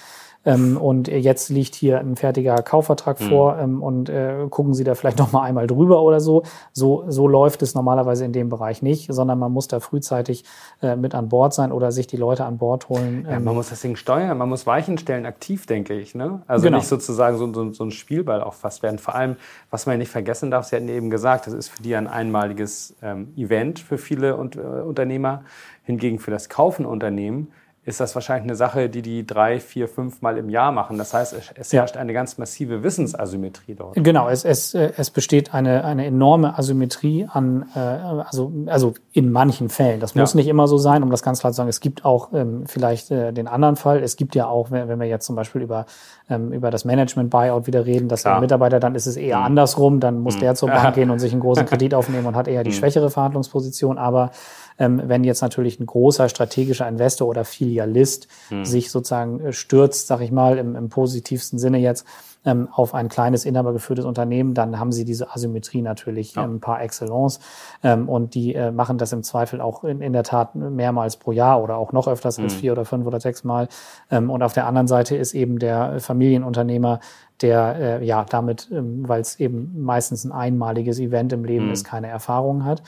ähm, 0.45 0.77
und 0.77 1.09
jetzt 1.09 1.51
liegt 1.51 1.75
hier 1.75 1.99
ein 1.99 2.17
fertiger 2.17 2.63
Kaufvertrag 2.63 3.21
Mhm. 3.21 3.25
vor 3.25 3.59
ähm, 3.59 3.83
und 3.83 4.09
äh, 4.09 4.47
gucken 4.49 4.73
Sie 4.73 4.85
da 4.85 4.95
vielleicht 4.95 5.19
noch 5.19 5.33
mal 5.33 5.43
einmal 5.43 5.67
drüber 5.67 6.03
oder 6.03 6.21
so. 6.21 6.45
So, 6.73 7.05
so 7.09 7.27
läuft 7.29 7.61
es 7.63 7.75
normalerweise 7.75 8.25
in 8.25 8.33
dem 8.33 8.49
Bereich 8.49 8.81
nicht, 8.81 9.13
sondern 9.13 9.39
man 9.39 9.53
muss 9.53 9.69
da 9.69 9.81
frühzeitig 9.81 10.45
äh, 10.81 10.97
mit 10.97 11.15
an 11.15 11.29
Bord 11.29 11.53
sein 11.55 11.73
oder 11.73 11.91
sich 11.93 12.07
die 12.07 12.17
Leute 12.17 12.45
an 12.45 12.59
Bord 12.59 12.89
holen. 12.89 13.27
Ja, 13.29 13.37
Ähm, 13.37 13.45
man 13.45 13.55
muss 13.57 13.71
das 13.71 13.81
Ding 13.81 13.97
steuern, 13.97 14.39
man 14.39 14.49
muss 14.49 14.67
Weichen 14.67 14.97
stellen, 14.97 15.27
aktiv, 15.27 15.67
denke 15.67 15.95
ich. 15.99 16.15
Ne? 16.15 16.43
Also 16.47 16.65
Genau. 16.65 16.79
nicht 16.79 16.87
sozusagen 16.89 17.37
so, 17.37 17.53
so, 17.53 17.73
so 17.73 17.85
ein 17.85 17.91
Spielball 17.91 18.43
auch 18.43 18.55
fast 18.55 18.83
werden. 18.83 18.99
Vor 18.99 19.15
allem, 19.17 19.37
was 19.71 19.87
man 19.87 19.95
ja 19.95 19.99
nicht 19.99 20.11
vergessen 20.13 20.51
darf, 20.51 20.67
Sie 20.67 20.77
hatten 20.77 20.89
eben 20.89 21.11
gesagt, 21.11 21.47
das 21.47 21.55
ist 21.55 21.69
für 21.69 21.83
die 21.83 21.95
ein 21.97 22.07
einmaliges 22.07 22.95
ähm, 23.03 23.33
Event 23.37 23.81
für 23.81 23.99
viele 23.99 24.37
und, 24.37 24.57
äh, 24.57 24.61
Unternehmer. 24.61 25.43
Hingegen 25.85 26.19
für 26.19 26.31
das 26.31 26.49
kaufende 26.49 26.89
Unternehmen 26.91 27.49
ist 27.89 28.01
das 28.01 28.15
wahrscheinlich 28.15 28.45
eine 28.45 28.55
Sache, 28.55 28.89
die 28.89 29.03
die 29.03 29.27
drei, 29.27 29.59
vier, 29.59 29.89
fünf 29.89 30.21
Mal 30.23 30.37
im 30.39 30.49
Jahr 30.51 30.71
machen. 30.71 30.99
Das 30.99 31.15
heißt, 31.15 31.33
es, 31.33 31.51
es 31.55 31.73
Ja. 31.73 31.81
herrscht 31.81 31.97
eine 31.97 32.13
ganz 32.13 32.39
massive 32.39 32.83
Wissensasymmetrie 32.83 33.75
dort. 33.75 33.95
Genau, 33.97 34.29
es, 34.29 34.45
es, 34.45 34.75
äh, 34.75 34.93
es 34.97 35.11
besteht 35.11 35.55
eine, 35.55 35.85
eine 35.85 36.05
enorme 36.07 36.59
Asymmetrie 36.59 37.27
an, 37.33 37.67
äh, 37.75 37.79
also, 37.79 38.53
also 38.67 38.95
in 39.13 39.33
manchen 39.33 39.69
Fällen. 39.71 40.01
Das 40.01 40.15
muss 40.15 40.35
Ja. 40.35 40.37
nicht 40.37 40.49
immer 40.49 40.69
so 40.69 40.79
sein, 40.79 41.03
um 41.03 41.11
das 41.11 41.23
ganz 41.23 41.41
klar 41.41 41.53
zu 41.53 41.57
sagen. 41.57 41.69
Es 41.69 41.81
gibt 41.81 42.05
auch 42.05 42.33
ähm, 42.35 42.65
vielleicht 42.67 43.11
äh, 43.11 43.33
den 43.33 43.49
anderen 43.49 43.77
Fall. 43.77 44.03
Es 44.03 44.17
gibt 44.17 44.35
ja 44.35 44.47
auch, 44.47 44.71
wenn, 44.71 44.87
wenn 44.89 45.01
wir 45.01 45.07
jetzt 45.09 45.27
zum 45.27 45.35
Beispiel 45.35 45.63
über, 45.63 45.87
ähm, 46.29 46.53
über 46.53 46.71
das 46.71 46.85
Management-Buyout 46.85 47.67
wieder 47.67 47.87
reden, 47.87 48.09
dass 48.09 48.23
der. 48.23 48.39
Mitarbeiter, 48.41 48.79
dann 48.79 48.95
ist 48.95 49.07
es 49.07 49.17
eher 49.17 49.39
andersrum, 49.39 49.99
dann 49.99 50.21
muss 50.21 50.39
der 50.39 50.55
zur 50.55 50.69
Bank 50.69 50.95
gehen 50.95 51.11
und 51.11 51.19
sich 51.19 51.33
einen 51.33 51.41
großen 51.41 51.65
Kredit 51.67 51.95
aufnehmen 51.95 52.27
und 52.27 52.37
hat 52.37 52.47
eher 52.49 52.63
die 52.65 52.73
schwächere 52.73 53.11
Verhandlungsposition. 53.11 53.97
Aber 53.99 54.31
ähm, 54.79 55.03
wenn 55.07 55.25
jetzt 55.25 55.41
natürlich 55.41 55.81
ein 55.81 55.87
großer 55.87 56.29
strategischer 56.29 56.87
Investor 56.87 57.27
oder 57.27 57.45
Filialist 57.79 58.29
sich 58.65 58.91
sozusagen 58.91 59.41
äh, 59.41 59.53
stürzt, 59.53 60.07
sag 60.07 60.21
ich 60.21 60.33
mal, 60.33 60.59
im, 60.59 60.77
im 60.77 60.89
positivsten 60.89 61.59
Sinne 61.59 61.79
jetzt, 61.79 62.07
ähm, 62.45 62.69
auf 62.73 62.95
ein 62.95 63.09
kleines 63.09 63.45
inhabergeführtes 63.45 64.05
Unternehmen, 64.05 64.55
dann 64.55 64.79
haben 64.79 64.93
sie 64.93 65.05
diese 65.05 65.33
Asymmetrie 65.33 65.83
natürlich 65.83 66.37
ähm, 66.37 66.61
par 66.61 66.81
excellence. 66.81 67.41
Ähm, 67.83 68.09
und 68.09 68.35
die 68.35 68.55
äh, 68.55 68.71
machen 68.71 68.97
das 68.97 69.13
im 69.13 69.23
Zweifel 69.23 69.61
auch 69.61 69.85
in, 69.85 70.01
in 70.01 70.13
der 70.13 70.23
Tat 70.23 70.55
mehrmals 70.55 71.17
pro 71.17 71.33
Jahr 71.33 71.63
oder 71.63 71.77
auch 71.77 71.93
noch 71.93 72.07
öfters 72.07 72.39
als 72.39 72.55
vier 72.55 72.73
oder 72.73 72.85
fünf 72.85 73.07
oder 73.07 73.21
sechs 73.21 73.45
Mal. 73.45 73.69
Ähm, 74.11 74.31
und 74.31 74.43
auf 74.43 74.53
der 74.53 74.67
anderen 74.67 74.87
Seite 74.87 75.17
ist 75.17 75.35
eben 75.35 75.59
der 75.59 76.01
Familienunternehmer, 76.01 77.01
der 77.43 78.01
äh, 78.01 78.07
ja 78.07 78.25
damit, 78.25 78.69
ähm, 78.73 79.07
weil 79.09 79.21
es 79.21 79.41
eben 79.41 79.83
meistens 79.83 80.25
ein 80.25 80.33
einmaliges 80.33 81.01
Event 81.01 81.33
im 81.33 81.45
Leben 81.45 81.71
ist, 81.71 81.85
keine 81.85 82.07
Erfahrung 82.07 82.65
hat. 82.65 82.83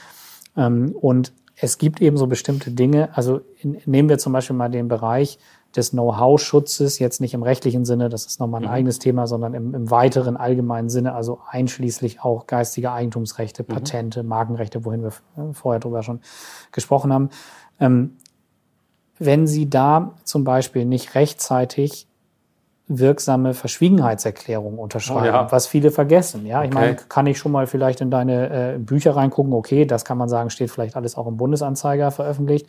Ähm, 0.56 0.94
und 0.98 1.32
es 1.60 1.78
gibt 1.78 2.00
eben 2.00 2.16
so 2.16 2.26
bestimmte 2.26 2.70
Dinge, 2.70 3.10
also 3.16 3.40
in, 3.60 3.80
nehmen 3.84 4.08
wir 4.08 4.18
zum 4.18 4.32
Beispiel 4.32 4.56
mal 4.56 4.70
den 4.70 4.88
Bereich 4.88 5.38
des 5.76 5.90
Know-how-Schutzes, 5.90 6.98
jetzt 6.98 7.20
nicht 7.20 7.34
im 7.34 7.42
rechtlichen 7.42 7.84
Sinne, 7.84 8.08
das 8.08 8.26
ist 8.26 8.40
nochmal 8.40 8.62
ein 8.62 8.68
eigenes 8.68 8.98
Thema, 8.98 9.26
sondern 9.26 9.54
im, 9.54 9.74
im 9.74 9.90
weiteren 9.90 10.36
allgemeinen 10.36 10.88
Sinne, 10.88 11.14
also 11.14 11.40
einschließlich 11.48 12.22
auch 12.22 12.46
geistige 12.46 12.90
Eigentumsrechte, 12.90 13.62
Patente, 13.62 14.22
Markenrechte, 14.22 14.84
wohin 14.84 15.02
wir 15.02 15.12
äh, 15.36 15.52
vorher 15.52 15.78
drüber 15.78 16.02
schon 16.02 16.20
gesprochen 16.72 17.12
haben. 17.12 17.30
Ähm, 17.78 18.16
wenn 19.18 19.46
Sie 19.46 19.68
da 19.68 20.14
zum 20.24 20.44
Beispiel 20.44 20.86
nicht 20.86 21.14
rechtzeitig 21.14 22.08
wirksame 22.90 23.54
Verschwiegenheitserklärungen 23.54 24.78
unterschreiben, 24.78 25.20
Oh 25.22 25.24
ja. 25.24 25.52
was 25.52 25.68
viele 25.68 25.90
vergessen. 25.92 26.44
Ja, 26.44 26.62
ich 26.62 26.70
Okay. 26.70 26.74
meine, 26.78 26.96
kann 27.08 27.26
ich 27.26 27.38
schon 27.38 27.52
mal 27.52 27.66
vielleicht 27.68 28.00
in 28.00 28.10
deine 28.10 28.74
äh, 28.74 28.78
Bücher 28.78 29.14
reingucken? 29.14 29.52
Okay, 29.52 29.84
das 29.84 30.04
kann 30.04 30.18
man 30.18 30.28
sagen, 30.28 30.50
steht 30.50 30.70
vielleicht 30.70 30.96
alles 30.96 31.16
auch 31.16 31.28
im 31.28 31.36
Bundesanzeiger 31.36 32.10
veröffentlicht, 32.10 32.66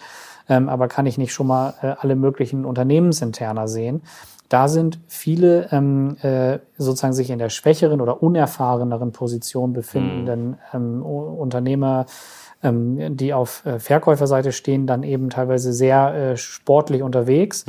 ähm, 0.47 0.69
aber 0.69 0.87
kann 0.87 1.07
ich 1.07 1.17
nicht 1.17 1.33
schon 1.33 1.47
mal 1.47 1.73
äh, 1.81 1.95
alle 1.99 2.15
möglichen 2.15 2.65
Unternehmensinterner 2.65 3.67
sehen? 3.67 4.03
Da 4.51 4.67
sind 4.67 4.99
viele 5.07 5.69
ähm, 5.71 6.17
äh, 6.21 6.59
sozusagen 6.77 7.13
sich 7.13 7.29
in 7.29 7.39
der 7.39 7.47
schwächeren 7.47 8.01
oder 8.01 8.21
unerfahreneren 8.21 9.13
Position 9.13 9.71
befindenden 9.71 10.57
ähm, 10.73 11.05
U- 11.05 11.39
Unternehmer, 11.41 12.05
ähm, 12.61 13.15
die 13.15 13.33
auf 13.33 13.65
äh, 13.65 13.79
Verkäuferseite 13.79 14.51
stehen, 14.51 14.87
dann 14.87 15.03
eben 15.03 15.29
teilweise 15.29 15.71
sehr 15.71 16.13
äh, 16.13 16.35
sportlich 16.37 17.01
unterwegs 17.01 17.63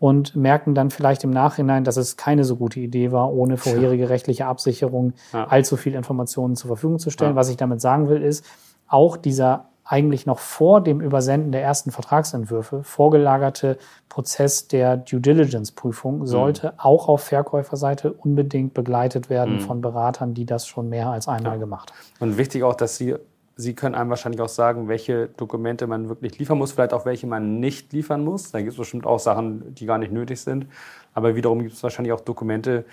und 0.00 0.34
merken 0.34 0.74
dann 0.74 0.90
vielleicht 0.90 1.22
im 1.22 1.30
Nachhinein, 1.30 1.84
dass 1.84 1.96
es 1.96 2.16
keine 2.16 2.42
so 2.42 2.56
gute 2.56 2.80
Idee 2.80 3.12
war, 3.12 3.32
ohne 3.32 3.56
vorherige 3.56 4.08
rechtliche 4.08 4.46
Absicherung 4.46 5.12
Ja. 5.32 5.44
allzu 5.46 5.76
viel 5.76 5.94
Informationen 5.94 6.56
zur 6.56 6.66
Verfügung 6.66 6.98
zu 6.98 7.10
stellen. 7.10 7.36
Was 7.36 7.48
ich 7.48 7.56
damit 7.58 7.80
sagen 7.80 8.08
will, 8.08 8.22
ist, 8.22 8.44
auch 8.88 9.16
dieser 9.16 9.68
eigentlich 9.84 10.24
noch 10.24 10.38
vor 10.38 10.80
dem 10.82 11.00
Übersenden 11.00 11.52
der 11.52 11.62
ersten 11.62 11.90
Vertragsentwürfe 11.90 12.82
vorgelagerte 12.82 13.76
Prozess 14.08 14.66
der 14.68 14.96
Due 14.96 15.20
Diligence 15.20 15.72
Prüfung 15.72 16.26
sollte 16.26 16.74
auch 16.78 17.08
auf 17.08 17.24
Verkäuferseite 17.24 18.12
unbedingt 18.12 18.72
begleitet 18.72 19.28
werden 19.28 19.60
von 19.60 19.80
Beratern, 19.80 20.32
die 20.32 20.46
das 20.46 20.66
schon 20.66 20.88
mehr 20.88 21.08
als 21.08 21.28
einmal 21.28 21.58
gemacht 21.58 21.92
haben. 21.92 22.30
Und 22.30 22.38
wichtig 22.38 22.62
auch, 22.62 22.74
dass 22.74 22.96
Sie, 22.96 23.14
Sie 23.56 23.74
können 23.74 23.94
einem 23.94 24.08
wahrscheinlich 24.08 24.40
auch 24.40 24.48
sagen, 24.48 24.88
welche 24.88 25.28
Dokumente 25.28 25.86
man 25.86 26.08
wirklich 26.08 26.38
liefern 26.38 26.58
muss, 26.58 26.72
vielleicht 26.72 26.94
auch 26.94 27.04
welche 27.04 27.26
man 27.26 27.60
nicht 27.60 27.92
liefern 27.92 28.24
muss. 28.24 28.52
Da 28.52 28.60
gibt 28.60 28.72
es 28.72 28.78
bestimmt 28.78 29.06
auch 29.06 29.18
Sachen, 29.18 29.74
die 29.74 29.84
gar 29.84 29.98
nicht 29.98 30.12
nötig 30.12 30.40
sind. 30.40 30.66
Aber 31.12 31.36
wiederum 31.36 31.60
gibt 31.60 31.74
es 31.74 31.82
wahrscheinlich 31.82 32.12
auch 32.12 32.20
Dokumente, 32.20 32.84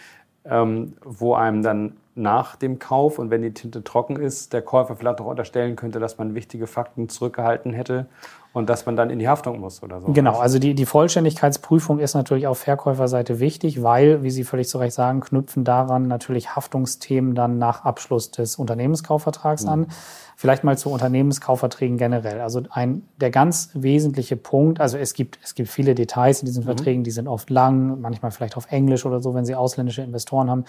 ähm, 0.45 0.93
wo 1.03 1.33
einem 1.33 1.63
dann 1.63 1.97
nach 2.15 2.55
dem 2.55 2.79
Kauf 2.79 3.19
und 3.19 3.29
wenn 3.29 3.41
die 3.41 3.53
Tinte 3.53 3.83
trocken 3.83 4.17
ist, 4.17 4.53
der 4.53 4.61
Käufer 4.61 4.95
vielleicht 4.95 5.21
auch 5.21 5.27
unterstellen 5.27 5.75
könnte, 5.75 5.99
dass 5.99 6.17
man 6.17 6.35
wichtige 6.35 6.67
Fakten 6.67 7.09
zurückgehalten 7.09 7.73
hätte 7.73 8.07
und 8.53 8.69
dass 8.69 8.85
man 8.85 8.97
dann 8.97 9.09
in 9.09 9.19
die 9.19 9.29
Haftung 9.29 9.59
muss 9.61 9.81
oder 9.81 10.01
so. 10.01 10.11
Genau, 10.11 10.37
also 10.39 10.59
die, 10.59 10.73
die 10.73 10.85
Vollständigkeitsprüfung 10.85 11.99
ist 11.99 12.15
natürlich 12.15 12.47
auf 12.47 12.57
Verkäuferseite 12.57 13.39
wichtig, 13.39 13.81
weil, 13.81 14.23
wie 14.23 14.29
Sie 14.29 14.43
völlig 14.43 14.67
zu 14.67 14.77
Recht 14.77 14.93
sagen, 14.93 15.21
knüpfen 15.21 15.63
daran 15.63 16.07
natürlich 16.07 16.53
Haftungsthemen 16.55 17.33
dann 17.33 17.57
nach 17.59 17.85
Abschluss 17.85 18.31
des 18.31 18.57
Unternehmenskaufvertrags 18.57 19.65
an. 19.65 19.87
Vielleicht 20.35 20.65
mal 20.65 20.77
zu 20.77 20.89
Unternehmenskaufverträgen 20.89 21.97
generell. 21.97 22.41
Also 22.41 22.63
ein, 22.71 23.03
der 23.21 23.31
ganz 23.31 23.69
wesentliche 23.73 24.35
Punkt, 24.35 24.81
also 24.81 24.97
es 24.97 25.13
gibt, 25.13 25.39
es 25.43 25.55
gibt 25.55 25.69
viele 25.69 25.95
Details 25.95 26.41
in 26.41 26.47
diesen 26.47 26.63
Verträgen, 26.63 27.03
die 27.03 27.11
sind 27.11 27.29
oft 27.29 27.49
lang, 27.49 28.01
manchmal 28.01 28.31
vielleicht 28.31 28.57
auf 28.57 28.69
Englisch 28.71 29.05
oder 29.05 29.21
so, 29.21 29.33
wenn 29.33 29.45
Sie 29.45 29.55
ausländische 29.55 30.01
Investoren 30.01 30.49
haben 30.49 30.65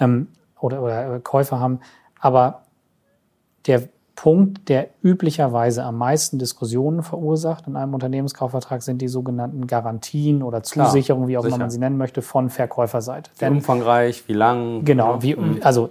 ähm, 0.00 0.28
oder, 0.60 0.82
oder 0.82 1.16
äh, 1.16 1.20
Käufer 1.20 1.60
haben. 1.60 1.80
Aber 2.20 2.62
der 3.66 3.88
Punkt, 4.20 4.68
der 4.68 4.88
üblicherweise 5.00 5.84
am 5.84 5.96
meisten 5.96 6.40
Diskussionen 6.40 7.04
verursacht 7.04 7.68
in 7.68 7.76
einem 7.76 7.94
Unternehmenskaufvertrag, 7.94 8.82
sind 8.82 9.00
die 9.00 9.06
sogenannten 9.06 9.68
Garantien 9.68 10.42
oder 10.42 10.64
Zusicherungen, 10.64 11.28
wie 11.28 11.38
auch 11.38 11.44
immer 11.44 11.58
man 11.58 11.70
sie 11.70 11.78
nennen 11.78 11.96
möchte, 11.96 12.20
von 12.20 12.50
Verkäuferseite. 12.50 13.30
Wie 13.38 13.46
umfangreich, 13.46 14.24
wie 14.26 14.32
lang? 14.32 14.84
Genau, 14.84 15.14
Ja. 15.14 15.22
wie, 15.22 15.62
also 15.62 15.90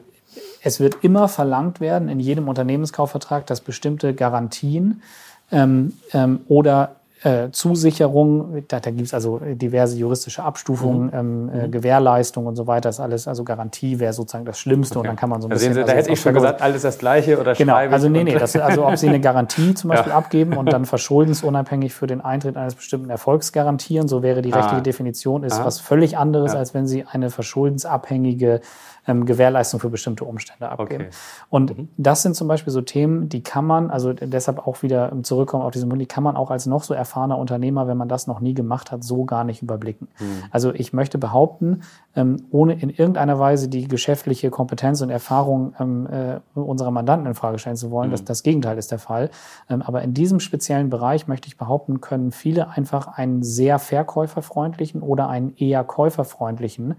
es 0.62 0.82
wird 0.82 1.06
immer 1.06 1.30
verlangt 1.30 1.80
werden 1.80 2.10
in 2.10 2.20
jedem 2.20 2.50
Unternehmenskaufvertrag, 2.50 3.46
dass 3.46 3.62
bestimmte 3.62 4.14
Garantien 4.14 5.02
ähm, 5.50 5.94
ähm, 6.12 6.42
oder 6.50 6.98
äh, 7.24 7.50
Zusicherungen, 7.52 8.64
da, 8.68 8.80
da 8.80 8.92
gibt 8.92 9.08
es 9.08 9.14
also 9.14 9.40
diverse 9.40 9.98
juristische 9.98 10.44
Abstufungen, 10.44 11.12
ähm, 11.14 11.50
äh, 11.54 11.68
Gewährleistung 11.70 12.46
und 12.46 12.56
so 12.56 12.68
weiter, 12.68 12.90
ist 12.90 13.00
alles, 13.00 13.28
also 13.28 13.44
Garantie 13.44 14.00
wäre 14.00 14.14
sozusagen 14.14 14.46
das 14.46 14.60
Schlimmste 14.60 15.00
und 15.00 15.08
dann 15.08 15.16
kann 15.16 15.30
man 15.30 15.42
so 15.42 15.48
ein 15.48 15.50
Da 15.50 15.56
bisschen. 15.56 15.74
sehen 15.74 15.74
Sie, 15.76 15.80
also 15.82 15.92
da 15.92 15.98
jetzt 15.98 16.06
hätte 16.06 16.14
ich 16.14 16.22
schon 16.22 16.34
gesagt, 16.34 16.62
alles 16.62 16.82
das 16.84 16.98
Gleiche 16.98 17.40
oder 17.40 17.54
Genau, 17.56 17.76
also 17.76 18.08
nee, 18.10 18.24
nee, 18.24 18.36
das, 18.36 18.56
also 18.56 18.86
ob 18.86 18.98
Sie 18.98 19.08
eine 19.10 19.20
Garantie 19.20 19.74
zum 19.74 19.90
Beispiel 19.92 20.12
abgeben 20.12 20.56
und 20.58 20.72
dann 20.72 20.86
verschuldensunabhängig 20.86 21.94
für 21.94 22.08
den 22.08 22.22
Eintritt 22.22 22.58
eines 22.58 22.76
bestimmten 22.76 23.10
Erfolgs 23.10 23.52
garantieren, 23.52 24.08
so 24.08 24.22
wäre 24.24 24.42
die 24.42 24.52
rechtliche 24.52 24.78
Ah. 24.78 24.82
Definition, 24.82 25.44
ist 25.44 25.60
Ah. 25.60 25.66
was 25.66 25.80
völlig 25.80 26.18
anderes, 26.18 26.54
Ja. 26.54 26.60
als 26.60 26.74
wenn 26.74 26.86
Sie 26.88 27.04
eine 27.06 27.30
verschuldensabhängige 27.30 28.62
ähm, 29.08 29.26
Gewährleistung 29.26 29.80
für 29.80 29.90
bestimmte 29.90 30.26
Umstände 30.26 30.70
abgeben. 30.70 31.06
Okay. 31.06 31.16
Und 31.50 31.76
das 31.98 32.22
sind 32.22 32.36
zum 32.36 32.48
Beispiel 32.48 32.72
so 32.72 32.82
Themen, 32.82 33.30
die 33.30 33.42
kann 33.42 33.66
man, 33.66 33.90
also 33.90 34.14
deshalb 34.14 34.68
auch 34.68 34.84
wieder 34.84 35.12
ähm, 35.12 35.24
zurückkommen 35.24 35.64
auf 35.64 35.72
diesen 35.72 35.90
Punkt, 35.90 36.02
die 36.02 36.08
kann 36.08 36.24
man 36.24 36.36
auch 36.36 36.52
als 36.52 36.66
noch 36.66 36.84
so 36.84 36.94
erfahrener 36.94 37.38
Unternehmer, 37.38 37.88
wenn 37.88 37.98
man 37.98 38.10
das 38.10 38.28
noch 38.28 38.40
nie 38.40 38.54
gemacht 38.54 38.92
hat, 38.92 39.04
so 39.04 39.26
gar 39.26 39.44
nicht 39.44 39.62
überblicken. 39.62 40.08
Also 40.52 40.74
ich 40.74 40.94
möchte 40.94 41.18
behaupten, 41.18 41.82
ähm, 42.16 42.38
ohne 42.52 42.74
in 42.80 42.90
irgendeiner 42.90 43.40
Weise 43.40 43.70
die 43.70 43.88
geschäftliche 43.88 44.50
Kompetenz 44.50 45.02
und 45.02 45.10
Erfahrung 45.10 45.74
ähm, 45.80 46.08
äh, 46.08 46.40
unserer 46.60 46.92
Mandanten 46.92 47.28
in 47.28 47.36
Frage 47.36 47.60
stellen 47.60 47.76
zu 47.76 47.92
wollen, 47.92 48.12
dass 48.12 48.24
das 48.24 48.44
Gegenteil 48.44 48.78
ist 48.78 48.92
der 48.92 49.00
Fall. 49.00 49.30
Ähm, 49.70 49.82
aber 49.82 50.02
in 50.02 50.14
diesem 50.14 50.40
speziellen 50.40 50.90
Bereich 50.90 51.28
möchte 51.28 51.48
ich 51.48 51.58
behaupten, 51.58 52.02
können 52.02 52.32
viele 52.32 52.70
einfach 52.70 53.08
einen 53.08 53.44
sehr 53.44 53.80
verkäuferfreundlichen 53.80 55.02
oder 55.02 55.30
einen 55.30 55.56
eher 55.56 55.84
käuferfreundlichen 55.84 56.96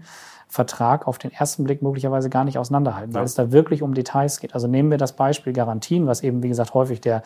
Vertrag 0.49 1.07
auf 1.07 1.19
den 1.19 1.31
ersten 1.31 1.63
Blick 1.63 1.83
möglicherweise 1.83 2.29
gar 2.29 2.43
nicht 2.43 2.57
auseinanderhalten, 2.57 3.13
weil 3.13 3.23
es 3.23 3.35
da 3.35 3.51
wirklich 3.51 3.83
um 3.83 3.93
Details 3.93 4.39
geht. 4.39 4.55
Also 4.55 4.67
nehmen 4.67 4.89
wir 4.89 4.97
das 4.97 5.13
Beispiel 5.13 5.53
Garantien, 5.53 6.07
was 6.07 6.23
eben, 6.23 6.41
wie 6.41 6.49
gesagt, 6.49 6.73
häufig 6.73 6.99
der 6.99 7.21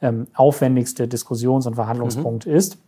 ähm, 0.00 0.28
aufwendigste 0.34 1.08
Diskussions- 1.08 1.66
und 1.66 1.74
Verhandlungspunkt 1.74 2.46
ist. 2.46 2.78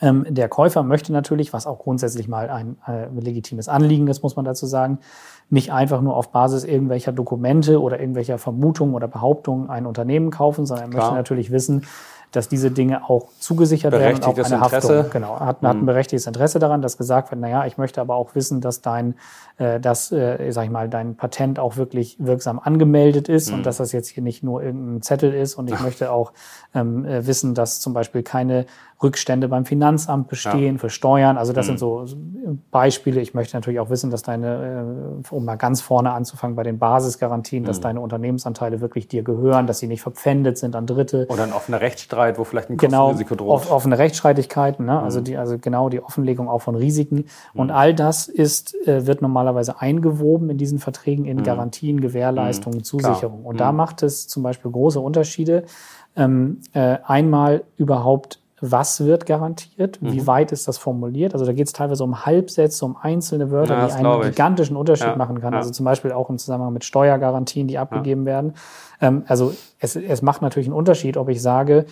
Ähm, 0.00 0.24
der 0.28 0.48
Käufer 0.48 0.82
möchte 0.82 1.12
natürlich, 1.12 1.52
was 1.52 1.66
auch 1.66 1.78
grundsätzlich 1.78 2.26
mal 2.26 2.48
ein 2.48 2.78
äh, 2.88 3.08
legitimes 3.20 3.68
Anliegen 3.68 4.08
ist, 4.08 4.22
muss 4.22 4.34
man 4.34 4.46
dazu 4.46 4.64
sagen, 4.66 4.98
nicht 5.50 5.72
einfach 5.72 6.00
nur 6.00 6.16
auf 6.16 6.32
Basis 6.32 6.64
irgendwelcher 6.64 7.12
Dokumente 7.12 7.80
oder 7.80 8.00
irgendwelcher 8.00 8.38
Vermutungen 8.38 8.94
oder 8.94 9.08
Behauptungen 9.08 9.68
ein 9.68 9.84
Unternehmen 9.84 10.30
kaufen, 10.30 10.64
sondern 10.64 10.90
er 10.90 10.96
möchte 10.96 11.14
natürlich 11.14 11.52
wissen, 11.52 11.84
dass 12.32 12.48
diese 12.48 12.70
Dinge 12.70 13.08
auch 13.08 13.28
zugesichert 13.38 13.92
werden 13.92 14.16
und 14.16 14.24
auch 14.24 14.36
eine 14.36 14.54
Interesse. 14.56 14.98
Haftung. 14.98 15.10
Genau, 15.12 15.38
hat, 15.38 15.62
hat 15.62 15.76
ein 15.76 15.86
berechtigtes 15.86 16.26
Interesse 16.26 16.58
daran, 16.58 16.82
dass 16.82 16.98
gesagt 16.98 17.30
wird, 17.30 17.40
naja, 17.40 17.66
ich 17.66 17.78
möchte 17.78 18.00
aber 18.00 18.16
auch 18.16 18.34
wissen, 18.34 18.60
dass 18.60 18.80
dein, 18.80 19.14
äh, 19.58 19.78
dass, 19.78 20.10
äh, 20.12 20.50
sag 20.50 20.64
ich 20.64 20.70
mal, 20.70 20.88
dein 20.88 21.16
Patent 21.16 21.58
auch 21.58 21.76
wirklich 21.76 22.16
wirksam 22.18 22.58
angemeldet 22.58 23.28
ist 23.28 23.52
und 23.52 23.66
dass 23.66 23.76
das 23.76 23.92
jetzt 23.92 24.08
hier 24.08 24.22
nicht 24.22 24.42
nur 24.42 24.62
irgendein 24.62 25.02
Zettel 25.02 25.32
ist 25.32 25.54
und 25.54 25.70
ich 25.70 25.80
möchte 25.80 26.10
auch 26.10 26.32
ähm, 26.74 27.04
äh, 27.04 27.26
wissen, 27.26 27.54
dass 27.54 27.80
zum 27.80 27.92
Beispiel 27.92 28.22
keine 28.22 28.66
Rückstände 29.02 29.48
beim 29.48 29.64
Finanzamt 29.64 30.28
bestehen 30.28 30.78
für 30.78 30.88
Steuern. 30.88 31.36
Also 31.36 31.52
das 31.52 31.66
sind 31.66 31.78
so 31.78 32.06
Beispiele. 32.70 33.20
Ich 33.20 33.34
möchte 33.34 33.56
natürlich 33.56 33.80
auch 33.80 33.90
wissen, 33.90 34.10
dass 34.10 34.22
deine, 34.22 35.22
äh, 35.24 35.34
um 35.34 35.44
mal 35.44 35.56
ganz 35.56 35.80
vorne 35.80 36.12
anzufangen 36.12 36.54
bei 36.54 36.62
den 36.62 36.78
Basisgarantien, 36.78 37.64
dass 37.64 37.80
deine 37.80 38.00
Unternehmensanteile 38.00 38.80
wirklich 38.80 39.08
dir 39.08 39.24
gehören, 39.24 39.66
dass 39.66 39.80
sie 39.80 39.88
nicht 39.88 40.02
verpfändet 40.02 40.56
sind 40.58 40.76
an 40.76 40.86
Dritte 40.86 41.26
Oder 41.28 41.44
ein 41.44 41.52
offener 41.52 41.80
Rechtsstreit, 41.80 42.21
wo 42.36 42.44
vielleicht 42.44 42.70
ein 42.70 42.76
genau 42.76 43.08
Kostenrisiko 43.08 43.34
droht. 43.34 43.48
off, 43.50 43.70
offene 43.70 43.98
Rechtsstreitigkeiten, 43.98 44.86
ne? 44.86 44.92
Mhm. 44.92 44.98
also 44.98 45.20
die 45.20 45.36
also 45.36 45.58
genau 45.58 45.88
die 45.88 46.02
Offenlegung 46.02 46.48
auch 46.48 46.60
von 46.62 46.74
Risiken 46.74 47.24
und 47.54 47.70
all 47.70 47.94
das 47.94 48.28
ist 48.28 48.74
äh, 48.86 49.06
wird 49.06 49.22
normalerweise 49.22 49.80
eingewoben 49.80 50.48
in 50.50 50.58
diesen 50.58 50.78
Verträgen 50.78 51.24
Mhm. 51.24 51.30
in 51.30 51.42
Garantien, 51.42 52.00
Gewährleistungen, 52.00 52.82
Zusicherung 52.84 53.44
und 53.44 53.58
da 53.60 53.72
macht 53.72 54.02
es 54.02 54.28
zum 54.28 54.42
Beispiel 54.42 54.70
große 54.70 55.00
Unterschiede. 55.00 55.64
Ähm, 56.16 56.60
äh, 56.74 56.98
einmal 57.06 57.64
überhaupt 57.76 58.38
was 58.64 59.04
wird 59.04 59.26
garantiert? 59.26 60.00
Mhm. 60.00 60.12
Wie 60.12 60.26
weit 60.28 60.52
ist 60.52 60.68
das 60.68 60.78
formuliert? 60.78 61.32
Also 61.34 61.44
da 61.44 61.52
geht 61.52 61.66
es 61.66 61.72
teilweise 61.72 62.04
um 62.04 62.24
Halbsätze, 62.24 62.84
um 62.84 62.96
einzelne 62.96 63.50
Wörter, 63.50 63.74
Ja, 63.76 63.86
die 63.86 63.92
einen 63.92 64.22
gigantischen 64.22 64.76
Unterschied 64.76 65.08
Ja, 65.08 65.16
machen 65.16 65.40
kann. 65.40 65.52
ja. 65.52 65.58
Also 65.58 65.72
zum 65.72 65.84
Beispiel 65.84 66.12
auch 66.12 66.30
im 66.30 66.38
Zusammenhang 66.38 66.72
mit 66.72 66.84
Steuergarantien, 66.84 67.66
die 67.66 67.76
abgegeben 67.78 68.24
werden. 68.24 68.52
Ähm, 69.00 69.24
also 69.26 69.52
es, 69.80 69.96
es 69.96 70.22
macht 70.22 70.42
natürlich 70.42 70.68
einen 70.68 70.76
Unterschied, 70.76 71.16
ob 71.16 71.28
ich 71.28 71.42
sage, 71.42 71.86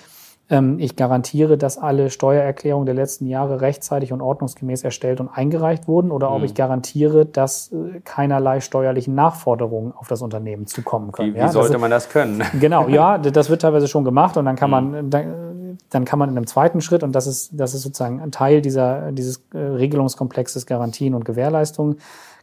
ich 0.79 0.97
garantiere, 0.97 1.57
dass 1.57 1.79
alle 1.79 2.11
Steuererklärungen 2.11 2.85
der 2.85 2.97
letzten 2.97 3.27
Jahre 3.27 3.61
rechtzeitig 3.61 4.13
und 4.13 4.21
ordnungsgemäß 4.21 4.83
erstellt 4.83 5.21
und 5.21 5.29
eingereicht 5.29 5.87
wurden 5.87 6.11
oder 6.11 6.29
Mhm. 6.31 6.35
ob 6.37 6.43
ich 6.43 6.55
garantiere, 6.55 7.25
dass 7.25 7.71
äh, 7.71 8.01
keinerlei 8.05 8.59
steuerlichen 8.61 9.15
Nachforderungen 9.15 9.93
auf 9.97 10.09
das 10.09 10.23
Unternehmen 10.23 10.67
zukommen 10.67 11.13
können. 11.13 11.31
wie 11.31 11.35
wie 11.35 11.39
Ja, 11.39 11.45
das 11.45 11.53
sollte 11.55 11.75
ist- 11.75 11.81
man 11.81 11.91
das 11.93 12.09
können? 12.09 12.43
Genau, 12.61 12.89
ja, 12.89 13.17
das 13.19 13.49
wird 13.49 13.63
teilweise 13.63 13.87
schon 13.87 14.05
gemacht 14.05 14.37
und 14.37 14.45
dann 14.45 14.57
kann 14.57 14.71
Mhm. 14.71 14.91
man, 14.91 15.11
dann, 15.11 15.79
dann 15.91 16.05
kann 16.05 16.19
man 16.19 16.29
in 16.31 16.37
einem 16.37 16.49
zweiten 16.49 16.81
Schritt, 16.81 17.05
und 17.05 17.13
das 17.15 17.29
ist, 17.29 17.51
das 17.53 17.73
ist 17.75 17.83
sozusagen 17.83 18.21
ein 18.21 18.33
Teil 18.33 18.61
dieser, 18.61 19.13
dieses 19.13 19.45
äh, 19.55 19.59
Regelungskomplexes 19.59 20.67
Garantien 20.67 21.15
und 21.15 21.25
Gewährleistungen, 21.25 21.99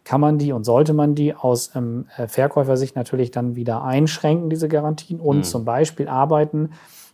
kann 0.06 0.22
man 0.22 0.38
die 0.38 0.54
und 0.54 0.64
sollte 0.64 0.94
man 0.94 1.14
die 1.14 1.34
aus 1.36 1.72
ähm, 1.76 2.06
äh, 2.16 2.28
Verkäufersicht 2.28 2.96
natürlich 2.96 3.32
dann 3.32 3.58
wieder 3.58 3.84
einschränken, 3.84 4.50
diese 4.50 4.70
Garantien, 4.70 5.20
Mhm. 5.20 5.26
und 5.26 5.44
zum 5.46 5.66
Beispiel 5.66 6.08
arbeiten 6.08 6.70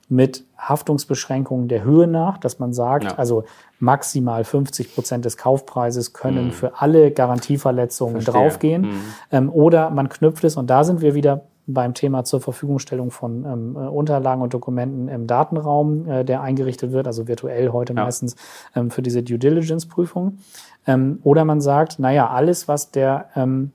mit 0.10 0.44
Haftungsbeschränkungen 0.58 1.68
der 1.68 1.84
Höhe 1.84 2.08
nach, 2.08 2.38
dass 2.38 2.60
man 2.60 2.74
sagt, 2.74 3.06
Ja. 3.06 3.16
also 3.16 3.44
maximal 3.80 4.44
50 4.44 4.94
Prozent 4.94 5.26
des 5.26 5.38
Kaufpreises 5.38 6.14
können 6.14 6.52
für 6.52 6.80
alle 6.82 7.12
Garantieverletzungen 7.12 8.16
Mhm. 8.16 8.22
Verstehe. 8.22 8.42
draufgehen. 8.44 8.82
Mhm. 8.84 9.00
Ähm, 9.32 9.50
oder 9.50 9.90
man 9.90 10.10
knüpft 10.10 10.44
es, 10.44 10.56
und 10.58 10.70
da 10.70 10.84
sind 10.84 11.02
wir 11.02 11.16
wieder 11.16 11.46
beim 11.66 11.94
Thema 11.94 12.26
zur 12.26 12.42
Verfügungstellung 12.42 13.10
von 13.10 13.46
ähm, 13.46 13.76
äh, 13.78 13.80
Unterlagen 13.88 14.42
und 14.42 14.54
Dokumenten 14.54 15.08
im 15.08 15.28
Datenraum, 15.28 16.06
äh, 16.10 16.26
der 16.26 16.42
eingerichtet 16.42 16.92
wird, 16.92 17.08
also 17.08 17.28
virtuell 17.30 17.70
heute 17.70 17.94
Ja. 17.94 18.04
meistens 18.04 18.36
ähm, 18.76 18.92
für 18.92 19.02
diese 19.02 19.24
Due 19.24 19.40
Diligence-Prüfung. 19.40 20.40
Ähm, 20.86 21.20
oder 21.24 21.46
man 21.46 21.62
sagt, 21.62 22.00
naja, 22.00 22.30
alles, 22.30 22.68
was 22.68 22.92
der 22.92 23.28
ähm, 23.38 23.72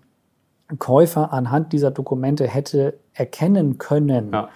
Käufer 0.78 1.32
anhand 1.32 1.72
dieser 1.72 1.90
Dokumente 1.90 2.46
hätte 2.46 2.98
erkennen 3.14 3.78
können, 3.78 4.32
Ja. 4.34 4.48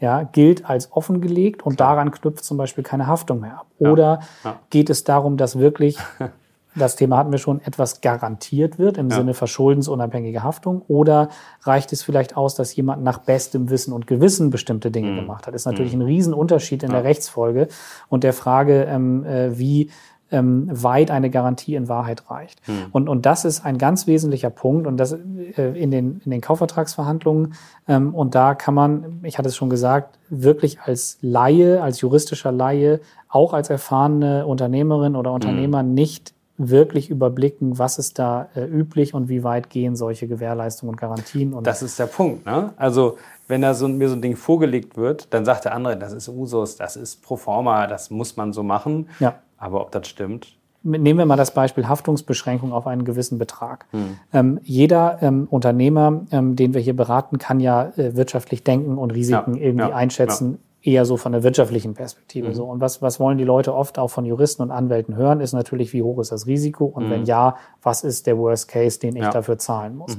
Ja, 0.00 0.22
gilt 0.24 0.68
als 0.68 0.92
offengelegt 0.92 1.62
und 1.64 1.80
daran 1.80 2.10
knüpft 2.10 2.44
zum 2.44 2.56
Beispiel 2.56 2.84
keine 2.84 3.06
Haftung 3.06 3.40
mehr 3.40 3.58
ab. 3.60 3.66
Oder 3.78 4.20
Ja. 4.44 4.60
geht 4.70 4.90
es 4.90 5.04
darum, 5.04 5.36
dass 5.36 5.58
wirklich, 5.58 5.98
das 6.74 6.96
Thema 6.96 7.16
hatten 7.18 7.30
wir 7.30 7.38
schon, 7.38 7.60
etwas 7.62 8.00
garantiert 8.00 8.78
wird 8.78 8.98
im 8.98 9.08
Ja. 9.10 9.16
Sinne 9.16 9.32
verschuldensunabhängige 9.34 10.42
Haftung? 10.42 10.82
Oder 10.88 11.28
reicht 11.62 11.92
es 11.92 12.02
vielleicht 12.02 12.36
aus, 12.36 12.54
dass 12.56 12.74
jemand 12.74 13.02
nach 13.04 13.18
bestem 13.18 13.70
Wissen 13.70 13.92
und 13.92 14.06
Gewissen 14.06 14.50
bestimmte 14.50 14.90
Dinge 14.90 15.12
Mhm. 15.12 15.16
gemacht 15.16 15.46
hat? 15.46 15.54
Ist 15.54 15.66
natürlich 15.66 15.94
ein 15.94 16.02
Riesenunterschied 16.02 16.82
in 16.82 16.90
der 16.90 17.04
Rechtsfolge 17.04 17.68
und 18.08 18.24
der 18.24 18.32
Frage, 18.32 18.84
ähm, 18.84 19.24
äh, 19.24 19.56
wie 19.58 19.90
ähm, 20.34 20.68
weit 20.70 21.10
eine 21.10 21.30
Garantie 21.30 21.76
in 21.76 21.88
Wahrheit 21.88 22.28
reicht. 22.28 22.60
Und, 22.90 23.08
und 23.08 23.24
das 23.24 23.44
ist 23.44 23.64
ein 23.64 23.78
ganz 23.78 24.06
wesentlicher 24.06 24.50
Punkt 24.50 24.86
und 24.86 24.96
das 24.96 25.12
äh, 25.12 25.80
in 25.80 25.90
den, 25.90 26.20
in 26.24 26.30
den 26.32 26.40
Kaufvertragsverhandlungen. 26.40 27.54
Ähm, 27.86 28.14
und 28.14 28.34
da 28.34 28.54
kann 28.54 28.74
man, 28.74 29.20
ich 29.22 29.38
hatte 29.38 29.48
es 29.48 29.56
schon 29.56 29.70
gesagt, 29.70 30.18
wirklich 30.28 30.80
als 30.80 31.18
Laie, 31.22 31.82
als 31.82 32.00
juristischer 32.00 32.50
Laie, 32.50 33.00
auch 33.28 33.52
als 33.52 33.70
erfahrene 33.70 34.46
Unternehmerin 34.46 35.14
oder 35.14 35.32
Unternehmer 35.32 35.82
nicht 35.82 36.34
wirklich 36.56 37.10
überblicken, 37.10 37.78
was 37.78 37.98
ist 37.98 38.18
da 38.18 38.48
äh, 38.54 38.64
üblich 38.64 39.14
und 39.14 39.28
wie 39.28 39.42
weit 39.42 39.70
gehen 39.70 39.96
solche 39.96 40.28
Gewährleistungen 40.28 40.90
und 40.90 41.00
Garantien. 41.00 41.52
Und 41.52 41.66
Das 41.66 41.82
ist 41.82 41.98
der 41.98 42.06
Punkt. 42.06 42.46
Ne? 42.46 42.72
Also 42.76 43.18
wenn 43.48 43.60
da 43.60 43.74
so, 43.74 43.88
mir 43.88 44.08
so 44.08 44.14
ein 44.14 44.22
Ding 44.22 44.36
vorgelegt 44.36 44.96
wird, 44.96 45.32
dann 45.34 45.44
sagt 45.44 45.64
der 45.64 45.74
andere, 45.74 45.96
das 45.96 46.12
ist 46.12 46.28
Usus, 46.28 46.76
das 46.76 46.96
ist 46.96 47.22
Proforma, 47.22 47.86
das 47.86 48.10
muss 48.10 48.36
man 48.36 48.52
so 48.52 48.62
machen. 48.62 49.08
Ja. 49.20 49.34
Aber 49.58 49.80
ob 49.80 49.90
das 49.92 50.08
stimmt? 50.08 50.56
Nehmen 50.82 51.18
wir 51.18 51.24
mal 51.24 51.36
das 51.36 51.54
Beispiel 51.54 51.88
Haftungsbeschränkung 51.88 52.72
auf 52.74 52.86
einen 52.86 53.04
gewissen 53.06 53.38
Betrag. 53.38 53.86
Ähm, 54.34 54.60
jeder 54.62 55.18
ähm, 55.22 55.48
Unternehmer, 55.50 56.26
ähm, 56.30 56.56
den 56.56 56.74
wir 56.74 56.80
hier 56.82 56.94
beraten, 56.94 57.38
kann 57.38 57.58
ja 57.58 57.92
äh, 57.96 58.16
wirtschaftlich 58.16 58.64
denken 58.64 58.98
und 58.98 59.10
Risiken 59.10 59.54
Ja, 59.54 59.62
irgendwie 59.62 59.88
ja, 59.88 59.94
einschätzen, 59.96 60.58
eher 60.82 61.06
so 61.06 61.16
von 61.16 61.32
der 61.32 61.42
wirtschaftlichen 61.42 61.94
Perspektive. 61.94 62.52
So. 62.52 62.66
Und 62.66 62.82
was, 62.82 63.00
was 63.00 63.18
wollen 63.18 63.38
die 63.38 63.44
Leute 63.44 63.74
oft 63.74 63.98
auch 63.98 64.08
von 64.08 64.26
Juristen 64.26 64.60
und 64.60 64.70
Anwälten 64.70 65.16
hören, 65.16 65.40
ist 65.40 65.54
natürlich, 65.54 65.94
wie 65.94 66.02
hoch 66.02 66.18
ist 66.18 66.30
das 66.30 66.46
Risiko 66.46 66.84
und 66.84 67.08
wenn 67.08 67.24
ja, 67.24 67.56
was 67.82 68.04
ist 68.04 68.26
der 68.26 68.36
Worst 68.36 68.68
Case, 68.68 68.98
den 69.00 69.16
ich 69.16 69.22
Ja. 69.22 69.30
dafür 69.30 69.56
zahlen 69.56 69.96
muss. 69.96 70.18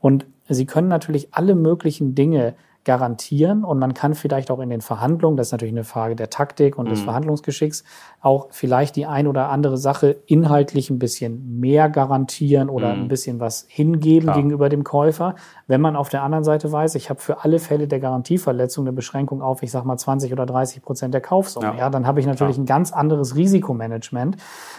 Und 0.00 0.24
sie 0.48 0.64
können 0.64 0.88
natürlich 0.88 1.28
alle 1.34 1.54
möglichen 1.54 2.14
Dinge 2.14 2.54
garantieren 2.88 3.64
und 3.64 3.78
man 3.78 3.92
kann 3.92 4.14
vielleicht 4.14 4.50
auch 4.50 4.60
in 4.60 4.70
den 4.70 4.80
Verhandlungen, 4.80 5.36
das 5.36 5.48
ist 5.48 5.52
natürlich 5.52 5.74
eine 5.74 5.84
Frage 5.84 6.16
der 6.16 6.30
Taktik 6.30 6.78
und 6.78 6.90
des 6.90 7.02
Verhandlungsgeschicks, 7.02 7.84
auch 8.22 8.46
vielleicht 8.50 8.96
die 8.96 9.04
ein 9.04 9.26
oder 9.26 9.50
andere 9.50 9.76
Sache 9.76 10.16
inhaltlich 10.24 10.88
ein 10.88 10.98
bisschen 10.98 11.60
mehr 11.60 11.90
garantieren 11.90 12.70
oder 12.70 12.92
ein 12.92 13.06
bisschen 13.08 13.40
was 13.40 13.66
hingeben 13.68 14.22
Klar. 14.28 14.36
gegenüber 14.36 14.70
dem 14.70 14.84
Käufer. 14.84 15.34
Wenn 15.66 15.82
man 15.82 15.96
auf 15.96 16.08
der 16.08 16.22
anderen 16.22 16.44
Seite 16.44 16.72
weiß, 16.72 16.94
ich 16.94 17.10
habe 17.10 17.20
für 17.20 17.44
alle 17.44 17.58
Fälle 17.58 17.88
der 17.88 18.00
Garantieverletzung 18.00 18.86
eine 18.86 18.94
Beschränkung 18.94 19.42
auf, 19.42 19.62
ich 19.62 19.70
sag 19.70 19.84
mal 19.84 19.98
20 19.98 20.32
oder 20.32 20.46
30 20.46 20.80
Prozent 20.82 21.12
der 21.12 21.20
Kaufsumme, 21.20 21.66
Ja. 21.66 21.74
ja, 21.76 21.90
dann 21.90 22.06
habe 22.06 22.20
ich 22.20 22.26
natürlich 22.26 22.56
ein 22.56 22.64
ganz 22.64 22.90
anderes 22.90 23.36
Risikomanagement, 23.36 24.38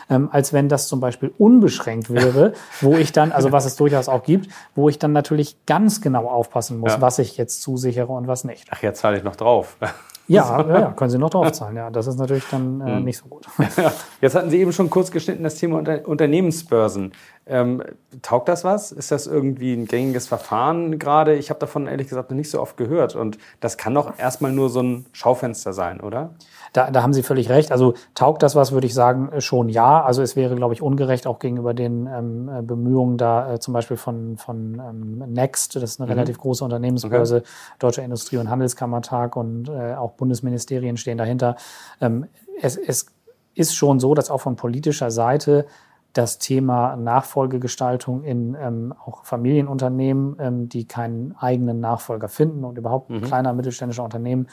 ähm, 0.10 0.30
als 0.32 0.52
wenn 0.52 0.68
das 0.68 0.88
zum 0.88 1.00
Beispiel 1.00 1.32
unbeschränkt 1.38 2.10
wäre, 2.14 2.54
wo 2.82 2.94
ich 2.96 3.12
dann, 3.12 3.32
also 3.32 3.52
was 3.52 3.66
es 3.66 3.76
durchaus 3.76 4.10
auch 4.10 4.24
gibt, 4.24 4.50
wo 4.74 4.90
ich 4.90 4.98
dann 4.98 5.12
natürlich 5.14 5.64
ganz 5.68 6.02
genau 6.02 6.26
aufpassen 6.28 6.80
muss, 6.80 6.94
Ja. 6.94 7.02
was 7.02 7.20
ich 7.20 7.38
jetzt 7.38 7.62
zusichere 7.62 7.99
und 8.08 8.28
was 8.28 8.44
nicht. 8.44 8.68
Ach, 8.72 8.82
jetzt 8.82 9.00
zahle 9.00 9.18
ich 9.18 9.24
noch 9.24 9.36
drauf. 9.36 9.78
Ja, 10.32 10.62
ja, 10.70 10.80
ja 10.80 10.92
können 10.92 11.10
Sie 11.10 11.18
noch 11.18 11.32
draufzahlen. 11.32 11.76
Ja, 11.76 11.90
das 11.90 12.06
ist 12.06 12.18
natürlich 12.20 12.44
dann 12.52 12.82
Hm. 12.82 12.88
äh, 12.88 13.00
nicht 13.00 13.18
so 13.18 13.26
gut. 13.28 13.48
Jetzt 14.22 14.36
hatten 14.36 14.52
Sie 14.52 14.60
eben 14.60 14.72
schon 14.72 14.88
kurz 14.92 15.10
geschnitten 15.10 15.44
das 15.44 15.56
Thema 15.56 15.80
Unter 15.80 16.08
Unternehmensbörsen. 16.08 17.14
Ähm, 17.50 17.84
taugt 18.22 18.48
das 18.48 18.64
was? 18.64 18.92
Ist 18.92 19.12
das 19.12 19.26
irgendwie 19.26 19.74
ein 19.74 19.86
gängiges 19.86 20.28
Verfahren 20.28 21.00
gerade? 21.00 21.36
Ich 21.36 21.50
habe 21.50 21.60
davon 21.60 21.88
ehrlich 21.88 22.08
gesagt 22.08 22.30
noch 22.30 22.38
nicht 22.38 22.52
so 22.52 22.62
oft 22.62 22.78
gehört. 22.78 23.16
Und 23.16 23.40
das 23.60 23.78
kann 23.78 23.96
doch 23.96 24.20
erstmal 24.20 24.52
nur 24.52 24.70
so 24.70 24.82
ein 24.82 25.06
Schaufenster 25.14 25.74
sein, 25.74 26.00
oder? 26.00 26.36
Da, 26.74 26.92
da 26.92 27.02
haben 27.02 27.14
Sie 27.14 27.24
völlig 27.24 27.50
recht. 27.50 27.72
Also 27.72 27.96
taugt 28.14 28.44
das 28.44 28.56
was, 28.56 28.72
würde 28.72 28.86
ich 28.86 28.94
sagen, 28.94 29.42
schon 29.42 29.68
ja. 29.68 30.04
Also 30.04 30.22
es 30.22 30.36
wäre, 30.36 30.56
glaube 30.56 30.76
ich, 30.76 30.82
ungerecht 30.82 31.26
auch 31.26 31.40
gegenüber 31.40 31.74
den 31.74 32.08
ähm, 32.08 32.50
äh, 32.50 32.62
Bemühungen 32.62 33.18
da 33.18 33.56
äh, 33.56 33.60
zum 33.60 33.74
Beispiel 33.74 33.98
von, 33.98 34.38
von 34.38 34.80
ähm, 34.80 35.34
Next, 35.34 35.76
das 35.76 35.84
ist 35.84 36.02
eine 36.02 36.10
relativ 36.10 36.38
große 36.38 36.64
Unternehmensbörse, 36.64 37.42
Deutscher 37.80 38.04
Industrie- 38.04 38.38
und 38.38 38.50
Handelskammertag 38.50 39.36
und 39.36 39.70
äh, 39.70 39.96
auch 39.96 40.12
Bundesministerien 40.12 40.98
stehen 40.98 41.18
dahinter. 41.18 41.56
Ähm, 42.00 42.28
es, 42.62 42.78
es 42.78 43.08
ist 43.56 43.76
schon 43.76 44.00
so, 44.00 44.14
dass 44.14 44.30
auch 44.30 44.42
von 44.42 44.56
politischer 44.56 45.12
Seite 45.12 45.66
das 46.14 46.40
Thema 46.40 46.96
Nachfolgegestaltung 46.96 48.24
in 48.24 48.58
ähm, 48.60 48.94
auch 49.06 49.26
Familienunternehmen, 49.26 50.38
ähm, 50.40 50.70
die 50.70 50.88
keinen 50.88 51.36
eigenen 51.40 51.80
Nachfolger 51.80 52.28
finden 52.28 52.64
und 52.64 52.78
überhaupt 52.78 53.12
kleiner 53.24 53.54
mittelständischer 53.54 54.04
Unternehmen 54.04 54.48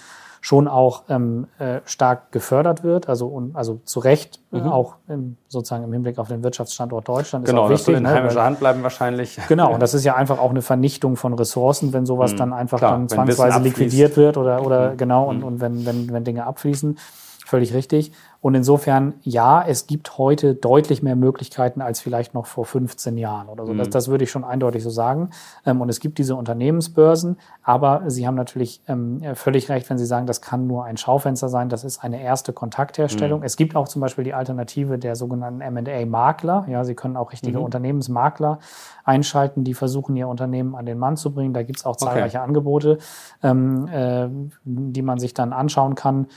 schon 0.47 0.69
auch 0.69 1.03
ähm, 1.09 1.49
äh, 1.59 1.81
stark 1.87 2.31
gefördert 2.31 2.85
wird, 2.85 3.09
also 3.09 3.27
und, 3.27 3.57
also 3.57 3.81
zu 3.85 3.99
Recht 3.99 4.39
äh, 4.53 4.61
auch 4.61 4.95
im, 5.09 5.37
sozusagen 5.49 5.83
im 5.83 5.93
Hinblick 5.93 6.19
auf 6.21 6.29
den 6.29 6.45
Wirtschaftsstandort 6.45 7.09
Deutschland 7.09 7.45
ist 7.45 7.51
Genau, 7.51 7.65
auch 7.65 7.69
das 7.69 7.85
soll 7.85 7.95
wichtig. 7.95 8.07
in 8.07 8.13
ne, 8.13 8.21
heimischer 8.21 8.45
Hand 8.45 8.61
bleiben 8.61 8.83
wahrscheinlich. 8.85 9.41
Genau, 9.49 9.73
und 9.75 9.81
das 9.81 9.95
ist 9.95 10.05
ja 10.05 10.15
einfach 10.15 10.39
auch 10.39 10.51
eine 10.51 10.63
Vernichtung 10.63 11.17
von 11.17 11.35
Ressourcen, 11.35 11.93
wenn 11.93 12.07
sowas 12.07 12.37
dann 12.37 12.53
einfach 12.53 12.79
Klar, 12.79 12.93
dann 12.93 13.09
zwangsweise 13.09 13.59
liquidiert 13.61 14.17
wird 14.17 14.37
oder, 14.37 14.65
oder 14.65 14.95
genau, 14.95 15.29
und, 15.29 15.43
und 15.43 15.61
wenn, 15.61 15.85
wenn, 15.85 16.13
wenn 16.13 16.23
Dinge 16.23 16.47
abfließen. 16.47 16.97
Völlig 17.45 17.75
richtig. 17.75 18.13
Und 18.47 18.55
insofern, 18.55 19.15
ja, 19.23 19.61
es 19.67 19.89
gibt 19.89 20.19
heute 20.19 20.55
deutlich 20.55 21.03
mehr 21.03 21.17
Möglichkeiten 21.17 21.83
als 21.83 22.01
vielleicht 22.01 22.33
noch 22.33 22.47
vor 22.47 22.65
15 22.65 23.19
Jahren 23.19 23.49
oder 23.49 23.67
so. 23.67 23.73
Mhm. 23.73 23.79
Das, 23.79 23.91
das 23.91 24.07
würde 24.07 24.23
ich 24.23 24.31
schon 24.31 24.45
eindeutig 24.45 24.85
so 24.85 24.91
sagen. 24.91 25.31
Ähm, 25.65 25.81
und 25.81 25.89
es 25.89 25.99
gibt 25.99 26.17
diese 26.19 26.37
Unternehmensbörsen, 26.37 27.39
aber 27.65 28.05
Sie 28.07 28.25
haben 28.25 28.37
natürlich 28.37 28.83
ähm, 28.87 29.21
völlig 29.35 29.69
recht, 29.69 29.91
wenn 29.91 29.99
Sie 29.99 30.07
sagen, 30.07 30.27
das 30.27 30.43
kann 30.43 30.69
nur 30.69 30.85
ein 30.85 30.97
Schaufenster 30.97 31.49
sein. 31.49 31.69
Das 31.69 31.83
ist 31.83 32.05
eine 32.05 32.23
erste 32.23 32.53
Kontaktherstellung. 32.53 33.41
Mhm. 33.41 33.47
Es 33.47 33.57
gibt 33.57 33.75
auch 33.75 33.89
zum 33.89 34.01
Beispiel 34.01 34.23
die 34.23 34.33
Alternative 34.33 34.97
der 34.97 35.17
sogenannten 35.17 35.61
M&A-Makler. 35.61 36.67
Ja, 36.69 36.85
Sie 36.85 36.95
können 36.95 37.17
auch 37.17 37.33
richtige 37.33 37.59
mhm. 37.59 37.65
Unternehmensmakler 37.65 38.61
einschalten, 39.03 39.65
die 39.65 39.75
versuchen, 39.75 40.15
ihr 40.15 40.29
Unternehmen 40.29 40.77
an 40.77 40.87
den 40.87 41.01
Mann 41.01 41.17
zu 41.17 41.35
bringen. 41.35 41.53
Da 41.53 41.65
gibt 41.65 41.81
es 41.81 41.85
auch 41.85 41.97
zahlreiche 41.97 42.39
okay. 42.39 42.47
Angebote, 42.47 42.99
ähm, 43.43 43.89
äh, 43.89 44.29
die 44.63 45.03
man 45.03 45.19
sich 45.19 45.35
dann 45.35 45.53
anschauen 45.53 45.97
kann. 45.97 46.29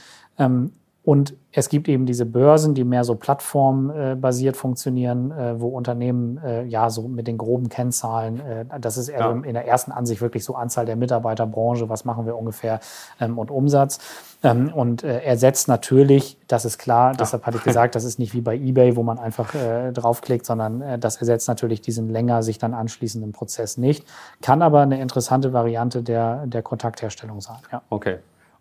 Und 1.02 1.34
es 1.52 1.70
gibt 1.70 1.88
eben 1.88 2.04
diese 2.04 2.26
Börsen, 2.26 2.74
die 2.74 2.84
mehr 2.84 3.04
so 3.04 3.14
plattformbasiert 3.14 4.56
funktionieren, 4.56 5.30
äh, 5.32 5.58
wo 5.58 5.68
Unternehmen 5.68 6.38
äh, 6.44 6.64
ja 6.64 6.90
so 6.90 7.08
mit 7.08 7.26
den 7.26 7.38
groben 7.38 7.70
Kennzahlen, 7.70 8.38
äh, 8.40 8.66
das 8.78 8.98
ist 8.98 9.08
eher 9.08 9.20
ja. 9.20 9.30
in 9.30 9.54
der 9.54 9.66
ersten 9.66 9.92
Ansicht 9.92 10.20
wirklich 10.20 10.44
so 10.44 10.54
Anzahl 10.54 10.84
der 10.84 10.96
Mitarbeiter, 10.96 11.46
Branche, 11.46 11.88
was 11.88 12.04
machen 12.04 12.26
wir 12.26 12.36
ungefähr 12.36 12.80
ähm, 13.18 13.38
und 13.38 13.50
Umsatz. 13.50 13.98
Ähm, 14.42 14.72
und 14.72 15.02
ersetzt 15.02 15.68
natürlich, 15.68 16.38
das 16.48 16.64
ist 16.64 16.78
klar, 16.78 17.12
ja. 17.12 17.16
deshalb 17.18 17.44
hatte 17.44 17.58
ich 17.58 17.64
gesagt, 17.64 17.94
das 17.94 18.04
ist 18.04 18.18
nicht 18.18 18.32
wie 18.32 18.40
bei 18.40 18.56
eBay, 18.56 18.96
wo 18.96 19.02
man 19.02 19.18
einfach 19.18 19.54
draufklickt, 19.92 20.46
sondern 20.46 20.98
das 20.98 21.16
ersetzt 21.16 21.46
natürlich 21.46 21.82
diesen 21.82 22.08
länger 22.08 22.42
sich 22.42 22.56
dann 22.56 22.72
anschließenden 22.72 23.32
Prozess 23.32 23.76
nicht. 23.76 24.06
Kann 24.40 24.62
aber 24.62 24.80
eine 24.80 24.98
interessante 24.98 25.52
Variante 25.52 26.02
der, 26.02 26.46
der 26.46 26.62
Kontaktherstellung 26.62 27.42
sein. 27.42 27.58
Ja. 27.70 27.82
Okay. 27.90 28.20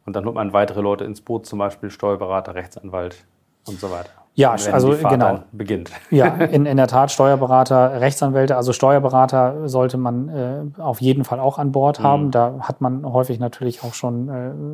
Und 0.10 0.14
dann 0.14 0.26
holt 0.26 0.34
man 0.34 0.54
weitere 0.54 0.82
Leute 0.82 1.04
ins 1.04 1.22
Boot, 1.22 1.46
zum 1.46 1.60
Beispiel 1.60 1.92
Steuerberater, 1.92 2.56
Rechtsanwalt 2.56 3.28
und 3.68 3.80
so 3.80 3.92
weiter. 3.92 4.10
Ja, 4.34 4.54
also 4.54 4.96
genau. 5.08 5.44
Beginnt. 5.52 5.92
Ja, 6.10 6.30
in, 6.30 6.66
in 6.66 6.78
der 6.78 6.88
Tat 6.88 7.12
Steuerberater, 7.12 8.02
Rechtsanwälte, 8.02 8.56
also 8.56 8.74
Steuerberater 8.74 9.68
sollte 9.70 9.98
man 9.98 10.30
äh, 10.30 10.82
auf 10.82 11.00
jeden 11.00 11.26
Fall 11.26 11.40
auch 11.40 11.60
an 11.60 11.72
Bord 11.72 12.00
mhm. 12.00 12.04
haben. 12.04 12.32
Da 12.32 12.56
hat 12.62 12.82
man 12.82 13.06
häufig 13.06 13.40
natürlich 13.40 13.84
auch 13.84 13.94
schon 13.94 14.30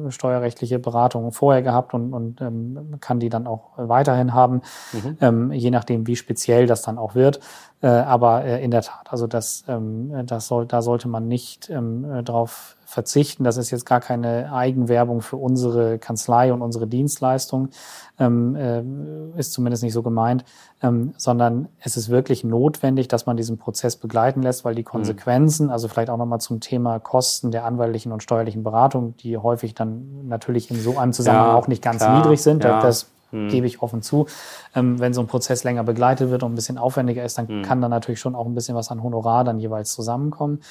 äh, 0.08 0.12
steuerrechtliche 0.12 0.80
Beratungen 0.80 1.34
vorher 1.34 1.64
gehabt 1.64 1.94
und, 1.94 2.14
und 2.14 2.40
ähm, 2.40 2.96
kann 3.02 3.20
die 3.20 3.28
dann 3.28 3.46
auch 3.46 3.72
weiterhin 3.76 4.34
haben, 4.34 4.62
mhm. 4.94 5.18
ähm, 5.20 5.52
je 5.52 5.70
nachdem, 5.70 6.08
wie 6.08 6.16
speziell 6.16 6.66
das 6.66 6.82
dann 6.82 6.98
auch 6.98 7.14
wird. 7.14 7.42
Äh, 7.82 7.88
aber 7.88 8.46
äh, 8.46 8.64
in 8.64 8.72
der 8.72 8.84
Tat, 8.84 9.08
also 9.10 9.28
das, 9.28 9.66
ähm, 9.68 10.26
das 10.28 10.48
soll, 10.48 10.66
da 10.66 10.82
sollte 10.82 11.10
man 11.10 11.28
nicht 11.28 11.70
ähm, 11.70 12.24
drauf 12.24 12.75
verzichten. 12.96 13.44
Das 13.44 13.58
ist 13.58 13.72
jetzt 13.72 13.86
gar 13.86 14.00
keine 14.00 14.54
Eigenwerbung 14.54 15.22
für 15.22 15.36
unsere 15.36 16.00
Kanzlei 16.00 16.54
und 16.54 16.62
unsere 16.62 16.88
Dienstleistung, 16.88 17.70
ähm, 18.18 18.56
äh, 18.56 19.38
ist 19.38 19.52
zumindest 19.52 19.84
nicht 19.84 19.92
so 19.92 20.02
gemeint, 20.02 20.46
ähm, 20.82 21.14
sondern 21.18 21.68
es 21.82 21.98
ist 21.98 22.10
wirklich 22.10 22.46
notwendig, 22.46 23.10
dass 23.10 23.26
man 23.26 23.36
diesen 23.36 23.58
Prozess 23.58 23.98
begleiten 23.98 24.42
lässt, 24.42 24.64
weil 24.64 24.76
die 24.76 24.82
mhm. 24.82 24.88
Konsequenzen, 24.88 25.66
mhm. 25.66 25.74
also 25.74 25.90
vielleicht 25.90 26.10
auch 26.10 26.18
nochmal 26.18 26.40
zum 26.40 26.62
Thema 26.62 27.00
Kosten 27.00 27.52
der 27.52 27.66
anwaltlichen 27.66 28.14
und 28.14 28.24
steuerlichen 28.24 28.64
Beratung, 28.64 29.16
die 29.18 29.38
häufig 29.38 29.76
dann 29.76 30.28
natürlich 30.30 30.72
in 30.72 30.80
so 30.80 30.98
einem 30.98 31.12
Zusammenhang 31.12 31.50
ja, 31.50 31.56
auch 31.56 31.68
nicht 31.68 31.84
ganz 31.84 31.98
klar, 31.98 32.18
niedrig 32.18 32.42
sind, 32.42 32.64
ja. 32.64 32.82
das 32.82 33.12
hm. 33.32 33.50
gebe 33.50 33.68
ich 33.68 33.82
offen 33.82 34.02
zu. 34.04 34.28
Ähm, 34.74 35.00
wenn 35.02 35.14
so 35.14 35.20
ein 35.20 35.28
Prozess 35.28 35.66
länger 35.66 35.84
begleitet 35.84 36.30
wird 36.30 36.44
und 36.44 36.54
ein 36.54 36.56
bisschen 36.56 36.78
aufwendiger 36.78 37.26
ist, 37.26 37.38
dann 37.38 37.50
hm. 37.50 37.62
kann 37.64 37.82
da 37.82 37.90
natürlich 37.90 38.22
schon 38.22 38.36
auch 38.36 38.46
ein 38.46 38.56
bisschen 38.56 38.76
was 38.76 38.90
an 38.90 39.04
Honorar 39.04 39.44
dann 39.44 39.60
jeweils 39.60 39.92
zusammenkommen. 39.92 40.62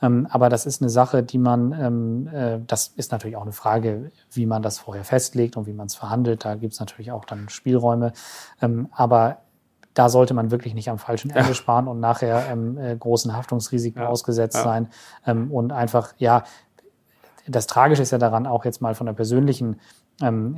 Ähm, 0.00 0.26
aber 0.30 0.48
das 0.48 0.66
ist 0.66 0.80
eine 0.80 0.90
Sache, 0.90 1.22
die 1.22 1.38
man, 1.38 1.72
ähm, 1.72 2.28
äh, 2.28 2.60
das 2.66 2.88
ist 2.88 3.12
natürlich 3.12 3.36
auch 3.36 3.42
eine 3.42 3.52
Frage, 3.52 4.12
wie 4.30 4.46
man 4.46 4.62
das 4.62 4.78
vorher 4.78 5.04
festlegt 5.04 5.56
und 5.56 5.66
wie 5.66 5.72
man 5.72 5.86
es 5.86 5.94
verhandelt. 5.94 6.44
Da 6.44 6.54
gibt 6.54 6.72
es 6.72 6.80
natürlich 6.80 7.10
auch 7.12 7.24
dann 7.24 7.48
Spielräume. 7.48 8.12
Ähm, 8.60 8.88
aber 8.92 9.38
da 9.94 10.08
sollte 10.08 10.34
man 10.34 10.50
wirklich 10.52 10.74
nicht 10.74 10.90
am 10.90 10.98
falschen 10.98 11.30
Ende 11.30 11.48
ja. 11.48 11.54
sparen 11.54 11.88
und 11.88 11.98
nachher 11.98 12.52
äh, 12.52 12.96
großen 12.96 13.34
Haftungsrisiken 13.36 14.02
ja. 14.02 14.08
ausgesetzt 14.08 14.56
ja. 14.56 14.62
sein. 14.62 14.88
Und 15.50 15.72
einfach, 15.72 16.14
ja, 16.18 16.44
das 17.48 17.66
Tragische 17.66 18.02
ist 18.02 18.12
ja 18.12 18.18
daran 18.18 18.46
auch 18.46 18.64
jetzt 18.64 18.80
mal 18.80 18.94
von 18.94 19.06
der 19.06 19.14
persönlichen 19.14 19.80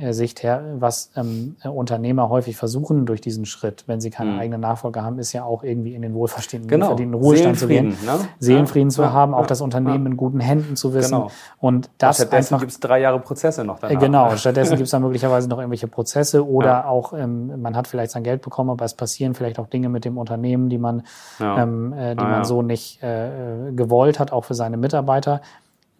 Sicht 0.09 0.41
her, 0.41 0.63
was 0.79 1.11
ähm, 1.15 1.55
Unternehmer 1.63 2.29
häufig 2.29 2.57
versuchen 2.57 3.05
durch 3.05 3.21
diesen 3.21 3.45
Schritt, 3.45 3.83
wenn 3.85 4.01
sie 4.01 4.09
keine 4.09 4.31
mhm. 4.31 4.39
eigenen 4.39 4.61
Nachfolger 4.61 5.03
haben, 5.03 5.19
ist 5.19 5.33
ja 5.33 5.43
auch 5.43 5.63
irgendwie 5.63 5.93
in 5.93 6.01
den 6.01 6.15
wohlverdienten 6.15 6.67
genau. 6.67 6.87
verdienten 6.87 7.13
Ruhestand 7.13 7.59
zu 7.59 7.67
gehen, 7.67 7.89
ne? 7.89 8.27
Seelenfrieden 8.39 8.89
ja. 8.89 8.95
zu 8.95 9.13
haben, 9.13 9.33
ja. 9.33 9.37
auch 9.37 9.45
das 9.45 9.61
Unternehmen 9.61 10.05
ja. 10.05 10.11
in 10.11 10.17
guten 10.17 10.39
Händen 10.39 10.75
zu 10.75 10.95
wissen. 10.95 11.13
Genau. 11.13 11.31
Und 11.59 11.91
das 11.99 12.19
und 12.19 12.27
stattdessen 12.27 12.57
gibt 12.57 12.71
es 12.71 12.79
drei 12.79 13.01
Jahre 13.01 13.19
Prozesse 13.19 13.63
noch 13.63 13.77
danach. 13.77 13.95
Äh, 13.95 13.99
genau, 14.03 14.35
stattdessen 14.35 14.77
gibt 14.77 14.85
es 14.85 14.91
dann 14.91 15.03
möglicherweise 15.03 15.47
noch 15.47 15.59
irgendwelche 15.59 15.87
Prozesse 15.87 16.47
oder 16.47 16.87
auch, 16.87 17.13
ähm, 17.13 17.61
man 17.61 17.75
hat 17.75 17.87
vielleicht 17.87 18.13
sein 18.13 18.23
Geld 18.23 18.41
bekommen, 18.41 18.71
aber 18.71 18.85
es 18.85 18.95
passieren 18.95 19.35
vielleicht 19.35 19.59
auch 19.59 19.67
Dinge 19.67 19.89
mit 19.89 20.05
dem 20.05 20.17
Unternehmen, 20.17 20.69
die 20.69 20.79
man, 20.79 21.03
ähm, 21.39 21.93
äh, 21.93 22.15
die 22.15 22.23
ah, 22.23 22.29
man 22.29 22.45
so 22.45 22.63
nicht 22.63 23.03
äh, 23.03 23.71
gewollt 23.75 24.19
hat, 24.19 24.31
auch 24.31 24.45
für 24.45 24.55
seine 24.55 24.77
Mitarbeiter. 24.77 25.41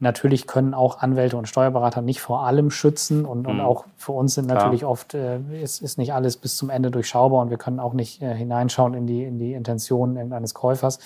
Natürlich 0.02 0.48
können 0.48 0.74
auch 0.74 1.00
Anwälte 1.00 1.38
und 1.38 1.48
Steuerberater 1.48 2.02
nicht 2.02 2.22
vor 2.22 2.44
allem 2.44 2.72
schützen 2.72 3.24
und, 3.24 3.46
und 3.46 3.58
mhm. 3.58 3.62
auch 3.62 3.86
für 3.98 4.14
uns 4.14 4.34
sind 4.34 4.48
natürlich 4.48 4.80
Klar. 4.80 4.92
oft, 4.92 5.14
äh, 5.14 5.38
ist, 5.62 5.84
ist 5.84 6.00
nicht 6.00 6.12
alles 6.12 6.38
bis 6.38 6.58
zum 6.58 6.72
Ende 6.72 6.90
durchschaubar 6.90 7.40
und 7.40 7.52
wir 7.52 7.58
können 7.58 7.80
auch 7.80 7.94
nicht 7.94 8.20
äh, 8.20 8.34
hineinschauen 8.34 8.96
in 8.96 9.06
die, 9.06 9.24
in 9.24 9.38
die 9.38 9.54
Intentionen 9.54 10.16
irgendeines 10.16 10.56
Käufers. 10.56 10.98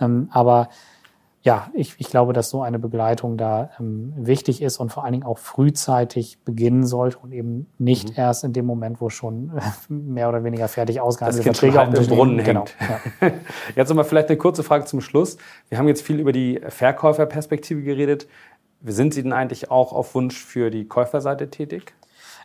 Ähm, 0.00 0.30
aber 0.32 0.70
ja, 1.42 1.70
ich, 1.72 1.94
ich 1.98 2.08
glaube, 2.08 2.32
dass 2.32 2.50
so 2.50 2.62
eine 2.62 2.78
Begleitung 2.78 3.36
da 3.36 3.70
ähm, 3.78 4.12
wichtig 4.16 4.60
ist 4.60 4.78
und 4.78 4.90
vor 4.90 5.04
allen 5.04 5.12
Dingen 5.12 5.24
auch 5.24 5.38
frühzeitig 5.38 6.38
beginnen 6.44 6.84
sollte 6.84 7.18
und 7.18 7.32
eben 7.32 7.66
nicht 7.78 8.10
mhm. 8.10 8.14
erst 8.16 8.44
in 8.44 8.52
dem 8.52 8.66
Moment, 8.66 9.00
wo 9.00 9.08
schon 9.08 9.52
mehr 9.88 10.28
oder 10.28 10.42
weniger 10.42 10.66
fertig 10.68 11.00
ausgehandelte 11.00 11.44
Verträge 11.44 11.80
auf 11.80 11.90
dem 11.90 12.06
Brunnen 12.06 12.42
genau, 12.42 12.64
Ja. 13.20 13.30
Jetzt 13.76 13.88
nochmal 13.88 14.04
vielleicht 14.04 14.28
eine 14.28 14.36
kurze 14.36 14.64
Frage 14.64 14.84
zum 14.86 15.00
Schluss. 15.00 15.36
Wir 15.68 15.78
haben 15.78 15.88
jetzt 15.88 16.02
viel 16.02 16.18
über 16.18 16.32
die 16.32 16.60
Verkäuferperspektive 16.68 17.82
geredet. 17.82 18.26
Sind 18.84 19.14
Sie 19.14 19.22
denn 19.22 19.32
eigentlich 19.32 19.70
auch 19.70 19.92
auf 19.92 20.14
Wunsch 20.14 20.36
für 20.36 20.70
die 20.70 20.86
Käuferseite 20.86 21.50
tätig? 21.50 21.94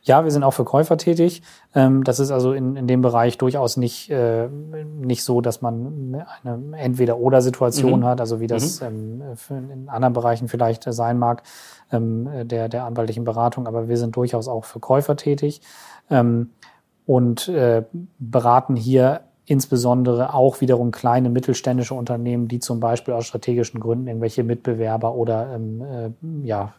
Ja, 0.04 0.24
wir 0.24 0.32
sind 0.32 0.44
auch 0.44 0.52
für 0.52 0.66
Käufer 0.66 0.98
tätig. 0.98 1.42
Ähm, 1.74 2.04
das 2.04 2.20
ist 2.20 2.32
also 2.32 2.54
in, 2.54 2.76
in 2.76 2.88
dem 2.88 3.02
Bereich 3.02 3.38
durchaus 3.38 3.78
nicht, 3.78 4.10
äh, 4.10 4.48
nicht 4.48 5.24
so, 5.24 5.40
dass 5.42 5.62
man 5.62 6.26
eine 6.44 6.78
Entweder-Oder-Situation 6.78 8.02
mhm. 8.02 8.06
hat, 8.06 8.20
also 8.20 8.40
wie 8.40 8.48
das 8.48 8.82
mhm. 8.82 9.22
ähm, 9.50 9.72
in 9.72 9.90
anderen 9.90 10.14
Bereichen 10.14 10.48
vielleicht 10.50 10.84
sein 10.84 11.18
mag, 11.18 11.44
ähm, 11.92 12.28
der, 12.44 12.70
der 12.70 12.84
anwaltlichen 12.84 13.24
Beratung. 13.24 13.66
Aber 13.66 13.88
wir 13.88 13.98
sind 13.98 14.16
durchaus 14.16 14.48
auch 14.48 14.66
für 14.66 14.80
Käufer 14.80 15.16
tätig 15.16 15.62
und 17.06 17.48
äh, 17.48 17.84
beraten 18.20 18.76
hier 18.76 19.22
insbesondere 19.46 20.34
auch 20.34 20.62
wiederum 20.62 20.92
kleine 20.92 21.30
mittelständische 21.30 21.94
Unternehmen, 21.94 22.48
die 22.48 22.60
zum 22.60 22.80
Beispiel 22.80 23.14
aus 23.14 23.26
strategischen 23.26 23.80
Gründen 23.80 24.08
irgendwelche 24.08 24.44
Mitbewerber 24.44 25.16
oder 25.16 25.56
ähm, 25.56 25.82
äh, 25.82 26.48
ja 26.48 26.74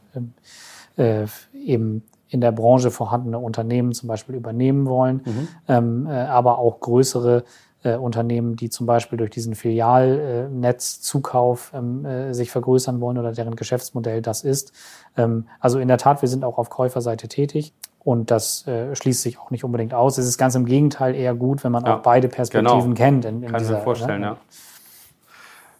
äh, 0.97 1.27
eben 1.53 2.03
in 2.35 2.41
der 2.41 2.51
Branche 2.51 2.91
vorhandene 2.91 3.39
Unternehmen 3.39 3.93
zum 3.93 4.09
Beispiel 4.09 4.35
übernehmen 4.35 4.87
wollen, 4.87 5.20
mhm. 5.24 5.47
ähm, 5.68 6.09
äh, 6.09 6.11
aber 6.11 6.59
auch 6.59 6.80
größere 6.80 7.45
äh, 7.85 7.95
Unternehmen, 7.95 8.57
die 8.57 8.70
zum 8.70 8.87
Beispiel 8.87 9.18
durch 9.18 9.30
diesen 9.30 9.55
Filialnetzzukauf 9.55 11.70
ähm, 11.72 12.05
äh, 12.05 12.35
sich 12.35 12.51
vergrößern 12.51 13.01
wollen 13.01 13.18
oder 13.18 13.30
deren 13.30 13.55
Geschäftsmodell 13.55 14.20
das 14.20 14.43
ist. 14.43 14.72
Ähm, 15.16 15.47
also 15.61 15.78
in 15.78 15.87
der 15.87 15.99
Tat, 15.99 16.22
wir 16.22 16.28
sind 16.28 16.45
auch 16.45 16.59
auf 16.59 16.70
Käuferseite 16.70 17.28
tätig. 17.28 17.72
Und 18.01 18.32
das 18.32 18.66
äh, 18.66 18.97
schließt 18.97 19.22
sich 19.22 19.39
auch 19.39 19.51
nicht 19.51 19.64
unbedingt 19.64 19.95
aus. 19.95 20.18
Es 20.18 20.26
ist 20.26 20.37
ganz 20.37 20.57
im 20.57 20.66
Gegenteil 20.66 21.14
eher 21.14 21.35
gut, 21.35 21.64
wenn 21.64 21.72
man 21.72 21.87
ja, 21.87 21.97
auch 21.97 22.03
beide 22.03 22.28
Perspektiven 22.28 22.95
genau. 22.95 22.95
kennt. 22.95 23.24
In, 23.24 23.43
in 23.45 23.51
Kann 23.51 23.61
dieser, 23.61 23.74
ich 23.74 23.78
mir 23.78 23.85
vorstellen, 23.85 24.20
ne? 24.20 24.26
ja. 24.26 24.37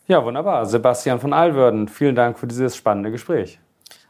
Ja, 0.07 0.25
wunderbar. 0.25 0.67
Sebastian 0.67 1.19
von 1.19 1.33
Alwörden, 1.33 1.89
vielen 1.89 2.15
Dank 2.15 2.39
für 2.39 2.47
dieses 2.47 2.77
spannende 2.77 3.11
Gespräch. 3.11 3.59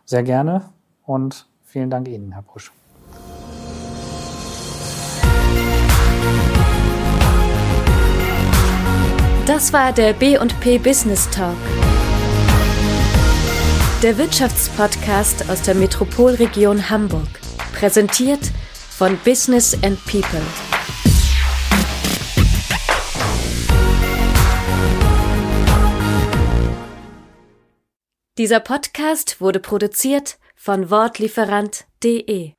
Sehr 0.05 0.23
gerne 0.23 0.67
und 1.07 1.47
Vielen 1.75 1.91
Dank 1.91 2.07
Ihnen, 2.07 2.31
Herr 2.31 2.43
Busch. 2.43 2.71
Das 9.45 9.73
war 9.73 9.93
der 9.93 10.13
B&P 10.13 10.79
Business 10.79 11.29
Talk. 11.31 11.57
Der 14.05 14.17
Wirtschaftspodcast 14.17 15.51
aus 15.51 15.63
der 15.63 15.75
Metropolregion 15.75 16.91
Hamburg. 16.91 17.27
Präsentiert 17.73 18.53
von 18.89 19.19
Business 19.25 19.75
and 19.83 19.99
People. 20.05 20.43
Dieser 28.39 28.61
Podcast 28.61 29.41
wurde 29.41 29.59
produziert 29.59 30.39
von 30.65 30.89
Wortlieferant.de 30.89 32.55